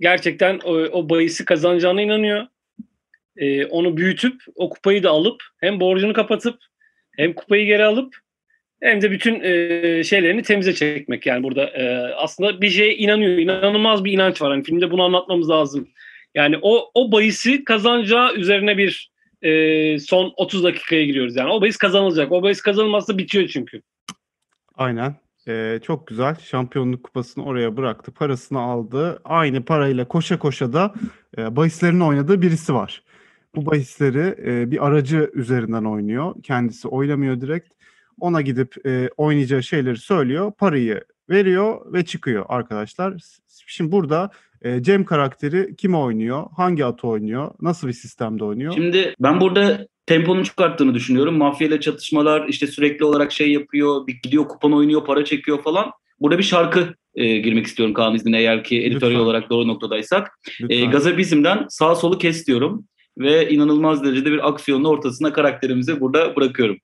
gerçekten 0.01 0.59
o, 0.63 0.73
o 0.73 1.09
bahisi 1.09 1.45
kazanacağına 1.45 2.01
inanıyor. 2.01 2.47
Ee, 3.37 3.65
onu 3.65 3.97
büyütüp 3.97 4.41
o 4.55 4.69
kupayı 4.69 5.03
da 5.03 5.09
alıp 5.09 5.43
hem 5.57 5.79
borcunu 5.79 6.13
kapatıp 6.13 6.59
hem 7.17 7.33
kupayı 7.33 7.65
geri 7.65 7.83
alıp 7.83 8.15
hem 8.81 9.01
de 9.01 9.11
bütün 9.11 9.39
e, 9.43 10.03
şeylerini 10.03 10.41
temize 10.43 10.73
çekmek. 10.73 11.25
Yani 11.25 11.43
burada 11.43 11.63
e, 11.63 12.13
aslında 12.15 12.61
bir 12.61 12.69
şeye 12.69 12.95
inanıyor. 12.95 13.37
İnanılmaz 13.37 14.03
bir 14.03 14.11
inanç 14.11 14.41
var. 14.41 14.51
Yani 14.51 14.63
filmde 14.63 14.91
bunu 14.91 15.03
anlatmamız 15.03 15.49
lazım. 15.49 15.87
Yani 16.35 16.57
o 16.61 16.91
o 16.93 17.11
bahisi 17.11 17.63
kazanacağı 17.63 18.35
üzerine 18.35 18.77
bir 18.77 19.11
e, 19.41 19.99
son 19.99 20.33
30 20.37 20.63
dakikaya 20.63 21.05
giriyoruz. 21.05 21.35
Yani 21.35 21.51
o 21.51 21.61
bahis 21.61 21.77
kazanılacak. 21.77 22.31
O 22.31 22.43
bahis 22.43 22.61
kazanılmazsa 22.61 23.17
bitiyor 23.17 23.47
çünkü. 23.47 23.81
Aynen. 24.75 25.15
Ee, 25.47 25.79
çok 25.83 26.07
güzel. 26.07 26.35
Şampiyonluk 26.35 27.03
kupasını 27.03 27.45
oraya 27.45 27.77
bıraktı. 27.77 28.11
Parasını 28.11 28.59
aldı. 28.59 29.21
Aynı 29.23 29.65
parayla 29.65 30.07
koşa 30.07 30.39
koşa 30.39 30.73
da 30.73 30.93
e, 31.37 31.55
bahislerin 31.55 31.99
oynadığı 31.99 32.41
birisi 32.41 32.73
var. 32.73 33.03
Bu 33.55 33.65
bahisleri 33.65 34.35
e, 34.45 34.71
bir 34.71 34.87
aracı 34.87 35.31
üzerinden 35.33 35.83
oynuyor. 35.83 36.35
Kendisi 36.43 36.87
oynamıyor 36.87 37.41
direkt. 37.41 37.73
Ona 38.19 38.41
gidip 38.41 38.85
e, 38.85 39.09
oynayacağı 39.17 39.63
şeyleri 39.63 39.97
söylüyor. 39.97 40.51
Parayı 40.57 41.03
veriyor 41.29 41.93
ve 41.93 42.05
çıkıyor 42.05 42.45
arkadaşlar. 42.49 43.17
Şimdi 43.67 43.91
burada 43.91 44.31
e, 44.61 44.83
Cem 44.83 45.05
karakteri 45.05 45.75
kim 45.75 45.95
oynuyor? 45.95 46.43
Hangi 46.57 46.85
atı 46.85 47.07
oynuyor? 47.07 47.51
Nasıl 47.61 47.87
bir 47.87 47.93
sistemde 47.93 48.43
oynuyor? 48.43 48.73
Şimdi 48.73 49.15
ben 49.19 49.41
burada 49.41 49.87
temponun 50.05 50.43
çok 50.43 50.61
arttığını 50.61 50.93
düşünüyorum. 50.93 51.37
Mafya 51.37 51.67
ile 51.67 51.79
çatışmalar 51.79 52.47
işte 52.47 52.67
sürekli 52.67 53.05
olarak 53.05 53.31
şey 53.31 53.51
yapıyor. 53.51 54.07
Bir 54.07 54.19
gidiyor 54.23 54.47
kupon 54.47 54.71
oynuyor, 54.71 55.05
para 55.05 55.25
çekiyor 55.25 55.63
falan. 55.63 55.91
Burada 56.19 56.37
bir 56.37 56.43
şarkı 56.43 56.95
e, 57.15 57.37
girmek 57.37 57.67
istiyorum 57.67 57.93
Kaan 57.93 58.15
iznine 58.15 58.39
eğer 58.39 58.63
ki 58.63 58.85
editörel 58.85 59.17
olarak 59.17 59.49
doğru 59.49 59.67
noktadaysak. 59.67 60.39
E, 60.69 60.85
Gazapizm'den 60.85 61.65
sağ 61.69 61.95
solu 61.95 62.17
kes 62.17 62.47
diyorum. 62.47 62.85
Ve 63.17 63.49
inanılmaz 63.49 64.03
derecede 64.03 64.31
bir 64.31 64.47
aksiyonun 64.47 64.83
ortasına 64.83 65.33
karakterimizi 65.33 65.99
burada 65.99 66.35
bırakıyorum. 66.35 66.77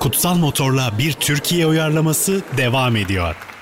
Kutsal 0.00 0.38
Motor'la 0.38 0.92
bir 0.98 1.12
Türkiye 1.12 1.66
uyarlaması 1.66 2.42
devam 2.56 2.96
ediyor. 2.96 3.55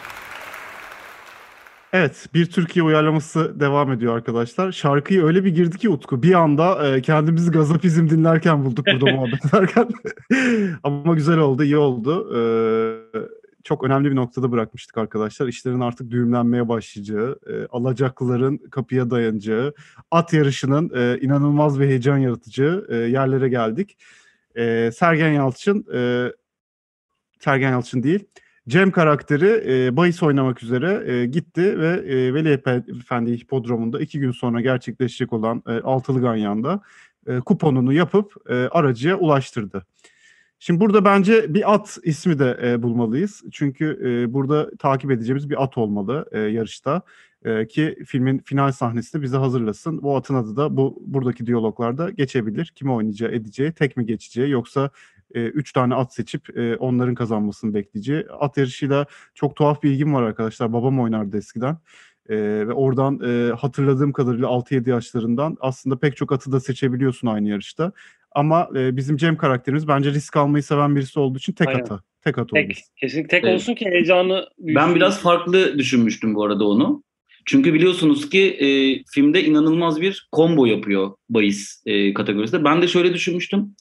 Evet, 1.97 2.29
bir 2.35 2.47
Türkiye 2.47 2.83
uyarlaması 2.83 3.61
devam 3.61 3.93
ediyor 3.93 4.17
arkadaşlar. 4.17 4.73
Şarkıyı 4.73 5.25
öyle 5.25 5.45
bir 5.45 5.55
girdi 5.55 5.79
ki 5.79 5.89
Utku. 5.89 6.23
Bir 6.23 6.35
anda 6.35 6.89
e, 6.89 7.03
kendimizi 7.03 7.51
gazapizm 7.51 8.09
dinlerken 8.09 8.65
bulduk 8.65 8.87
burada 8.87 9.07
muhabbet 9.17 9.45
ederken. 9.47 9.89
Ama 10.83 11.15
güzel 11.15 11.39
oldu, 11.39 11.65
iyi 11.65 11.77
oldu. 11.77 12.37
E, 12.37 12.41
çok 13.65 13.85
önemli 13.85 14.11
bir 14.11 14.17
noktada 14.17 14.53
bırakmıştık 14.53 14.99
arkadaşlar. 14.99 15.49
İşlerin 15.49 15.81
artık 15.81 16.11
düğümlenmeye 16.11 16.69
başlayacağı, 16.69 17.39
e, 17.47 17.67
alacaklıların 17.67 18.59
kapıya 18.59 19.11
dayanacağı, 19.11 19.75
at 20.11 20.33
yarışının 20.33 20.91
e, 20.95 21.19
inanılmaz 21.21 21.79
ve 21.79 21.89
heyecan 21.89 22.19
yaratıcı 22.19 22.87
e, 22.89 22.97
yerlere 22.97 23.49
geldik. 23.49 23.99
E, 24.57 24.91
Sergen 24.95 25.33
Yalçın, 25.33 25.87
e, 25.95 26.33
Sergen 27.41 27.71
Yalçın 27.71 28.03
değil, 28.03 28.25
Cem 28.69 28.91
karakteri 28.91 29.65
e, 29.67 29.97
bahis 29.97 30.23
oynamak 30.23 30.63
üzere 30.63 31.13
e, 31.13 31.27
gitti 31.27 31.79
ve 31.79 31.89
e, 31.89 32.35
Veli 32.35 32.49
Efendi 33.01 33.41
Hipodromu'nda 33.41 34.01
iki 34.01 34.21
gün 34.21 34.31
sonra 34.31 34.61
gerçekleşecek 34.61 35.33
olan 35.33 35.63
e, 35.67 35.73
Altılı 35.73 36.21
Ganyan'da 36.21 36.81
e, 37.27 37.39
kuponunu 37.39 37.93
yapıp 37.93 38.35
e, 38.49 38.55
aracıya 38.55 39.17
ulaştırdı. 39.17 39.87
Şimdi 40.59 40.81
burada 40.81 41.05
bence 41.05 41.55
bir 41.55 41.75
at 41.75 41.99
ismi 42.05 42.39
de 42.39 42.59
e, 42.63 42.83
bulmalıyız. 42.83 43.43
Çünkü 43.53 44.01
e, 44.05 44.33
burada 44.33 44.71
takip 44.79 45.11
edeceğimiz 45.11 45.51
bir 45.51 45.63
at 45.63 45.79
olmalı 45.79 46.27
e, 46.33 46.39
yarışta. 46.39 47.03
E, 47.45 47.67
ki 47.67 47.97
filmin 48.07 48.39
final 48.39 48.73
sahnesinde 48.73 49.23
bize 49.23 49.37
hazırlasın. 49.37 50.03
Bu 50.03 50.17
atın 50.17 50.35
adı 50.35 50.57
da 50.57 50.77
bu 50.77 51.03
buradaki 51.07 51.47
diyaloglarda 51.47 52.11
geçebilir. 52.11 52.73
Kimi 52.75 52.93
oynayacağı, 52.93 53.33
edeceği, 53.33 53.73
tek 53.73 53.97
mi 53.97 54.07
geçeceği 54.07 54.51
yoksa 54.51 54.91
e, 55.35 55.41
üç 55.41 55.73
tane 55.73 55.95
at 55.95 56.15
seçip 56.15 56.59
e, 56.59 56.77
onların 56.77 57.15
kazanmasını 57.15 57.75
bekleyeceği. 57.75 58.25
At 58.41 58.57
yarışıyla 58.57 59.07
çok 59.35 59.57
tuhaf 59.57 59.83
bir 59.83 59.91
ilgim 59.91 60.15
var 60.15 60.23
arkadaşlar. 60.23 60.73
Babam 60.73 61.01
oynardı 61.01 61.37
eskiden. 61.37 61.79
E, 62.29 62.37
ve 62.39 62.73
oradan 62.73 63.21
e, 63.25 63.53
hatırladığım 63.53 64.13
kadarıyla 64.13 64.49
6-7 64.49 64.91
yaşlarından 64.91 65.57
aslında 65.61 65.99
pek 65.99 66.17
çok 66.17 66.33
atı 66.33 66.53
da 66.53 66.61
seçebiliyorsun 66.61 67.29
aynı 67.29 67.49
yarışta. 67.49 67.93
Ama 68.33 68.69
e, 68.77 68.97
bizim 68.97 69.17
Cem 69.17 69.37
karakterimiz 69.37 69.89
bence 69.89 70.11
risk 70.11 70.37
almayı 70.37 70.63
seven 70.63 70.97
birisi 70.97 71.21
olduğu 71.21 71.39
için 71.39 71.53
tek 71.53 71.69
Aynen. 71.69 71.81
ata. 71.81 72.01
Tek 72.25 72.39
at 72.39 72.49
tek, 72.49 72.79
Kesinlikle 72.97 73.29
tek 73.29 73.45
evet. 73.45 73.55
olsun 73.55 73.75
ki 73.75 73.87
heyecanı 73.87 74.47
büyüsün. 74.59 74.83
Ben 74.83 74.95
biraz 74.95 75.21
farklı 75.21 75.79
düşünmüştüm 75.79 76.35
bu 76.35 76.45
arada 76.45 76.69
onu. 76.69 77.05
Çünkü 77.47 77.75
biliyorsunuz 77.75 78.31
ki 78.31 78.41
e, 78.41 78.67
filmde 79.15 79.45
inanılmaz 79.45 80.01
bir 80.01 80.29
combo 80.33 80.67
yapıyor 80.67 81.11
bahis 81.29 81.83
e, 81.87 82.15
kategorisinde. 82.15 82.65
Ben 82.65 82.83
de 82.83 82.89
şöyle 82.89 83.15
düşünmüştüm. 83.15 83.77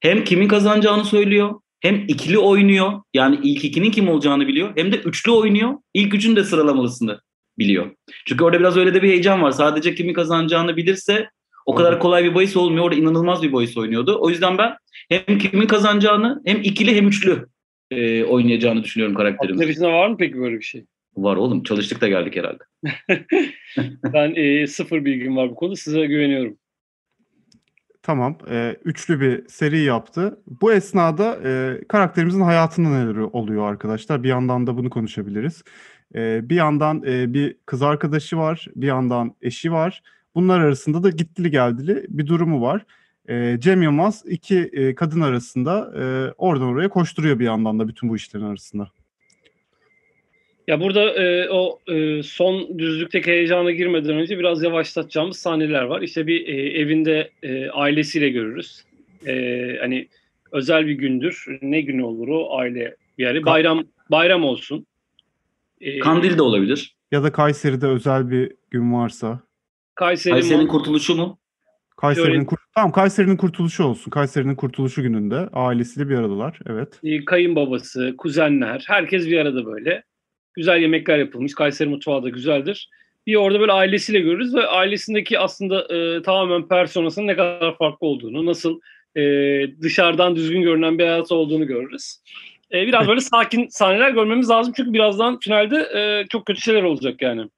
Hem 0.00 0.24
kimin 0.24 0.48
kazanacağını 0.48 1.04
söylüyor, 1.04 1.60
hem 1.80 2.04
ikili 2.08 2.38
oynuyor. 2.38 2.92
Yani 3.14 3.38
ilk 3.42 3.64
ikinin 3.64 3.90
kim 3.90 4.08
olacağını 4.08 4.46
biliyor. 4.46 4.72
Hem 4.76 4.92
de 4.92 4.96
üçlü 4.96 5.32
oynuyor. 5.32 5.74
İlk 5.94 6.14
üçün 6.14 6.36
de 6.36 6.44
sıralamalısını 6.44 7.20
biliyor. 7.58 7.90
Çünkü 8.26 8.44
orada 8.44 8.60
biraz 8.60 8.76
öyle 8.76 8.94
de 8.94 9.02
bir 9.02 9.08
heyecan 9.08 9.42
var. 9.42 9.50
Sadece 9.50 9.94
kimin 9.94 10.14
kazanacağını 10.14 10.76
bilirse 10.76 11.28
o 11.66 11.74
kadar 11.74 11.98
kolay 11.98 12.24
bir 12.24 12.34
bahis 12.34 12.56
olmuyor. 12.56 12.84
Orada 12.84 12.96
inanılmaz 12.96 13.42
bir 13.42 13.52
bahis 13.52 13.76
oynuyordu. 13.76 14.18
O 14.20 14.30
yüzden 14.30 14.58
ben 14.58 14.76
hem 15.08 15.38
kimin 15.38 15.66
kazanacağını 15.66 16.42
hem 16.44 16.60
ikili 16.62 16.96
hem 16.96 17.08
üçlü 17.08 17.46
e, 17.90 18.24
oynayacağını 18.24 18.84
düşünüyorum 18.84 19.14
karakterimiz. 19.14 19.60
Atlerisinde 19.60 19.88
var 19.88 20.08
mı 20.08 20.16
peki 20.18 20.38
böyle 20.38 20.58
bir 20.58 20.64
şey? 20.64 20.84
Var 21.16 21.36
oğlum. 21.36 21.62
Çalıştık 21.62 22.00
da 22.00 22.08
geldik 22.08 22.36
herhalde. 22.36 22.64
ben 24.12 24.34
e, 24.34 24.66
sıfır 24.66 25.04
bilgim 25.04 25.36
var 25.36 25.50
bu 25.50 25.54
konuda. 25.54 25.76
Size 25.76 26.06
güveniyorum. 26.06 26.58
Tamam. 28.06 28.38
E, 28.50 28.76
üçlü 28.84 29.20
bir 29.20 29.48
seri 29.48 29.78
yaptı. 29.80 30.40
Bu 30.60 30.72
esnada 30.72 31.38
e, 31.44 31.80
karakterimizin 31.88 32.40
hayatında 32.40 32.88
neler 32.88 33.16
oluyor 33.16 33.70
arkadaşlar? 33.70 34.22
Bir 34.22 34.28
yandan 34.28 34.66
da 34.66 34.76
bunu 34.76 34.90
konuşabiliriz. 34.90 35.64
E, 36.14 36.48
bir 36.48 36.56
yandan 36.56 37.02
e, 37.06 37.34
bir 37.34 37.56
kız 37.66 37.82
arkadaşı 37.82 38.38
var. 38.38 38.66
Bir 38.76 38.86
yandan 38.86 39.34
eşi 39.42 39.72
var. 39.72 40.02
Bunlar 40.34 40.60
arasında 40.60 41.02
da 41.02 41.10
gittili 41.10 41.50
geldili 41.50 42.06
bir 42.08 42.26
durumu 42.26 42.62
var. 42.62 42.86
E, 43.28 43.60
Cem 43.60 43.82
Yılmaz 43.82 44.22
iki 44.26 44.58
e, 44.58 44.94
kadın 44.94 45.20
arasında 45.20 45.92
e, 45.98 46.32
oradan 46.38 46.68
oraya 46.68 46.88
koşturuyor 46.88 47.38
bir 47.38 47.44
yandan 47.44 47.78
da 47.78 47.88
bütün 47.88 48.08
bu 48.08 48.16
işlerin 48.16 48.44
arasında. 48.44 48.90
Ya 50.66 50.80
burada 50.80 51.14
e, 51.14 51.50
o 51.50 51.80
e, 51.88 52.22
son 52.22 52.78
düzlükteki 52.78 53.30
heyecana 53.30 53.70
girmeden 53.70 54.16
önce 54.16 54.38
biraz 54.38 54.62
yavaşlatacağımız 54.62 55.36
sahneler 55.36 55.82
var. 55.82 56.02
İşte 56.02 56.26
bir 56.26 56.48
e, 56.48 56.80
evinde 56.80 57.30
e, 57.42 57.70
ailesiyle 57.70 58.28
görürüz. 58.28 58.84
E, 59.26 59.32
hani 59.80 60.08
özel 60.52 60.86
bir 60.86 60.92
gündür. 60.92 61.44
Ne 61.62 61.80
günü 61.80 62.02
olur 62.02 62.28
o 62.28 62.58
aile 62.58 62.96
yani 63.18 63.44
bayram 63.44 63.84
bayram 64.10 64.44
olsun. 64.44 64.86
E, 65.80 65.98
Kandil 65.98 66.38
de 66.38 66.42
olabilir. 66.42 66.96
Ya 67.12 67.22
da 67.22 67.32
Kayseri'de 67.32 67.86
özel 67.86 68.30
bir 68.30 68.52
gün 68.70 68.92
varsa. 68.92 69.40
Kayseri 69.94 70.32
Kayseri'nin 70.32 70.66
kurtuluşu 70.66 71.14
mu? 71.14 71.38
Kayseri'nin 71.96 72.32
Şöyle- 72.32 72.46
kur- 72.46 72.58
tamam 72.74 72.92
Kayseri'nin 72.92 73.36
kurtuluşu 73.36 73.84
olsun. 73.84 74.10
Kayseri'nin 74.10 74.54
kurtuluşu 74.54 75.02
gününde 75.02 75.36
ailesiyle 75.52 76.08
bir 76.08 76.14
aradalar. 76.14 76.58
Evet. 76.66 77.00
e, 77.04 77.24
kayınbabası, 77.24 78.14
kuzenler, 78.18 78.84
herkes 78.88 79.26
bir 79.26 79.38
arada 79.38 79.66
böyle. 79.66 80.02
Güzel 80.56 80.80
yemekler 80.80 81.18
yapılmış. 81.18 81.54
Kayseri 81.54 81.88
mutfağı 81.88 82.22
da 82.22 82.28
güzeldir. 82.28 82.90
Bir 83.26 83.34
orada 83.34 83.60
böyle 83.60 83.72
ailesiyle 83.72 84.20
görürüz 84.20 84.54
ve 84.54 84.66
ailesindeki 84.66 85.38
aslında 85.38 85.94
e, 85.94 86.22
tamamen 86.22 86.68
personasının 86.68 87.26
ne 87.26 87.36
kadar 87.36 87.76
farklı 87.76 88.06
olduğunu, 88.06 88.46
nasıl 88.46 88.80
e, 89.16 89.22
dışarıdan 89.82 90.36
düzgün 90.36 90.62
görünen 90.62 90.98
bir 90.98 91.04
hayat 91.04 91.32
olduğunu 91.32 91.66
görürüz. 91.66 92.16
E, 92.72 92.86
biraz 92.86 93.08
böyle 93.08 93.20
sakin 93.20 93.68
sahneler 93.68 94.10
görmemiz 94.10 94.50
lazım 94.50 94.72
çünkü 94.76 94.92
birazdan 94.92 95.38
finalde 95.38 95.76
e, 95.76 96.26
çok 96.28 96.46
kötü 96.46 96.60
şeyler 96.60 96.82
olacak 96.82 97.22
yani. 97.22 97.48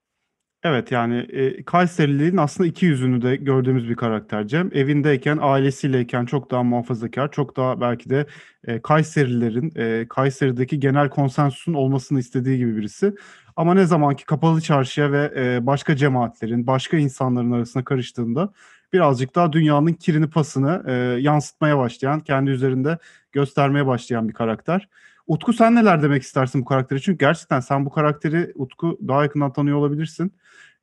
Evet 0.63 0.93
yani 0.93 1.17
e, 1.19 1.65
Kayseriliğin 1.65 2.37
aslında 2.37 2.69
iki 2.69 2.87
yüzünü 2.87 3.23
de 3.23 3.37
gördüğümüz 3.37 3.89
bir 3.89 3.95
karakter 3.97 4.47
Cem. 4.47 4.71
Evindeyken, 4.75 5.39
ailesiyleyken 5.41 6.25
çok 6.25 6.51
daha 6.51 6.63
muhafazakar, 6.63 7.31
çok 7.31 7.57
daha 7.57 7.81
belki 7.81 8.11
de 8.11 8.27
e, 8.65 8.83
Kayserilerin, 8.83 9.73
e, 9.77 10.07
Kayseri'deki 10.09 10.81
genel 10.81 11.09
konsensusun 11.09 11.75
olmasını 11.75 12.21
istediği 12.21 12.59
gibi 12.59 12.77
birisi. 12.77 13.15
Ama 13.57 13.75
ne 13.75 13.87
zaman 13.87 14.17
ki 14.17 14.25
kapalı 14.27 14.61
çarşıya 14.61 15.13
ve 15.13 15.33
e, 15.37 15.67
başka 15.67 15.97
cemaatlerin, 15.97 16.67
başka 16.67 16.97
insanların 16.97 17.53
arasına 17.53 17.85
karıştığında 17.85 18.53
birazcık 18.93 19.35
daha 19.35 19.53
dünyanın 19.53 19.93
kirini 19.93 20.31
pasını 20.31 20.83
e, 20.87 20.93
yansıtmaya 21.21 21.79
başlayan, 21.79 22.21
kendi 22.21 22.51
üzerinde 22.51 22.99
göstermeye 23.33 23.87
başlayan 23.87 24.29
bir 24.29 24.35
karakter. 24.35 24.89
Utku 25.29 25.53
sen 25.53 25.75
neler 25.75 26.03
demek 26.03 26.23
istersin 26.23 26.61
bu 26.61 26.65
karakteri? 26.65 27.03
Çünkü 27.03 27.19
gerçekten 27.19 27.61
sen 27.61 27.87
bu 27.87 27.91
karakteri 27.91 28.53
Utku 28.55 28.99
daha 29.09 29.23
yakından 29.23 29.53
tanıyor 29.53 29.77
olabilirsin. 29.77 30.33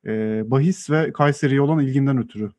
Ee, 0.06 0.42
bahis 0.46 0.90
ve 0.90 1.12
Kayseri'ye 1.12 1.60
olan 1.60 1.84
ilginden 1.84 2.18
ötürü. 2.18 2.50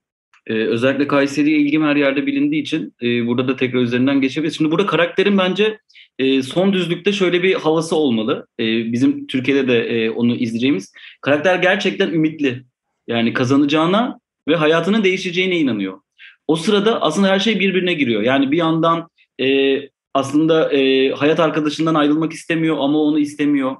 Ee, 0.48 0.54
özellikle 0.54 1.08
Kayseri'ye 1.08 1.58
ilgim 1.58 1.84
her 1.84 1.96
yerde 1.96 2.26
bilindiği 2.26 2.62
için 2.62 2.94
e, 3.02 3.28
burada 3.28 3.48
da 3.48 3.56
tekrar 3.56 3.80
üzerinden 3.80 4.22
geçebiliriz. 4.22 4.58
Şimdi 4.58 4.72
burada 4.72 4.86
karakterin 4.86 5.38
bence 5.38 5.80
e, 6.20 6.42
son 6.44 6.74
düzlükte 6.74 7.12
şöyle 7.12 7.44
bir 7.44 7.54
havası 7.54 7.96
olmalı. 7.96 8.48
E, 8.60 8.92
bizim 8.92 9.28
Türkiye'de 9.28 9.68
de 9.68 9.80
e, 9.80 10.10
onu 10.10 10.36
izleyeceğimiz. 10.36 10.94
Karakter 11.22 11.56
gerçekten 11.56 12.10
ümitli. 12.10 12.64
Yani 13.08 13.34
kazanacağına 13.34 14.20
ve 14.48 14.56
hayatının 14.56 15.04
değişeceğine 15.04 15.60
inanıyor. 15.60 16.00
O 16.48 16.56
sırada 16.56 17.02
aslında 17.02 17.28
her 17.28 17.40
şey 17.40 17.60
birbirine 17.60 17.94
giriyor. 17.94 18.22
Yani 18.22 18.52
bir 18.52 18.58
yandan 18.58 19.10
e, 19.40 19.80
aslında 20.18 20.74
e, 20.74 21.12
hayat 21.12 21.40
arkadaşından 21.40 21.96
ayrılmak 21.96 22.34
istemiyor 22.34 22.78
ama 22.80 23.00
onu 23.00 23.20
istemiyor. 23.20 23.76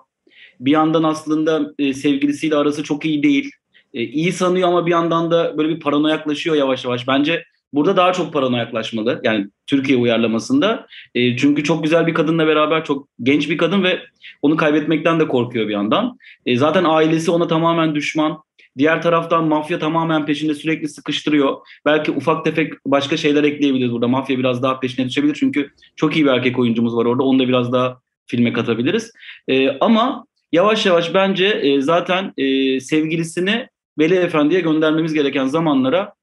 Bir 0.60 0.72
yandan 0.72 1.04
aslında 1.04 1.74
e, 1.80 1.94
sevgilisiyle 1.94 2.56
arası 2.56 2.84
çok 2.84 3.06
iyi 3.06 3.24
değil. 3.24 3.52
E, 3.94 4.04
iyi 4.04 4.32
sanıyor 4.32 4.68
ama 4.68 4.86
bir 4.86 4.92
yandan 4.92 5.32
da 5.32 5.58
böyle 5.58 5.70
bir 5.70 5.80
paranoyaklaşıyor 5.80 6.56
yavaş 6.56 6.86
yavaş. 6.86 7.08
Bence 7.08 7.44
burada 7.74 7.98
daha 7.98 8.14
çok 8.14 8.34
paranoyaklaşmalı. 8.34 9.22
Yani 9.24 9.48
Türkiye 9.68 9.98
uyarlamasında. 9.98 10.88
E, 11.16 11.38
çünkü 11.38 11.64
çok 11.64 11.84
güzel 11.84 12.08
bir 12.08 12.14
kadınla 12.14 12.48
beraber 12.48 12.86
çok 12.86 13.08
genç 13.24 13.50
bir 13.50 13.58
kadın 13.58 13.84
ve 13.84 14.02
onu 14.42 14.58
kaybetmekten 14.58 15.20
de 15.20 15.28
korkuyor 15.28 15.68
bir 15.68 15.74
yandan. 15.74 16.18
E, 16.46 16.58
zaten 16.58 16.84
ailesi 16.84 17.32
ona 17.32 17.48
tamamen 17.48 17.96
düşman. 17.96 18.47
Diğer 18.78 19.02
taraftan 19.02 19.48
mafya 19.48 19.80
tamamen 19.80 20.26
peşinde 20.26 20.54
sürekli 20.56 20.88
sıkıştırıyor. 20.88 21.58
Belki 21.86 22.12
ufak 22.12 22.46
tefek 22.46 22.74
başka 22.86 23.18
şeyler 23.18 23.44
ekleyebiliriz 23.44 23.92
burada. 23.92 24.08
Mafya 24.08 24.38
biraz 24.38 24.64
daha 24.64 24.80
peşine 24.80 25.06
düşebilir 25.06 25.34
çünkü 25.34 25.70
çok 25.96 26.16
iyi 26.16 26.26
bir 26.26 26.30
erkek 26.32 26.60
oyuncumuz 26.60 26.96
var 26.96 27.06
orada. 27.06 27.24
Onu 27.24 27.40
da 27.40 27.48
biraz 27.48 27.72
daha 27.72 28.00
filme 28.26 28.54
katabiliriz. 28.54 29.12
E, 29.48 29.80
ama 29.80 30.26
yavaş 30.52 30.86
yavaş 30.86 31.14
bence 31.14 31.46
e, 31.48 31.82
zaten 31.82 32.34
e, 32.38 32.80
sevgilisini 32.80 33.68
Veli 34.00 34.16
Efendi'ye 34.16 34.62
göndermemiz 34.62 35.14
gereken 35.14 35.46
zamanlara 35.46 36.14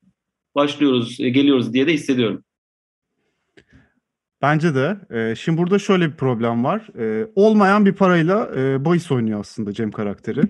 başlıyoruz, 0.54 1.20
e, 1.20 1.28
geliyoruz 1.28 1.72
diye 1.72 1.86
de 1.86 1.92
hissediyorum. 1.92 2.44
Bence 4.42 4.74
de. 4.74 4.96
Ee, 5.10 5.34
şimdi 5.34 5.58
burada 5.58 5.78
şöyle 5.78 6.10
bir 6.10 6.16
problem 6.16 6.64
var. 6.64 6.88
Ee, 6.98 7.26
olmayan 7.34 7.86
bir 7.86 7.92
parayla 7.92 8.50
e, 8.56 8.84
bahis 8.84 9.12
oynuyor 9.12 9.40
aslında 9.40 9.72
Cem 9.72 9.90
karakteri. 9.90 10.42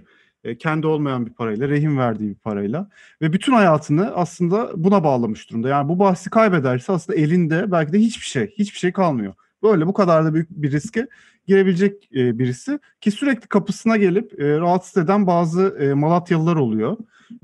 E, 0.45 0.59
kendi 0.59 0.87
olmayan 0.87 1.27
bir 1.27 1.33
parayla, 1.33 1.69
rehin 1.69 1.99
verdiği 1.99 2.31
bir 2.31 2.35
parayla. 2.35 2.89
Ve 3.23 3.33
bütün 3.33 3.53
hayatını 3.53 4.15
aslında 4.15 4.71
buna 4.77 5.05
bağlamış 5.05 5.51
durumda. 5.51 5.69
Yani 5.69 5.89
bu 5.89 5.99
bahsi 5.99 6.31
kaybederse 6.31 6.93
aslında 6.93 7.19
elinde 7.19 7.73
belki 7.73 7.93
de 7.93 7.99
hiçbir 7.99 8.27
şey, 8.27 8.55
hiçbir 8.59 8.79
şey 8.79 8.93
kalmıyor. 8.93 9.35
Böyle 9.63 9.87
bu 9.87 9.93
kadar 9.93 10.25
da 10.25 10.35
büyük 10.35 10.51
bir 10.51 10.73
riske 10.73 11.07
girebilecek 11.47 12.09
e, 12.15 12.39
birisi 12.39 12.79
ki 13.01 13.11
sürekli 13.11 13.49
kapısına 13.49 13.97
gelip 13.97 14.41
e, 14.41 14.59
rahatsız 14.59 15.05
eden 15.05 15.27
bazı 15.27 15.77
e, 15.81 15.95
Malatyalılar 15.95 16.57
oluyor. 16.57 16.97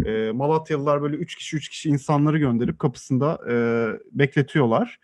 E, 0.05 0.33
Malatyalılar 0.33 1.03
böyle 1.03 1.17
üç 1.17 1.35
kişi 1.35 1.57
üç 1.57 1.69
kişi 1.69 1.89
insanları 1.89 2.39
gönderip 2.39 2.79
kapısında 2.79 3.39
bekletiyorlar. 4.13 5.01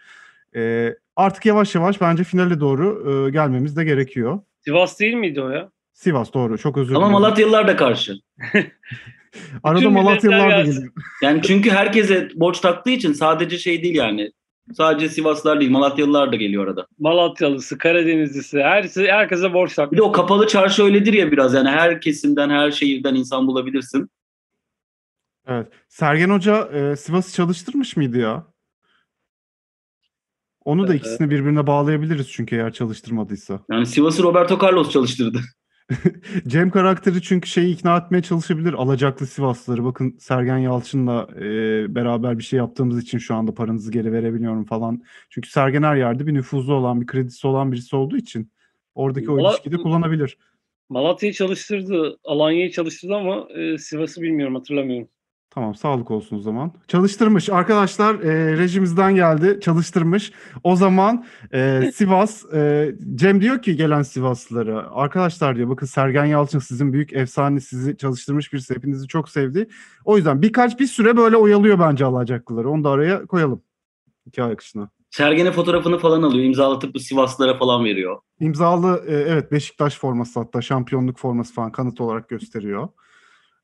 Artık 1.16 1.47
yavaş 1.47 1.74
yavaş 1.74 2.01
bence 2.01 2.24
finale 2.24 2.61
doğru 2.61 3.30
gelmemiz 3.32 3.76
de 3.76 3.84
gerekiyor. 3.84 4.40
Sivas 4.64 5.01
değil 5.01 5.14
miydi 5.14 5.40
o 5.40 5.51
ya? 5.51 5.70
Sivas 5.97 6.34
doğru 6.34 6.59
çok 6.59 6.78
özür 6.78 6.94
Ama 6.94 7.07
dilerim. 7.07 7.12
Malatyalılar 7.12 7.68
da 7.68 7.76
karşı. 7.76 8.14
Arada 9.62 9.90
Malatyalılar 9.90 10.51
da 10.51 10.62
geliyor. 10.62 10.92
Yani 11.22 11.42
çünkü 11.42 11.70
herkese 11.70 12.28
borç 12.34 12.61
taktığı 12.61 12.90
için 12.90 13.12
sadece 13.12 13.59
şey 13.59 13.82
değil 13.82 13.94
yani. 13.94 14.32
Sadece 14.72 15.09
Sivaslılar 15.09 15.61
değil, 15.61 15.70
Malatyalılar 15.70 16.32
da 16.32 16.36
geliyor 16.36 16.66
arada. 16.66 16.86
Malatyalısı, 16.99 17.78
Karadenizlisi, 17.78 18.62
herkese, 18.62 19.07
herkese 19.07 19.53
borç 19.55 19.70
Bir 19.70 19.76
takmış. 19.76 19.99
de 19.99 20.03
o 20.03 20.12
kapalı 20.12 20.47
çarşı 20.47 20.82
öyledir 20.82 21.12
ya 21.12 21.32
biraz 21.32 21.55
yani 21.55 21.68
her 21.68 22.01
kesimden, 22.01 22.51
her 22.51 22.70
şehirden 22.70 23.14
insan 23.14 23.47
bulabilirsin. 23.47 24.11
Evet. 25.47 25.66
Sergen 25.88 26.30
Hoca 26.30 26.68
e, 26.72 26.97
Sivas'ı 26.97 27.32
çalıştırmış 27.34 27.97
mıydı 27.97 28.18
ya? 28.18 28.47
Onu 30.64 30.88
da 30.88 30.94
ikisini 30.94 31.30
birbirine 31.30 31.66
bağlayabiliriz 31.66 32.30
çünkü 32.30 32.57
eğer 32.57 32.72
çalıştırmadıysa. 32.72 33.61
Yani 33.70 33.86
Sivas'ı 33.86 34.22
Roberto 34.22 34.59
Carlos 34.62 34.90
çalıştırdı. 34.90 35.40
Cem 36.47 36.70
karakteri 36.70 37.22
çünkü 37.22 37.49
şeyi 37.49 37.74
ikna 37.74 37.97
etmeye 37.97 38.22
çalışabilir. 38.22 38.72
Alacaklı 38.72 39.26
Sivaslıları. 39.26 39.84
Bakın 39.84 40.16
Sergen 40.18 40.59
Yalçın'la 40.59 41.28
e, 41.37 41.45
beraber 41.95 42.39
bir 42.39 42.43
şey 42.43 42.57
yaptığımız 42.57 43.03
için 43.03 43.18
şu 43.18 43.34
anda 43.34 43.55
paranızı 43.55 43.93
geri 43.93 44.12
verebiliyorum 44.12 44.64
falan. 44.64 45.03
Çünkü 45.30 45.51
Sergen 45.51 45.82
her 45.82 45.97
yerde 45.97 46.26
bir 46.26 46.34
nüfuzlu 46.34 46.74
olan, 46.74 47.01
bir 47.01 47.07
kredisi 47.07 47.47
olan 47.47 47.72
birisi 47.72 47.97
olduğu 47.97 48.16
için 48.16 48.53
oradaki 48.95 49.30
o 49.30 49.37
Valla- 49.37 49.51
ilişkiyi 49.51 49.72
de 49.72 49.76
kullanabilir. 49.76 50.39
Malatya'yı 50.89 51.34
çalıştırdı, 51.34 52.18
Alanya'yı 52.24 52.70
çalıştırdı 52.70 53.14
ama 53.14 53.49
e, 53.55 53.78
Sivas'ı 53.78 54.22
bilmiyorum, 54.22 54.55
hatırlamıyorum. 54.55 55.09
Tamam 55.57 55.74
sağlık 55.74 56.11
olsun 56.11 56.36
o 56.36 56.40
zaman. 56.40 56.72
Çalıştırmış 56.88 57.50
arkadaşlar 57.50 58.14
e, 58.14 58.57
rejimizden 58.57 59.14
geldi 59.14 59.59
çalıştırmış. 59.62 60.32
O 60.64 60.76
zaman 60.76 61.24
e, 61.52 61.90
Sivas 61.94 62.54
e, 62.54 62.94
Cem 63.14 63.40
diyor 63.40 63.62
ki 63.62 63.76
gelen 63.76 64.02
Sivaslılara 64.02 64.90
arkadaşlar 64.90 65.57
diyor 65.57 65.68
bakın 65.68 65.86
Sergen 65.86 66.24
Yalçın 66.24 66.59
sizin 66.59 66.92
büyük 66.92 67.12
efsane 67.12 67.61
sizi 67.61 67.96
çalıştırmış 67.96 68.52
birisi 68.52 68.74
hepinizi 68.74 69.09
çok 69.09 69.28
sevdi. 69.28 69.68
O 70.04 70.16
yüzden 70.16 70.42
birkaç 70.42 70.80
bir 70.80 70.86
süre 70.86 71.16
böyle 71.16 71.36
oyalıyor 71.36 71.78
bence 71.78 72.04
alacaklıları 72.04 72.70
onu 72.70 72.84
da 72.84 72.90
araya 72.90 73.26
koyalım 73.26 73.62
hikaye 74.26 74.52
akışına. 74.52 74.88
Sergen'e 75.11 75.52
fotoğrafını 75.52 75.98
falan 75.98 76.22
alıyor, 76.22 76.44
imzalatıp 76.44 76.94
bu 76.94 77.00
Sivaslılara 77.00 77.59
falan 77.59 77.84
veriyor. 77.84 78.18
İmzalı 78.40 79.04
e, 79.07 79.14
evet 79.14 79.52
Beşiktaş 79.52 79.98
forması 79.98 80.40
hatta 80.40 80.61
şampiyonluk 80.62 81.18
forması 81.18 81.54
falan 81.54 81.72
kanıt 81.72 82.00
olarak 82.00 82.28
gösteriyor. 82.28 82.88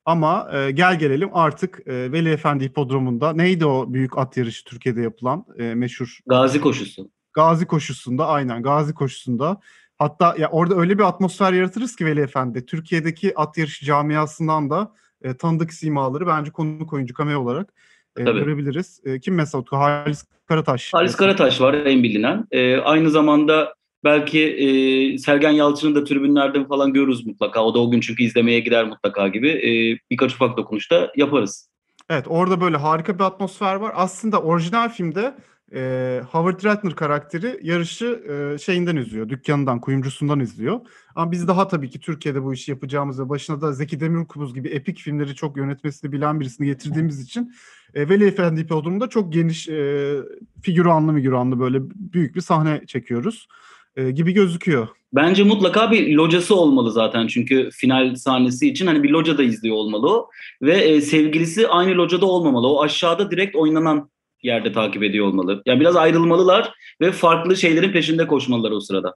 Ama 0.05 0.51
e, 0.53 0.71
gel 0.71 0.99
gelelim 0.99 1.31
artık 1.33 1.81
e, 1.87 2.13
Veli 2.13 2.31
Efendi 2.31 2.65
Hipodromu'nda 2.65 3.33
neydi 3.33 3.67
o 3.67 3.93
büyük 3.93 4.19
at 4.19 4.37
yarışı 4.37 4.65
Türkiye'de 4.65 5.01
yapılan 5.01 5.45
e, 5.59 5.75
meşhur 5.75 6.19
Gazi 6.27 6.61
koşusu. 6.61 7.11
Gazi 7.33 7.67
koşusunda 7.67 8.27
aynen 8.27 8.63
Gazi 8.63 8.95
koşusunda 8.95 9.61
hatta 9.99 10.35
ya 10.39 10.49
orada 10.51 10.75
öyle 10.75 10.99
bir 10.99 11.03
atmosfer 11.03 11.53
yaratırız 11.53 11.97
ki 11.97 12.07
Veli 12.07 12.21
Efendi 12.21 12.67
Türkiye'deki 12.67 13.39
at 13.39 13.59
yarışı 13.59 13.85
camiasından 13.85 14.71
da 14.71 14.93
e, 15.23 15.37
tanıdık 15.37 15.73
simaları 15.73 16.27
bence 16.27 16.51
konuk 16.51 16.93
oyuncu 16.93 17.15
cameo 17.15 17.41
olarak 17.41 17.73
e, 18.17 18.25
Tabii. 18.25 18.39
görebiliriz. 18.39 19.01
E, 19.05 19.21
kim 19.21 19.35
mesela? 19.35 19.65
Halis 19.71 20.25
Karataş. 20.47 20.95
Halis 20.95 21.17
Karataş 21.17 21.61
var 21.61 21.75
en 21.75 22.03
bilinen. 22.03 22.47
Ee, 22.51 22.77
aynı 22.77 23.11
zamanda 23.11 23.75
belki 24.05 24.41
e, 24.41 25.19
Sergen 25.19 25.51
Yalçın'ı 25.51 25.95
da 25.95 26.05
tribünlerden 26.05 26.69
falan 26.69 26.93
görürüz 26.93 27.27
mutlaka. 27.27 27.65
O 27.65 27.75
da 27.75 27.79
o 27.79 27.91
gün 27.91 28.01
çünkü 28.01 28.23
izlemeye 28.23 28.61
gider 28.61 28.85
mutlaka 28.85 29.29
gibi. 29.29 29.49
Ee, 29.49 29.99
birkaç 30.11 30.35
ufak 30.35 30.57
dokunuş 30.57 30.91
da 30.91 31.13
yaparız. 31.17 31.69
Evet 32.11 32.25
orada 32.29 32.61
böyle 32.61 32.77
harika 32.77 33.15
bir 33.15 33.25
atmosfer 33.25 33.75
var. 33.75 33.93
Aslında 33.95 34.43
orijinal 34.43 34.89
filmde 34.89 35.35
e, 35.75 36.23
Howard 36.31 36.65
Ratner 36.65 36.95
karakteri 36.95 37.61
yarışı 37.63 38.23
e, 38.29 38.59
şeyinden 38.59 38.97
izliyor. 38.97 39.29
Dükkanından, 39.29 39.81
kuyumcusundan 39.81 40.41
izliyor. 40.41 40.81
Ama 41.15 41.33
biz 41.33 41.49
daha 41.49 41.69
tabii 41.69 41.91
ki 41.91 42.01
Türkiye'de 42.01 42.43
bu 42.43 42.55
işi 42.55 42.71
yapacağımız 42.71 43.21
ve 43.21 43.29
başına 43.29 43.61
da 43.61 43.73
Zeki 43.73 44.01
Demirkubuz 44.01 44.55
gibi 44.55 44.69
epik 44.69 44.99
filmleri 44.99 45.35
çok 45.35 45.57
yönetmesini 45.57 46.13
bilen 46.13 46.41
birisini 46.41 46.67
getirdiğimiz 46.67 47.21
için 47.21 47.55
e, 47.95 48.09
Veli 48.09 48.27
Efendi 48.27 48.61
Hipodromu'nda 48.61 49.09
çok 49.09 49.33
geniş 49.33 49.69
e, 49.69 50.17
figüranlı 50.63 51.13
migüranlı 51.13 51.61
böyle 51.61 51.79
büyük 51.95 52.37
bir 52.37 52.41
sahne 52.41 52.87
çekiyoruz 52.87 53.49
e, 53.97 54.11
gibi 54.11 54.33
gözüküyor. 54.33 54.89
Bence 55.13 55.43
mutlaka 55.43 55.91
bir 55.91 56.15
locası 56.15 56.57
olmalı 56.57 56.93
zaten 56.93 57.27
çünkü 57.27 57.71
final 57.73 58.15
sahnesi 58.15 58.69
için 58.69 58.87
hani 58.87 59.03
bir 59.03 59.11
locada 59.11 59.43
izliyor 59.43 59.77
olmalı 59.77 60.11
o 60.11 60.31
ve 60.63 60.75
e, 60.75 61.01
sevgilisi 61.01 61.69
aynı 61.69 61.99
locada 61.99 62.27
olmamalı. 62.27 62.69
O 62.69 62.83
aşağıda 62.83 63.31
direkt 63.31 63.57
oynanan 63.57 64.11
yerde 64.43 64.73
takip 64.73 65.03
ediyor 65.03 65.27
olmalı. 65.27 65.63
Yani 65.67 65.81
biraz 65.81 65.97
ayrılmalılar 65.97 66.73
ve 67.01 67.13
farklı 67.13 67.57
şeylerin 67.57 67.93
peşinde 67.93 68.27
koşmalılar 68.27 68.71
o 68.71 68.81
sırada. 68.81 69.15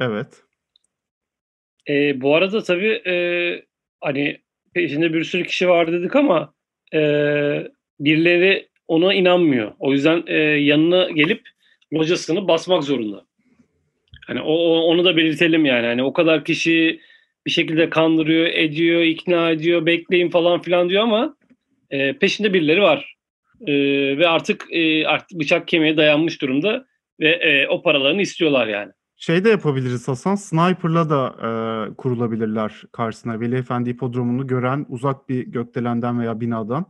Evet. 0.00 0.42
E, 1.88 2.20
bu 2.20 2.36
arada 2.36 2.62
tabii 2.62 3.02
e, 3.06 3.14
hani 4.00 4.40
peşinde 4.74 5.12
bir 5.12 5.24
sürü 5.24 5.44
kişi 5.44 5.68
var 5.68 5.92
dedik 5.92 6.16
ama 6.16 6.54
e, 6.94 7.00
birileri 8.00 8.68
ona 8.88 9.14
inanmıyor. 9.14 9.72
O 9.78 9.92
yüzden 9.92 10.22
e, 10.26 10.36
yanına 10.42 11.10
gelip 11.10 11.48
locasını 11.92 12.48
basmak 12.48 12.84
zorunda. 12.84 13.24
Hani 14.26 14.40
o, 14.40 14.54
onu 14.80 15.04
da 15.04 15.16
belirtelim 15.16 15.64
yani. 15.64 15.86
Hani 15.86 16.02
o 16.02 16.12
kadar 16.12 16.44
kişi 16.44 17.00
bir 17.46 17.50
şekilde 17.50 17.90
kandırıyor, 17.90 18.46
ediyor, 18.46 19.02
ikna 19.02 19.50
ediyor, 19.50 19.86
bekleyin 19.86 20.30
falan 20.30 20.62
filan 20.62 20.88
diyor 20.88 21.02
ama 21.02 21.36
e, 21.90 22.18
peşinde 22.18 22.52
birileri 22.52 22.82
var. 22.82 23.14
E, 23.66 23.74
ve 24.18 24.28
artık 24.28 24.66
e, 24.70 25.06
artık 25.06 25.40
bıçak 25.40 25.68
kemiğe 25.68 25.96
dayanmış 25.96 26.42
durumda 26.42 26.86
ve 27.20 27.28
e, 27.28 27.68
o 27.68 27.82
paralarını 27.82 28.22
istiyorlar 28.22 28.66
yani. 28.66 28.92
Şey 29.16 29.44
de 29.44 29.48
yapabiliriz 29.48 30.08
Hasan, 30.08 30.34
Sniper'la 30.34 31.10
da 31.10 31.34
e, 31.38 31.94
kurulabilirler 31.94 32.82
karşısına. 32.92 33.40
Veli 33.40 33.56
Efendi 33.56 33.90
hipodromunu 33.90 34.46
gören 34.46 34.86
uzak 34.88 35.28
bir 35.28 35.46
gökdelenden 35.46 36.20
veya 36.20 36.40
binadan 36.40 36.86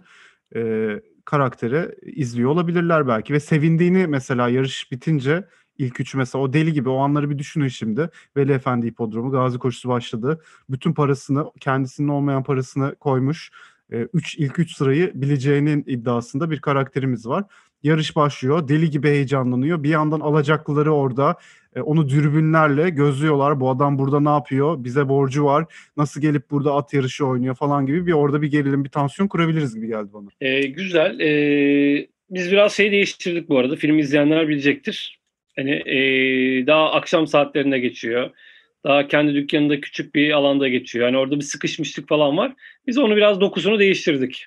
e, 0.57 0.91
karakteri 1.25 1.95
izliyor 2.03 2.51
olabilirler 2.51 3.09
belki. 3.09 3.33
Ve 3.33 3.41
sevindiğini 3.41 4.07
mesela 4.07 4.49
yarış 4.49 4.93
bitince 4.93 5.45
ilk 5.79 6.01
üç 6.01 6.15
mesela 6.15 6.45
o 6.45 6.53
deli 6.53 6.73
gibi 6.73 6.89
o 6.89 6.99
anları 6.99 7.31
bir 7.31 7.39
düşünün 7.39 7.69
şimdi. 7.69 8.11
Veli 8.37 8.53
Efendi 8.53 8.87
hipodromu 8.87 9.31
gazi 9.31 9.59
koşusu 9.59 9.89
başladı. 9.89 10.41
Bütün 10.71 10.93
parasını 10.93 11.45
kendisinin 11.61 12.09
olmayan 12.09 12.43
parasını 12.43 12.95
koymuş. 12.95 13.51
E, 13.93 13.97
üç, 14.15 14.39
ilk 14.39 14.59
üç 14.59 14.77
sırayı 14.77 15.13
bileceğinin 15.15 15.85
iddiasında 15.87 16.51
bir 16.51 16.61
karakterimiz 16.61 17.27
var. 17.27 17.45
Yarış 17.83 18.17
başlıyor. 18.17 18.69
Deli 18.69 18.91
gibi 18.91 19.09
heyecanlanıyor. 19.09 19.83
Bir 19.83 19.89
yandan 19.89 20.21
alacaklıları 20.21 20.93
orada 20.95 21.37
e, 21.77 21.81
onu 21.81 22.09
dürbünlerle 22.09 22.91
gözlüyorlar. 22.91 23.61
Bu 23.61 23.71
adam 23.71 23.99
burada 23.99 24.21
ne 24.21 24.29
yapıyor? 24.29 24.85
Bize 24.85 25.09
borcu 25.09 25.45
var. 25.45 25.65
Nasıl 25.97 26.21
gelip 26.21 26.51
burada 26.51 26.75
at 26.75 26.93
yarışı 26.93 27.27
oynuyor 27.27 27.55
falan 27.55 27.87
gibi 27.87 28.07
bir 28.07 28.13
orada 28.13 28.43
bir 28.43 28.51
gerilim, 28.51 28.85
bir 28.85 28.91
tansiyon 28.91 29.29
kurabiliriz 29.29 29.75
gibi 29.75 29.87
geldi 29.87 30.09
bana. 30.13 30.29
E, 30.41 30.67
güzel. 30.67 31.21
E, 31.21 32.09
biz 32.31 32.53
biraz 32.53 32.73
şey 32.73 32.93
değiştirdik 32.93 33.49
bu 33.49 33.59
arada. 33.59 33.77
Film 33.77 33.99
izleyenler 33.99 34.49
bilecektir. 34.49 35.24
Hani 35.57 35.71
e, 35.71 35.97
daha 36.67 36.93
akşam 36.93 37.27
saatlerinde 37.27 37.79
geçiyor. 37.79 38.31
Daha 38.85 39.09
kendi 39.09 39.35
dükkanında 39.35 39.81
küçük 39.81 40.15
bir 40.15 40.33
alanda 40.33 40.69
geçiyor. 40.69 41.07
Yani 41.07 41.19
orada 41.19 41.37
bir 41.37 41.45
sıkışmışlık 41.45 42.09
falan 42.09 42.37
var. 42.37 42.55
Biz 42.87 42.99
onu 42.99 43.17
biraz 43.17 43.41
dokusunu 43.41 43.79
değiştirdik. 43.79 44.47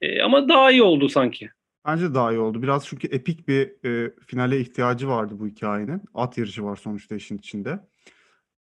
E, 0.00 0.22
ama 0.22 0.48
daha 0.48 0.70
iyi 0.70 0.82
oldu 0.82 1.08
sanki. 1.08 1.50
Bence 1.86 2.14
daha 2.14 2.32
iyi 2.32 2.38
oldu. 2.38 2.62
Biraz 2.62 2.86
çünkü 2.86 3.06
epik 3.06 3.48
bir 3.48 3.86
e, 3.88 4.10
finale 4.26 4.60
ihtiyacı 4.60 5.08
vardı 5.08 5.34
bu 5.38 5.46
hikayenin. 5.46 6.02
At 6.14 6.38
yarışı 6.38 6.64
var 6.64 6.76
sonuçta 6.76 7.14
işin 7.14 7.38
içinde. 7.38 7.78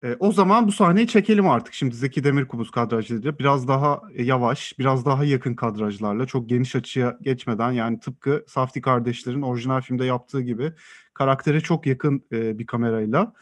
E, 0.03 0.15
o 0.19 0.31
zaman 0.31 0.67
bu 0.67 0.71
sahneyi 0.71 1.07
çekelim 1.07 1.49
artık. 1.49 1.73
Şimdi 1.73 1.95
Zeki 1.95 2.23
Demirkubuz 2.23 2.71
kadrajlarıyla 2.71 3.39
biraz 3.39 3.67
daha 3.67 4.01
e, 4.13 4.23
yavaş, 4.23 4.79
biraz 4.79 5.05
daha 5.05 5.25
yakın 5.25 5.53
kadrajlarla 5.53 6.25
çok 6.25 6.49
geniş 6.49 6.75
açıya 6.75 7.17
geçmeden 7.21 7.71
yani 7.71 7.99
tıpkı 7.99 8.45
Safti 8.47 8.81
kardeşlerin 8.81 9.41
orijinal 9.41 9.81
filmde 9.81 10.05
yaptığı 10.05 10.41
gibi 10.41 10.73
karaktere 11.13 11.61
çok 11.61 11.85
yakın 11.85 12.25
e, 12.31 12.59
bir 12.59 12.65
kamerayla 12.65 13.33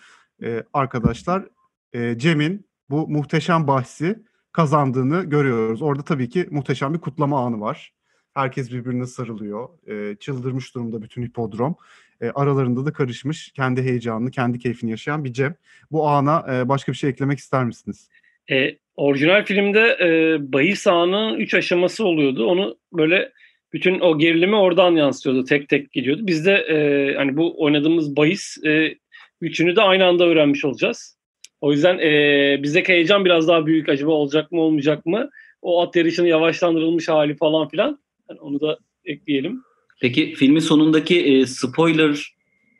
e, 0.43 0.63
arkadaşlar 0.73 1.47
e, 1.93 2.17
Cem'in 2.17 2.67
bu 2.89 3.07
muhteşem 3.07 3.67
bahsi 3.67 4.23
kazandığını 4.51 5.23
görüyoruz. 5.23 5.81
Orada 5.81 6.03
tabii 6.03 6.29
ki 6.29 6.47
muhteşem 6.51 6.93
bir 6.93 6.99
kutlama 6.99 7.45
anı 7.45 7.61
var. 7.61 7.93
Herkes 8.33 8.71
birbirine 8.71 9.05
sarılıyor. 9.05 9.69
E, 9.87 10.15
çıldırmış 10.15 10.75
durumda 10.75 11.01
bütün 11.01 11.23
hipodrom. 11.23 11.75
E, 12.21 12.29
aralarında 12.29 12.85
da 12.85 12.93
karışmış, 12.93 13.51
kendi 13.51 13.81
heyecanını, 13.81 14.31
kendi 14.31 14.59
keyfini 14.59 14.91
yaşayan 14.91 15.23
bir 15.23 15.33
Cem. 15.33 15.55
Bu 15.91 16.07
ana 16.07 16.45
e, 16.53 16.69
başka 16.69 16.91
bir 16.91 16.97
şey 16.97 17.09
eklemek 17.09 17.39
ister 17.39 17.65
misiniz? 17.65 18.09
E, 18.51 18.77
orijinal 18.95 19.45
filmde 19.45 19.97
e, 20.01 20.37
bahis 20.53 20.87
anının 20.87 21.39
üç 21.39 21.53
aşaması 21.53 22.05
oluyordu. 22.05 22.45
Onu 22.45 22.77
böyle 22.93 23.31
bütün 23.73 23.99
o 23.99 24.17
gerilimi 24.17 24.55
oradan 24.55 24.91
yansıtıyordu. 24.91 25.43
Tek 25.43 25.69
tek 25.69 25.91
gidiyordu. 25.91 26.21
Biz 26.27 26.45
de 26.45 26.53
e, 26.53 27.15
hani 27.15 27.37
bu 27.37 27.63
oynadığımız 27.63 28.15
bahis 28.15 28.57
e, 28.65 28.97
üçünü 29.41 29.75
de 29.75 29.81
aynı 29.81 30.05
anda 30.05 30.25
öğrenmiş 30.25 30.65
olacağız. 30.65 31.17
O 31.61 31.71
yüzden 31.71 31.97
e, 31.97 32.63
bizdeki 32.63 32.93
heyecan 32.93 33.25
biraz 33.25 33.47
daha 33.47 33.65
büyük. 33.65 33.89
Acaba 33.89 34.11
olacak 34.11 34.51
mı 34.51 34.61
olmayacak 34.61 35.05
mı? 35.05 35.29
O 35.61 35.81
at 35.81 35.95
yarışının 35.95 36.27
yavaşlandırılmış 36.27 37.09
hali 37.09 37.35
falan 37.35 37.67
filan. 37.67 37.99
Yani 38.29 38.39
onu 38.39 38.61
da 38.61 38.77
ekleyelim. 39.05 39.63
Peki 40.01 40.33
filmin 40.33 40.59
sonundaki 40.59 41.21
e, 41.21 41.45
spoiler 41.45 42.33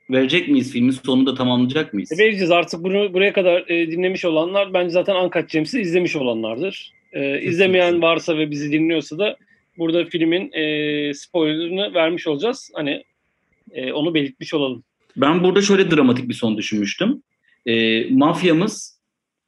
verecek 0.09 0.47
miyiz? 0.47 0.72
Filmin 0.72 0.91
sonunda 0.91 1.36
tamamlayacak 1.36 1.93
mıyız? 1.93 2.11
E, 2.11 2.18
vereceğiz. 2.18 2.51
Artık 2.51 2.84
bunu 2.84 3.13
buraya 3.13 3.34
kadar 3.34 3.70
e, 3.70 3.91
dinlemiş 3.91 4.26
olanlar 4.26 4.74
bence 4.74 4.89
zaten 4.89 5.15
Uncut 5.15 5.49
James'i 5.49 5.82
izlemiş 5.82 6.15
olanlardır. 6.15 6.91
E, 7.13 7.41
izlemeyen 7.41 8.01
varsa 8.01 8.38
ve 8.38 8.51
bizi 8.51 8.72
dinliyorsa 8.72 9.18
da 9.18 9.38
burada 9.78 10.05
filmin 10.05 10.51
e, 10.51 11.13
spoilerını 11.13 11.93
vermiş 11.93 12.28
olacağız. 12.28 12.72
Hani 12.76 13.03
e, 13.72 13.91
onu 13.91 14.13
belirtmiş 14.13 14.53
olalım. 14.53 14.84
Ben 15.18 15.43
burada 15.43 15.61
şöyle 15.61 15.91
dramatik 15.91 16.30
bir 16.30 16.34
son 16.34 16.57
düşünmüştüm. 16.57 17.24
E, 17.65 18.03
mafyamız 18.09 18.99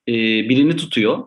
e, 0.08 0.14
birini 0.50 0.76
tutuyor 0.76 1.24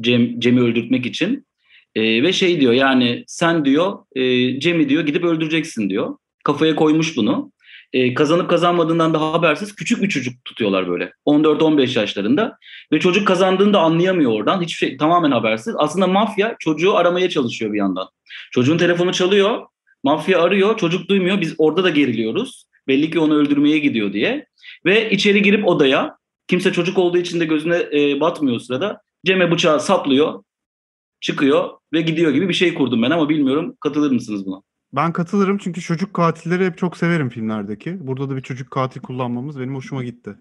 Cem, 0.00 0.40
Cem'i 0.40 0.60
öldürtmek 0.60 1.06
için. 1.06 1.46
E, 1.94 2.22
ve 2.22 2.32
şey 2.32 2.60
diyor 2.60 2.72
yani 2.72 3.24
sen 3.26 3.64
diyor 3.64 3.98
e, 4.14 4.60
Cem'i 4.60 4.88
diyor 4.88 5.06
gidip 5.06 5.24
öldüreceksin 5.24 5.90
diyor. 5.90 6.16
Kafaya 6.44 6.76
koymuş 6.76 7.16
bunu. 7.16 7.52
E, 7.92 8.14
kazanıp 8.14 8.50
kazanmadığından 8.50 9.14
da 9.14 9.32
habersiz 9.32 9.74
küçük 9.74 10.02
bir 10.02 10.08
çocuk 10.08 10.44
tutuyorlar 10.44 10.88
böyle. 10.88 11.12
14-15 11.26 11.98
yaşlarında. 11.98 12.56
Ve 12.92 13.00
çocuk 13.00 13.28
kazandığını 13.28 13.72
da 13.72 13.80
anlayamıyor 13.80 14.32
oradan. 14.32 14.62
Hiçbir 14.62 14.76
şey 14.76 14.96
tamamen 14.96 15.30
habersiz. 15.30 15.74
Aslında 15.78 16.06
mafya 16.06 16.56
çocuğu 16.58 16.96
aramaya 16.96 17.30
çalışıyor 17.30 17.72
bir 17.72 17.78
yandan. 17.78 18.08
Çocuğun 18.50 18.78
telefonu 18.78 19.12
çalıyor. 19.12 19.66
Mafya 20.02 20.42
arıyor. 20.42 20.76
Çocuk 20.76 21.08
duymuyor. 21.08 21.40
Biz 21.40 21.54
orada 21.58 21.84
da 21.84 21.90
geriliyoruz. 21.90 22.64
Belli 22.88 23.10
ki 23.10 23.20
onu 23.20 23.34
öldürmeye 23.34 23.78
gidiyor 23.78 24.12
diye. 24.12 24.46
Ve 24.84 25.10
içeri 25.10 25.42
girip 25.42 25.68
odaya 25.68 26.16
kimse 26.48 26.72
çocuk 26.72 26.98
olduğu 26.98 27.18
için 27.18 27.40
de 27.40 27.44
gözüne 27.44 27.76
e, 27.92 28.20
batmıyor 28.20 28.60
sırada. 28.60 29.00
Cem'e 29.26 29.50
bıçağı 29.50 29.80
saplıyor 29.80 30.42
çıkıyor 31.22 31.70
ve 31.92 32.00
gidiyor 32.00 32.32
gibi 32.32 32.48
bir 32.48 32.54
şey 32.54 32.74
kurdum 32.74 33.02
ben 33.02 33.10
ama 33.10 33.28
bilmiyorum 33.28 33.76
katılır 33.80 34.10
mısınız 34.10 34.46
buna? 34.46 34.62
Ben 34.92 35.12
katılırım 35.12 35.58
çünkü 35.58 35.80
çocuk 35.80 36.14
katilleri 36.14 36.66
hep 36.66 36.78
çok 36.78 36.96
severim 36.96 37.28
filmlerdeki. 37.28 38.06
Burada 38.06 38.30
da 38.30 38.36
bir 38.36 38.42
çocuk 38.42 38.70
katil 38.70 39.00
kullanmamız 39.00 39.60
benim 39.60 39.74
hoşuma 39.74 40.04
gitti. 40.04 40.34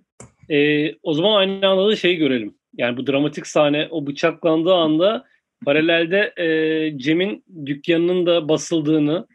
Ee, 0.50 0.96
o 1.04 1.14
zaman 1.14 1.36
aynı 1.36 1.68
anda 1.68 1.88
da 1.88 1.96
şeyi 1.96 2.18
görelim. 2.18 2.56
Yani 2.78 2.98
bu 2.98 3.08
dramatik 3.08 3.48
sahne 3.48 3.88
o 3.92 4.08
bıçaklandığı 4.08 4.74
anda 4.74 5.26
paralelde 5.66 6.34
e, 6.38 6.98
Cem'in 6.98 7.44
dükkanının 7.66 8.26
da 8.26 8.50
basıldığını 8.50 9.28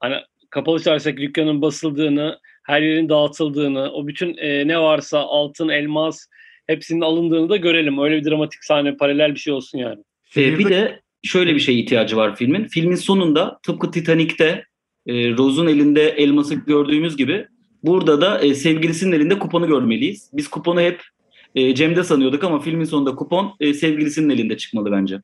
hani 0.00 0.16
kapalı 0.50 0.82
çarşıdaki 0.82 1.22
dükkanın 1.22 1.62
basıldığını 1.62 2.38
her 2.64 2.82
yerin 2.82 3.08
dağıtıldığını 3.08 3.92
o 3.92 4.06
bütün 4.06 4.36
e, 4.36 4.68
ne 4.68 4.78
varsa 4.78 5.18
altın 5.18 5.68
elmas 5.68 6.26
hepsinin 6.66 7.00
alındığını 7.00 7.48
da 7.48 7.56
görelim. 7.56 7.98
Öyle 7.98 8.16
bir 8.16 8.30
dramatik 8.30 8.64
sahne 8.64 8.96
paralel 8.96 9.34
bir 9.34 9.40
şey 9.40 9.52
olsun 9.52 9.78
yani. 9.78 10.02
Ee, 10.36 10.58
bir 10.58 10.68
de 10.68 11.00
şöyle 11.22 11.54
bir 11.54 11.60
şey 11.60 11.80
ihtiyacı 11.80 12.16
var 12.16 12.36
filmin. 12.36 12.64
Filmin 12.68 12.96
sonunda 12.96 13.58
tıpkı 13.62 13.90
Titanic'te 13.90 14.64
e, 15.06 15.36
Rose'un 15.36 15.66
elinde 15.66 16.08
elması 16.08 16.54
gördüğümüz 16.54 17.16
gibi 17.16 17.46
burada 17.82 18.20
da 18.20 18.40
e, 18.40 18.54
sevgilisinin 18.54 19.12
elinde 19.12 19.38
kuponu 19.38 19.66
görmeliyiz. 19.66 20.30
Biz 20.32 20.48
kuponu 20.48 20.80
hep 20.80 21.02
e, 21.54 21.74
Cem'de 21.74 22.04
sanıyorduk 22.04 22.44
ama 22.44 22.60
filmin 22.60 22.84
sonunda 22.84 23.14
kupon 23.14 23.52
e, 23.60 23.74
sevgilisinin 23.74 24.30
elinde 24.30 24.56
çıkmalı 24.56 24.92
bence. 24.92 25.22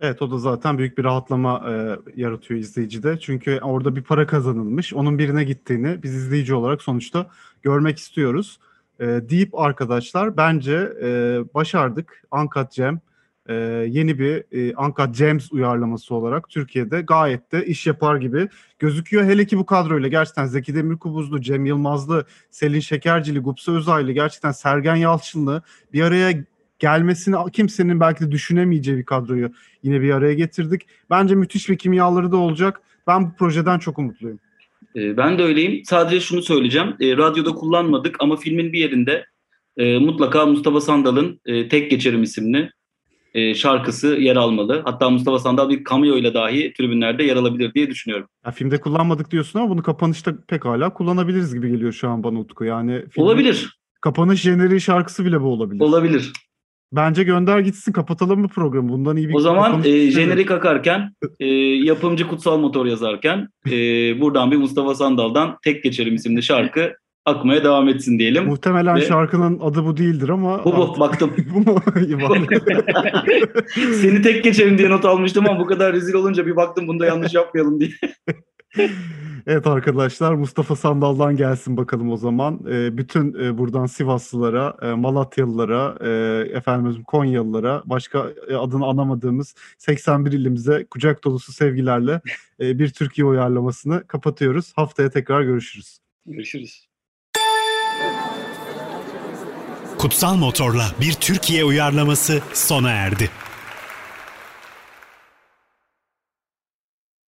Evet 0.00 0.22
o 0.22 0.30
da 0.30 0.38
zaten 0.38 0.78
büyük 0.78 0.98
bir 0.98 1.04
rahatlama 1.04 1.64
e, 1.70 1.72
yaratıyor 2.20 2.60
izleyicide. 2.60 3.18
Çünkü 3.20 3.58
orada 3.62 3.96
bir 3.96 4.02
para 4.02 4.26
kazanılmış. 4.26 4.94
Onun 4.94 5.18
birine 5.18 5.44
gittiğini 5.44 6.02
biz 6.02 6.14
izleyici 6.14 6.54
olarak 6.54 6.82
sonuçta 6.82 7.26
görmek 7.62 7.98
istiyoruz. 7.98 8.58
E, 9.00 9.04
deyip 9.04 9.58
arkadaşlar 9.58 10.36
bence 10.36 10.92
e, 11.02 11.08
başardık. 11.54 12.22
Uncut 12.32 12.70
Cem 12.70 13.00
e, 13.48 13.54
yeni 13.88 14.18
bir 14.18 14.44
e, 14.52 14.76
Uncut 14.76 15.14
James 15.16 15.52
uyarlaması 15.52 16.14
olarak 16.14 16.48
Türkiye'de 16.48 17.00
gayet 17.00 17.52
de 17.52 17.66
iş 17.66 17.86
yapar 17.86 18.16
gibi 18.16 18.48
gözüküyor. 18.78 19.24
Hele 19.24 19.46
ki 19.46 19.58
bu 19.58 19.66
kadroyla 19.66 20.08
gerçekten 20.08 20.46
Zeki 20.46 20.74
Demirkubuzlu, 20.74 21.40
Cem 21.40 21.66
Yılmazlı, 21.66 22.24
Selin 22.50 22.80
Şekercili, 22.80 23.38
Gupse 23.38 23.72
Özaylı, 23.72 24.12
gerçekten 24.12 24.52
Sergen 24.52 24.96
Yalçınlı 24.96 25.62
bir 25.92 26.02
araya 26.02 26.44
gelmesini 26.78 27.36
kimsenin 27.52 28.00
belki 28.00 28.24
de 28.24 28.30
düşünemeyeceği 28.30 28.98
bir 28.98 29.04
kadroyu 29.04 29.52
yine 29.82 30.00
bir 30.00 30.10
araya 30.10 30.34
getirdik. 30.34 30.86
Bence 31.10 31.34
müthiş 31.34 31.68
bir 31.68 31.78
kimyaları 31.78 32.32
da 32.32 32.36
olacak. 32.36 32.80
Ben 33.06 33.26
bu 33.26 33.36
projeden 33.36 33.78
çok 33.78 33.98
umutluyum. 33.98 34.38
E, 34.96 35.16
ben 35.16 35.38
de 35.38 35.42
öyleyim. 35.42 35.84
Sadece 35.84 36.20
şunu 36.20 36.42
söyleyeceğim. 36.42 36.96
E, 37.00 37.16
radyoda 37.16 37.50
kullanmadık 37.50 38.16
ama 38.20 38.36
filmin 38.36 38.72
bir 38.72 38.78
yerinde 38.78 39.26
e, 39.76 39.98
mutlaka 39.98 40.46
Mustafa 40.46 40.80
Sandal'ın 40.80 41.40
e, 41.46 41.68
Tek 41.68 41.90
Geçerim 41.90 42.22
isimli 42.22 42.70
e, 43.34 43.54
şarkısı 43.54 44.06
yer 44.06 44.36
almalı. 44.36 44.82
Hatta 44.84 45.10
Mustafa 45.10 45.38
Sandal 45.38 45.68
bir 45.68 45.84
cameo 45.84 46.16
ile 46.16 46.34
dahi 46.34 46.72
tribünlerde 46.72 47.24
yer 47.24 47.36
alabilir 47.36 47.74
diye 47.74 47.90
düşünüyorum. 47.90 48.28
Ya 48.46 48.50
filmde 48.50 48.80
kullanmadık 48.80 49.30
diyorsun 49.30 49.58
ama 49.58 49.68
bunu 49.68 49.82
kapanışta 49.82 50.32
pekala 50.48 50.92
kullanabiliriz 50.92 51.54
gibi 51.54 51.70
geliyor 51.70 51.92
şu 51.92 52.08
an 52.08 52.24
bana 52.24 52.38
Utku. 52.38 52.64
Yani 52.64 53.04
Olabilir. 53.16 53.78
kapanış 54.00 54.40
jeneriği 54.40 54.80
şarkısı 54.80 55.24
bile 55.24 55.40
bu 55.40 55.46
olabilir. 55.46 55.80
Olabilir. 55.80 56.32
Bence 56.92 57.22
gönder 57.22 57.58
gitsin 57.58 57.92
kapatalım 57.92 58.40
mı 58.40 58.48
programı? 58.48 58.88
Bundan 58.88 59.16
iyi 59.16 59.28
bir 59.28 59.34
O 59.34 59.40
zaman 59.40 59.84
e, 59.84 60.10
jenerik 60.10 60.50
akarken, 60.50 61.14
e, 61.40 61.46
yapımcı 61.84 62.28
Kutsal 62.28 62.58
Motor 62.58 62.86
yazarken 62.86 63.48
e, 63.66 63.70
buradan 64.20 64.50
bir 64.50 64.56
Mustafa 64.56 64.94
Sandal'dan 64.94 65.56
Tek 65.64 65.82
Geçerim 65.82 66.14
isimli 66.14 66.42
şarkı 66.42 66.92
akmaya 67.26 67.64
devam 67.64 67.88
etsin 67.88 68.18
diyelim. 68.18 68.44
Muhtemelen 68.46 68.96
Ve- 68.96 69.00
şarkının 69.00 69.58
adı 69.60 69.84
bu 69.84 69.96
değildir 69.96 70.28
ama 70.28 70.64
Bu 70.64 70.76
bu 70.76 70.82
artık- 70.84 71.00
baktım. 71.00 71.30
bu 71.54 71.60
mu? 71.70 71.78
Seni 74.00 74.22
tek 74.22 74.44
geçerim 74.44 74.78
diye 74.78 74.90
not 74.90 75.04
almıştım 75.04 75.46
ama 75.48 75.60
bu 75.60 75.66
kadar 75.66 75.92
rezil 75.92 76.14
olunca 76.14 76.46
bir 76.46 76.56
baktım 76.56 76.88
bunda 76.88 77.06
yanlış 77.06 77.34
yapmayalım 77.34 77.80
diye. 77.80 77.90
Evet 79.46 79.66
arkadaşlar 79.66 80.34
Mustafa 80.34 80.76
Sandal'dan 80.76 81.36
gelsin 81.36 81.76
bakalım 81.76 82.10
o 82.10 82.16
zaman. 82.16 82.60
Ee, 82.70 82.98
bütün 82.98 83.34
e, 83.44 83.58
buradan 83.58 83.86
Sivaslılara, 83.86 84.76
e, 84.82 84.86
Malatyalılara, 84.86 85.96
e, 86.00 86.10
efendim 86.56 87.02
Konyalılara, 87.02 87.82
başka 87.84 88.26
e, 88.48 88.54
adını 88.54 88.86
anamadığımız 88.86 89.54
81 89.78 90.32
ilimize 90.32 90.86
kucak 90.90 91.24
dolusu 91.24 91.52
sevgilerle 91.52 92.20
e, 92.60 92.78
bir 92.78 92.88
Türkiye 92.88 93.26
uyarlamasını 93.26 94.06
kapatıyoruz. 94.06 94.72
Haftaya 94.76 95.10
tekrar 95.10 95.42
görüşürüz. 95.42 95.98
Görüşürüz. 96.26 96.91
Kutsal 99.98 100.36
Motor'la 100.36 100.92
bir 101.00 101.12
Türkiye 101.12 101.64
uyarlaması 101.64 102.40
sona 102.52 102.90
erdi. 102.90 103.30